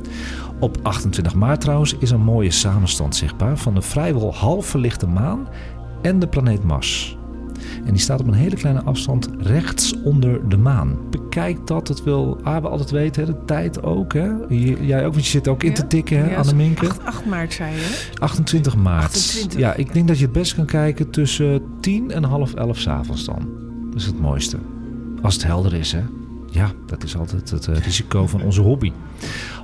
Op 0.61 0.79
28 0.83 1.35
maart 1.35 1.61
trouwens 1.61 1.97
is 1.99 2.11
een 2.11 2.21
mooie 2.21 2.51
samenstand 2.51 3.17
zichtbaar 3.17 3.59
van 3.59 3.75
de 3.75 3.83
vrijwel 3.83 4.35
half 4.35 4.67
verlichte 4.67 5.07
maan 5.07 5.49
en 6.03 6.19
de 6.19 6.27
planeet 6.27 6.65
Mars. 6.65 7.19
En 7.85 7.93
die 7.93 8.03
staat 8.03 8.21
op 8.21 8.27
een 8.27 8.33
hele 8.33 8.57
kleine 8.57 8.83
afstand 8.83 9.29
rechts 9.39 10.03
onder 10.03 10.49
de 10.49 10.57
maan. 10.57 10.99
Bekijk 11.11 11.67
dat, 11.67 11.89
het 11.89 12.03
wil 12.03 12.41
Abe 12.43 12.69
altijd 12.69 12.91
weten, 12.91 13.27
de 13.27 13.45
tijd 13.45 13.83
ook. 13.83 14.13
Hè? 14.13 14.31
Jij 14.81 15.07
ook, 15.07 15.13
want 15.13 15.25
je 15.25 15.31
zit 15.31 15.49
ook 15.49 15.63
in 15.63 15.75
te 15.75 15.87
tikken, 15.87 16.19
hè, 16.19 16.31
ja, 16.31 16.37
Anne 16.37 16.55
Minke. 16.55 16.89
8, 16.89 17.05
8, 17.05 17.27
maart 17.27 17.53
zei 17.53 17.75
je? 17.75 18.11
28 18.19 18.77
maart. 18.77 19.05
28. 19.05 19.59
Ja, 19.59 19.75
ik 19.75 19.93
denk 19.93 20.09
dat 20.09 20.19
je 20.19 20.25
het 20.25 20.33
best 20.33 20.55
kan 20.55 20.67
kijken 20.67 21.11
tussen 21.11 21.63
10 21.81 22.11
en 22.11 22.25
half 22.25 22.55
11 22.55 22.79
s'avonds 22.79 23.25
dan. 23.25 23.49
Dat 23.91 24.01
is 24.01 24.07
het 24.07 24.21
mooiste. 24.21 24.59
Als 25.23 25.35
het 25.35 25.45
helder 25.45 25.75
is, 25.75 25.93
hè. 25.93 26.03
Ja, 26.51 26.73
dat 26.87 27.03
is 27.03 27.17
altijd 27.17 27.51
het 27.51 27.67
uh, 27.67 27.77
risico 27.77 28.27
van 28.27 28.43
onze 28.43 28.61
hobby. 28.61 28.93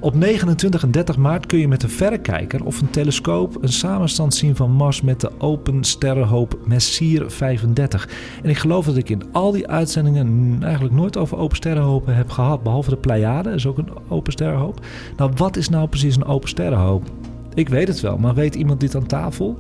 Op 0.01 0.15
29 0.15 0.83
en 0.83 0.91
30 0.91 1.17
maart 1.17 1.47
kun 1.47 1.59
je 1.59 1.69
met 1.69 1.83
een 1.83 1.91
verrekijker 1.91 2.65
of 2.65 2.81
een 2.81 2.91
telescoop 2.91 3.63
een 3.63 3.73
samenstand 3.73 4.35
zien 4.35 4.57
van 4.57 4.71
Mars 4.71 5.03
met 5.03 5.21
de 5.21 5.31
open 5.39 5.85
sterrenhoop 5.85 6.59
Messier 6.65 7.31
35. 7.31 8.09
En 8.43 8.51
ik 8.51 8.59
geloof 8.59 8.87
dat 8.87 8.97
ik 8.97 9.11
in 9.11 9.23
al 9.33 9.53
die 9.53 9.69
uitzendingen 9.69 10.59
eigenlijk 10.63 10.95
nooit 10.95 11.17
over 11.17 11.37
open 11.37 11.57
sterrenhopen 11.57 12.17
heb 12.17 12.31
gehad, 12.31 12.63
behalve 12.63 12.91
de 12.91 12.97
Pleiade, 12.97 13.51
is 13.51 13.67
ook 13.67 13.79
een 13.79 13.91
open 14.09 14.33
sterrenhoop. 14.33 14.81
Nou, 15.17 15.31
wat 15.37 15.57
is 15.57 15.69
nou 15.69 15.89
precies 15.89 16.17
een 16.17 16.25
open 16.25 16.49
sterrenhoop? 16.49 17.05
Ik 17.55 17.69
weet 17.69 17.89
het 17.89 18.01
wel, 18.01 18.19
maar 18.19 18.35
weet 18.35 18.55
iemand 18.55 18.81
dit 18.81 18.95
aan 18.95 19.07
tafel? 19.07 19.59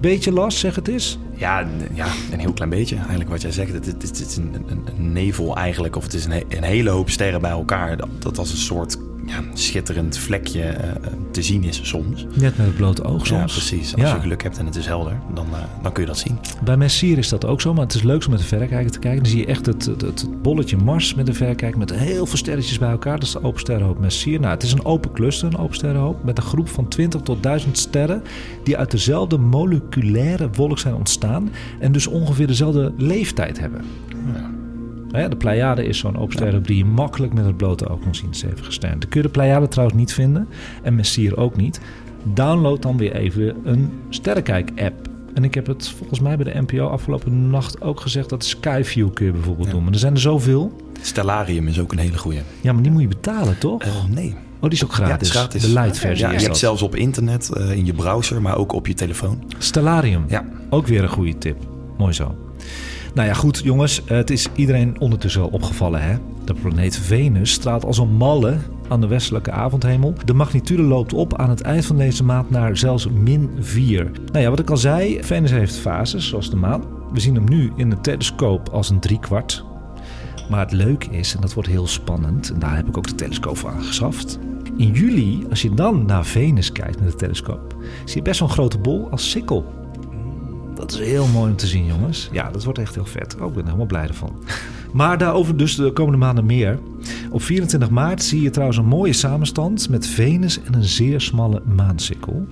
Beetje 0.00 0.32
last, 0.32 0.58
zeg 0.58 0.74
het 0.74 0.88
eens. 0.88 1.18
Ja, 1.34 1.66
ja, 1.94 2.06
een 2.32 2.40
heel 2.40 2.52
klein 2.52 2.70
beetje. 2.70 2.96
Eigenlijk 2.96 3.30
wat 3.30 3.42
jij 3.42 3.52
zegt. 3.52 3.72
Het, 3.72 3.86
het, 3.86 4.02
het 4.02 4.20
is 4.20 4.36
een, 4.36 4.64
een, 4.66 5.12
nevel 5.12 5.56
eigenlijk. 5.56 5.96
Of 5.96 6.02
het 6.02 6.14
is 6.14 6.24
een, 6.24 6.44
een 6.48 6.62
hele 6.62 6.90
hoop 6.90 7.10
sterren 7.10 7.40
bij 7.40 7.50
elkaar. 7.50 7.96
Dat, 7.96 8.08
dat 8.18 8.38
als 8.38 8.50
een 8.50 8.56
soort 8.56 8.98
ja, 9.30 9.42
schitterend 9.54 10.18
vlekje 10.18 10.60
uh, 10.62 10.90
te 11.30 11.42
zien 11.42 11.64
is 11.64 11.80
soms. 11.82 12.26
Net 12.34 12.56
met 12.56 12.66
het 12.66 12.76
blote 12.76 13.04
oog 13.04 13.26
soms. 13.26 13.54
Ja, 13.54 13.58
precies. 13.58 13.94
Als 13.96 14.10
je 14.10 14.20
geluk 14.20 14.42
hebt 14.42 14.58
en 14.58 14.66
het 14.66 14.76
is 14.76 14.86
helder, 14.86 15.20
dan, 15.34 15.46
uh, 15.52 15.58
dan 15.82 15.92
kun 15.92 16.02
je 16.02 16.08
dat 16.08 16.18
zien. 16.18 16.38
Bij 16.64 16.76
Messier 16.76 17.18
is 17.18 17.28
dat 17.28 17.44
ook 17.44 17.60
zo, 17.60 17.74
maar 17.74 17.84
het 17.84 17.94
is 17.94 18.02
leuk 18.02 18.24
om 18.24 18.30
met 18.30 18.40
de 18.40 18.46
verrekijker 18.46 18.90
te 18.90 18.98
kijken. 18.98 19.22
Dan 19.22 19.30
zie 19.30 19.40
je 19.40 19.46
echt 19.46 19.66
het, 19.66 19.84
het, 19.84 20.00
het 20.00 20.42
bolletje 20.42 20.76
Mars 20.76 21.14
met 21.14 21.26
de 21.26 21.32
verrekijker 21.32 21.78
met 21.78 21.94
heel 21.94 22.26
veel 22.26 22.38
sterretjes 22.38 22.78
bij 22.78 22.90
elkaar. 22.90 23.14
Dat 23.18 23.22
is 23.22 23.32
de 23.32 23.42
open 23.42 23.60
sterrenhoop 23.60 23.98
Messier. 23.98 24.40
Nou, 24.40 24.54
het 24.54 24.62
is 24.62 24.72
een 24.72 24.84
open 24.84 25.12
cluster, 25.12 25.48
een 25.48 25.58
open 25.58 25.74
sterrenhoop, 25.74 26.24
met 26.24 26.36
een 26.38 26.44
groep 26.44 26.68
van 26.68 26.88
20 26.88 27.20
tot 27.20 27.42
1000 27.42 27.78
sterren 27.78 28.22
die 28.64 28.76
uit 28.76 28.90
dezelfde 28.90 29.38
moleculaire 29.38 30.50
wolk 30.52 30.78
zijn 30.78 30.94
ontstaan 30.94 31.50
en 31.80 31.92
dus 31.92 32.06
ongeveer 32.06 32.46
dezelfde 32.46 32.92
leeftijd 32.96 33.58
hebben. 33.58 33.84
Ja. 34.34 34.49
De 35.12 35.36
Pleiade 35.38 35.84
is 35.84 35.98
zo'n 35.98 36.18
open 36.18 36.62
die 36.62 36.76
je 36.76 36.84
makkelijk 36.84 37.32
met 37.32 37.44
het 37.44 37.56
blote 37.56 37.88
oog 37.88 38.00
kan 38.00 38.14
zien. 38.14 38.34
Zeven 38.34 38.64
gesternd. 38.64 39.00
Dan 39.00 39.10
kun 39.10 39.20
je 39.20 39.26
de 39.26 39.32
Pleiade 39.32 39.68
trouwens 39.68 39.98
niet 39.98 40.12
vinden. 40.12 40.48
En 40.82 40.94
Messier 40.94 41.36
ook 41.36 41.56
niet. 41.56 41.80
Download 42.22 42.82
dan 42.82 42.96
weer 42.96 43.14
even 43.14 43.56
een 43.64 43.92
sterrenkijk-app. 44.08 45.08
En 45.34 45.44
ik 45.44 45.54
heb 45.54 45.66
het 45.66 45.88
volgens 45.88 46.20
mij 46.20 46.36
bij 46.36 46.52
de 46.52 46.60
NPO 46.60 46.86
afgelopen 46.86 47.50
nacht 47.50 47.80
ook 47.82 48.00
gezegd... 48.00 48.28
dat 48.28 48.44
Skyview 48.44 49.12
kun 49.12 49.26
je 49.26 49.32
bijvoorbeeld 49.32 49.70
doen. 49.70 49.82
Maar 49.84 49.92
er 49.92 49.98
zijn 49.98 50.12
er 50.14 50.20
zoveel. 50.20 50.76
Stellarium 51.00 51.66
is 51.68 51.80
ook 51.80 51.92
een 51.92 51.98
hele 51.98 52.18
goede. 52.18 52.40
Ja, 52.60 52.72
maar 52.72 52.82
die 52.82 52.92
moet 52.92 53.02
je 53.02 53.08
betalen, 53.08 53.58
toch? 53.58 53.84
Uh, 53.84 53.90
nee. 54.08 54.34
Oh, 54.60 54.68
die 54.70 54.78
is 54.78 54.84
ook 54.84 54.90
Ja, 54.90 55.04
gratis. 55.04 55.28
is 55.28 55.34
gratis. 55.34 55.62
De 55.62 55.68
light 55.72 55.98
versie 55.98 56.24
Ja, 56.24 56.30
je 56.30 56.36
is 56.36 56.42
hebt 56.42 56.56
zelfs 56.56 56.82
op 56.82 56.94
internet, 56.96 57.52
eh, 57.52 57.70
in 57.70 57.86
je 57.86 57.92
browser, 57.92 58.42
maar 58.42 58.56
ook 58.56 58.72
op 58.72 58.86
je 58.86 58.94
telefoon. 58.94 59.44
Stellarium. 59.58 60.24
Ja. 60.28 60.44
Ook 60.70 60.86
weer 60.86 61.02
een 61.02 61.08
goede 61.08 61.38
tip. 61.38 61.56
Mooi 61.98 62.12
zo. 62.12 62.34
Nou 63.14 63.28
ja, 63.28 63.34
goed 63.34 63.60
jongens. 63.64 64.02
Het 64.04 64.30
is 64.30 64.48
iedereen 64.54 65.00
ondertussen 65.00 65.40
wel 65.40 65.50
opgevallen 65.50 66.02
hè. 66.02 66.16
De 66.44 66.54
planeet 66.54 66.98
Venus 66.98 67.50
straalt 67.50 67.84
als 67.84 67.98
een 67.98 68.16
malle 68.16 68.56
aan 68.88 69.00
de 69.00 69.06
westelijke 69.06 69.50
avondhemel. 69.50 70.14
De 70.24 70.34
magnitude 70.34 70.82
loopt 70.82 71.12
op 71.12 71.38
aan 71.38 71.50
het 71.50 71.60
eind 71.60 71.86
van 71.86 71.96
deze 71.96 72.24
maand 72.24 72.50
naar 72.50 72.76
zelfs 72.76 73.08
min 73.08 73.50
4. 73.60 74.10
Nou 74.32 74.44
ja, 74.44 74.50
wat 74.50 74.58
ik 74.58 74.70
al 74.70 74.76
zei, 74.76 75.24
Venus 75.24 75.50
heeft 75.50 75.76
fases 75.76 76.28
zoals 76.28 76.50
de 76.50 76.56
maan. 76.56 76.84
We 77.12 77.20
zien 77.20 77.34
hem 77.34 77.48
nu 77.48 77.72
in 77.76 77.90
de 77.90 78.00
telescoop 78.00 78.68
als 78.68 78.90
een 78.90 79.00
driekwart. 79.00 79.64
Maar 80.50 80.60
het 80.60 80.72
leuke 80.72 81.10
is, 81.10 81.34
en 81.34 81.40
dat 81.40 81.54
wordt 81.54 81.68
heel 81.68 81.86
spannend, 81.86 82.50
en 82.50 82.58
daar 82.58 82.76
heb 82.76 82.88
ik 82.88 82.96
ook 82.96 83.08
de 83.08 83.14
telescoop 83.14 83.56
voor 83.56 83.70
aangeschaft. 83.70 84.38
In 84.76 84.92
juli, 84.92 85.46
als 85.50 85.62
je 85.62 85.74
dan 85.74 86.06
naar 86.06 86.24
Venus 86.24 86.72
kijkt 86.72 87.00
met 87.00 87.10
de 87.10 87.16
telescoop, 87.16 87.76
zie 88.04 88.16
je 88.16 88.22
best 88.22 88.40
wel 88.40 88.48
een 88.48 88.54
grote 88.54 88.78
bol 88.78 89.10
als 89.10 89.30
sikkel. 89.30 89.79
Dat 90.80 90.92
is 90.92 90.98
heel 90.98 91.26
mooi 91.26 91.50
om 91.50 91.56
te 91.56 91.66
zien, 91.66 91.86
jongens. 91.86 92.28
Ja, 92.32 92.50
dat 92.50 92.64
wordt 92.64 92.78
echt 92.78 92.94
heel 92.94 93.04
vet. 93.04 93.36
Oh, 93.40 93.46
ik 93.46 93.52
ben 93.52 93.58
er 93.58 93.64
helemaal 93.64 93.86
blij 93.86 94.06
ervan. 94.06 94.32
Maar 94.92 95.18
daarover 95.18 95.56
dus 95.56 95.76
de 95.76 95.92
komende 95.92 96.18
maanden 96.18 96.46
meer. 96.46 96.78
Op 97.30 97.42
24 97.42 97.90
maart 97.90 98.22
zie 98.22 98.42
je 98.42 98.50
trouwens 98.50 98.78
een 98.78 98.86
mooie 98.86 99.12
samenstand 99.12 99.88
met 99.88 100.06
Venus 100.06 100.62
en 100.62 100.74
een 100.74 100.84
zeer 100.84 101.20
smalle 101.20 101.62
maansikkel. 101.76 102.46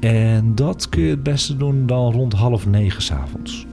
En 0.00 0.54
dat 0.54 0.88
kun 0.88 1.02
je 1.02 1.10
het 1.10 1.22
beste 1.22 1.56
doen 1.56 1.86
dan 1.86 2.12
rond 2.12 2.32
half 2.32 2.66
negen 2.66 3.02
s'avonds. 3.02 3.66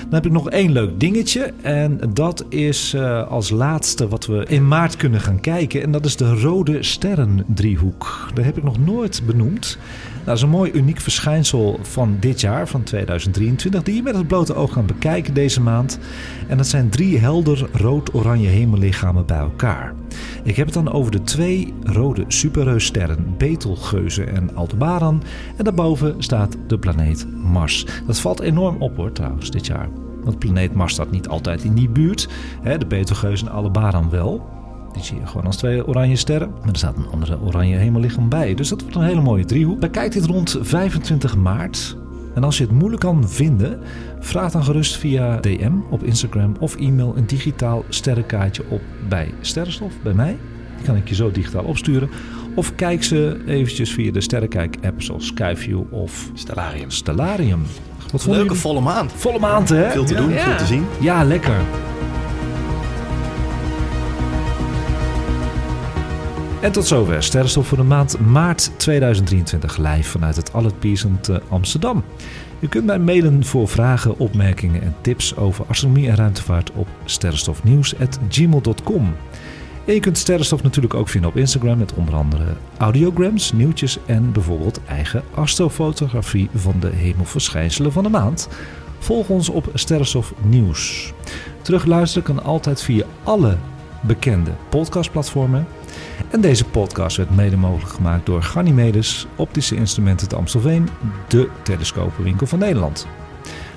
Dan 0.00 0.14
heb 0.14 0.26
ik 0.26 0.32
nog 0.32 0.50
één 0.50 0.72
leuk 0.72 1.00
dingetje. 1.00 1.52
En 1.62 2.00
dat 2.12 2.44
is 2.48 2.94
eh, 2.94 3.28
als 3.28 3.50
laatste 3.50 4.08
wat 4.08 4.26
we 4.26 4.44
in 4.48 4.68
maart 4.68 4.96
kunnen 4.96 5.20
gaan 5.20 5.40
kijken. 5.40 5.82
En 5.82 5.90
dat 5.90 6.04
is 6.04 6.16
de 6.16 6.40
rode 6.40 6.82
sterrendriehoek. 6.82 8.30
Dat 8.34 8.44
heb 8.44 8.56
ik 8.56 8.62
nog 8.62 8.78
nooit 8.78 9.22
benoemd. 9.26 9.78
Nou, 10.24 10.36
dat 10.36 10.44
is 10.48 10.52
een 10.52 10.58
mooi 10.58 10.72
uniek 10.72 11.00
verschijnsel 11.00 11.78
van 11.82 12.16
dit 12.20 12.40
jaar, 12.40 12.68
van 12.68 12.82
2023, 12.82 13.82
die 13.82 13.94
je 13.94 14.02
met 14.02 14.16
het 14.16 14.26
blote 14.26 14.54
oog 14.54 14.72
kan 14.72 14.86
bekijken 14.86 15.34
deze 15.34 15.60
maand. 15.60 15.98
En 16.48 16.56
dat 16.56 16.66
zijn 16.66 16.88
drie 16.88 17.18
helder 17.18 17.68
rood-oranje 17.72 18.48
hemellichamen 18.48 19.26
bij 19.26 19.38
elkaar. 19.38 19.94
Ik 20.42 20.56
heb 20.56 20.66
het 20.66 20.74
dan 20.74 20.92
over 20.92 21.12
de 21.12 21.22
twee 21.22 21.74
rode 21.82 22.24
superreussterren 22.28 23.34
Betelgeuze 23.38 24.24
en 24.24 24.54
Aldebaran. 24.54 25.22
En 25.56 25.64
daarboven 25.64 26.14
staat 26.22 26.56
de 26.66 26.78
planeet 26.78 27.26
Mars. 27.42 27.86
Dat 28.06 28.20
valt 28.20 28.40
enorm 28.40 28.82
op 28.82 28.96
hoor 28.96 29.12
trouwens 29.12 29.50
dit 29.50 29.66
jaar. 29.66 29.88
Want 30.22 30.38
planeet 30.38 30.74
Mars 30.74 30.92
staat 30.92 31.10
niet 31.10 31.28
altijd 31.28 31.64
in 31.64 31.74
die 31.74 31.88
buurt. 31.88 32.28
De 32.78 32.86
Betelgeuze 32.86 33.44
en 33.44 33.52
Aldebaran 33.52 34.10
wel. 34.10 34.48
Die 34.94 35.02
zie 35.02 35.18
je 35.20 35.26
gewoon 35.26 35.46
als 35.46 35.56
twee 35.56 35.86
oranje 35.86 36.16
sterren. 36.16 36.50
Maar 36.60 36.68
er 36.72 36.76
staat 36.76 36.96
een 36.96 37.08
andere 37.12 37.40
oranje 37.40 37.76
hemellichaam 37.76 38.28
bij. 38.28 38.54
Dus 38.54 38.68
dat 38.68 38.80
wordt 38.80 38.96
een 38.96 39.02
hele 39.02 39.20
mooie 39.20 39.44
driehoek. 39.44 39.80
Bekijk 39.80 40.12
dit 40.12 40.24
rond 40.24 40.58
25 40.60 41.36
maart. 41.36 41.96
En 42.34 42.44
als 42.44 42.58
je 42.58 42.64
het 42.64 42.72
moeilijk 42.72 43.00
kan 43.02 43.28
vinden, 43.28 43.80
vraag 44.20 44.52
dan 44.52 44.64
gerust 44.64 44.96
via 44.96 45.36
DM 45.40 45.72
op 45.90 46.02
Instagram 46.02 46.56
of 46.60 46.76
e-mail 46.76 47.12
een 47.16 47.26
digitaal 47.26 47.84
sterrenkaartje 47.88 48.62
op 48.68 48.80
bij 49.08 49.34
Sterrenstof, 49.40 49.92
bij 50.02 50.12
mij. 50.14 50.36
Die 50.76 50.86
kan 50.86 50.96
ik 50.96 51.08
je 51.08 51.14
zo 51.14 51.30
digitaal 51.30 51.64
opsturen. 51.64 52.08
Of 52.54 52.74
kijk 52.74 53.04
ze 53.04 53.42
eventjes 53.46 53.92
via 53.92 54.12
de 54.12 54.20
Sterrenkijk-app 54.20 55.02
zoals 55.02 55.26
Skyview 55.26 55.80
of 55.90 56.30
Stellarium. 56.34 56.90
Stellarium. 56.90 57.62
Wat 58.12 58.26
Leuke 58.26 58.54
volle 58.54 58.80
maand. 58.80 59.12
Volle 59.12 59.38
maand, 59.38 59.68
hè? 59.68 59.90
Veel 59.90 60.04
te 60.04 60.14
doen, 60.14 60.30
Ja. 60.30 60.38
veel 60.44 60.56
te 60.56 60.66
zien. 60.66 60.84
Ja, 61.00 61.24
lekker. 61.24 61.56
En 66.64 66.72
tot 66.72 66.86
zover 66.86 67.22
Sterrenstof 67.22 67.66
voor 67.66 67.78
de 67.78 67.84
maand 67.84 68.20
maart 68.20 68.70
2023 68.76 69.76
live 69.76 70.10
vanuit 70.10 70.36
het 70.36 70.52
Allet 70.52 70.78
Piercent 70.78 71.28
eh, 71.28 71.36
Amsterdam. 71.48 72.04
U 72.60 72.68
kunt 72.68 72.84
mij 72.84 72.98
mailen 72.98 73.44
voor 73.44 73.68
vragen, 73.68 74.18
opmerkingen 74.18 74.82
en 74.82 74.94
tips 75.00 75.36
over 75.36 75.64
astronomie 75.68 76.08
en 76.08 76.16
ruimtevaart 76.16 76.72
op 76.72 76.88
sterrenstofnieuws.gmail.com. 77.04 79.14
En 79.84 79.94
je 79.94 80.00
kunt 80.00 80.18
Sterrenstof 80.18 80.62
natuurlijk 80.62 80.94
ook 80.94 81.08
vinden 81.08 81.30
op 81.30 81.36
Instagram 81.36 81.78
met 81.78 81.94
onder 81.94 82.14
andere 82.14 82.46
audiograms, 82.78 83.52
nieuwtjes 83.52 83.98
en 84.06 84.32
bijvoorbeeld 84.32 84.80
eigen 84.88 85.22
astrofotografie 85.34 86.48
van 86.54 86.74
de 86.80 86.90
hemelverschijnselen 86.94 87.92
van 87.92 88.02
de 88.02 88.10
maand. 88.10 88.48
Volg 88.98 89.28
ons 89.28 89.48
op 89.48 89.70
Sterrenstof 89.74 90.34
Nieuws. 90.42 91.12
Terugluisteren 91.62 92.34
kan 92.34 92.44
altijd 92.44 92.82
via 92.82 93.04
alle 93.22 93.56
bekende 94.00 94.50
podcastplatformen. 94.68 95.66
En 96.30 96.40
deze 96.40 96.64
podcast 96.64 97.16
werd 97.16 97.36
mede 97.36 97.56
mogelijk 97.56 97.92
gemaakt 97.92 98.26
door 98.26 98.42
Ganymedes, 98.42 99.26
Optische 99.36 99.76
Instrumenten 99.76 100.28
te 100.28 100.36
Amstelveen, 100.36 100.88
de 101.28 101.48
telescopenwinkel 101.62 102.46
van 102.46 102.58
Nederland. 102.58 103.06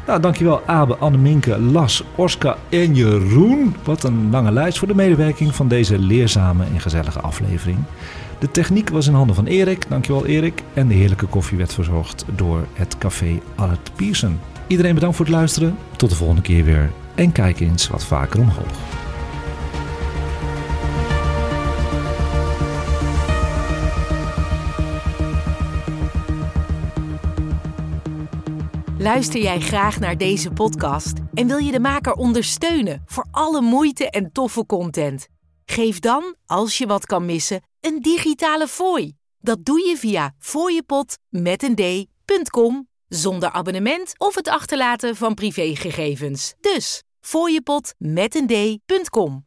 Nou, 0.07 0.21
dankjewel 0.21 0.61
Abe, 0.65 0.95
Anneminke, 0.95 1.59
Las, 1.59 2.03
Oscar 2.15 2.57
en 2.69 2.95
Jeroen. 2.95 3.75
Wat 3.83 4.03
een 4.03 4.29
lange 4.31 4.51
lijst 4.51 4.77
voor 4.77 4.87
de 4.87 4.95
medewerking 4.95 5.55
van 5.55 5.67
deze 5.67 5.99
leerzame 5.99 6.63
en 6.73 6.79
gezellige 6.79 7.19
aflevering. 7.19 7.77
De 8.39 8.51
techniek 8.51 8.89
was 8.89 9.07
in 9.07 9.13
handen 9.13 9.35
van 9.35 9.45
Erik, 9.45 9.89
dankjewel 9.89 10.25
Erik. 10.25 10.63
En 10.73 10.87
de 10.87 10.93
heerlijke 10.93 11.25
koffie 11.25 11.57
werd 11.57 11.73
verzorgd 11.73 12.25
door 12.35 12.67
het 12.73 12.97
café 12.97 13.39
Allert 13.55 13.91
Pierson. 13.95 14.39
Iedereen 14.67 14.93
bedankt 14.93 15.15
voor 15.15 15.25
het 15.25 15.33
luisteren. 15.35 15.77
Tot 15.95 16.09
de 16.09 16.15
volgende 16.15 16.41
keer 16.41 16.63
weer. 16.63 16.91
En 17.15 17.31
kijk 17.31 17.59
eens 17.59 17.87
wat 17.87 18.05
vaker 18.05 18.39
omhoog. 18.39 19.06
Luister 29.07 29.41
jij 29.41 29.59
graag 29.59 29.99
naar 29.99 30.17
deze 30.17 30.51
podcast 30.51 31.13
en 31.33 31.47
wil 31.47 31.57
je 31.57 31.71
de 31.71 31.79
maker 31.79 32.13
ondersteunen 32.13 33.03
voor 33.05 33.27
alle 33.31 33.61
moeite 33.61 34.09
en 34.09 34.31
toffe 34.31 34.65
content? 34.65 35.27
Geef 35.65 35.99
dan, 35.99 36.35
als 36.45 36.77
je 36.77 36.87
wat 36.87 37.05
kan 37.05 37.25
missen, 37.25 37.61
een 37.81 38.01
digitale 38.01 38.67
fooi. 38.67 39.13
Dat 39.39 39.65
doe 39.65 39.87
je 39.87 39.97
via 39.97 40.35
d.com 41.75 42.87
zonder 43.07 43.51
abonnement 43.51 44.13
of 44.17 44.35
het 44.35 44.47
achterlaten 44.47 45.15
van 45.15 45.33
privégegevens. 45.33 46.53
Dus 46.61 47.03
d.com. 48.47 49.45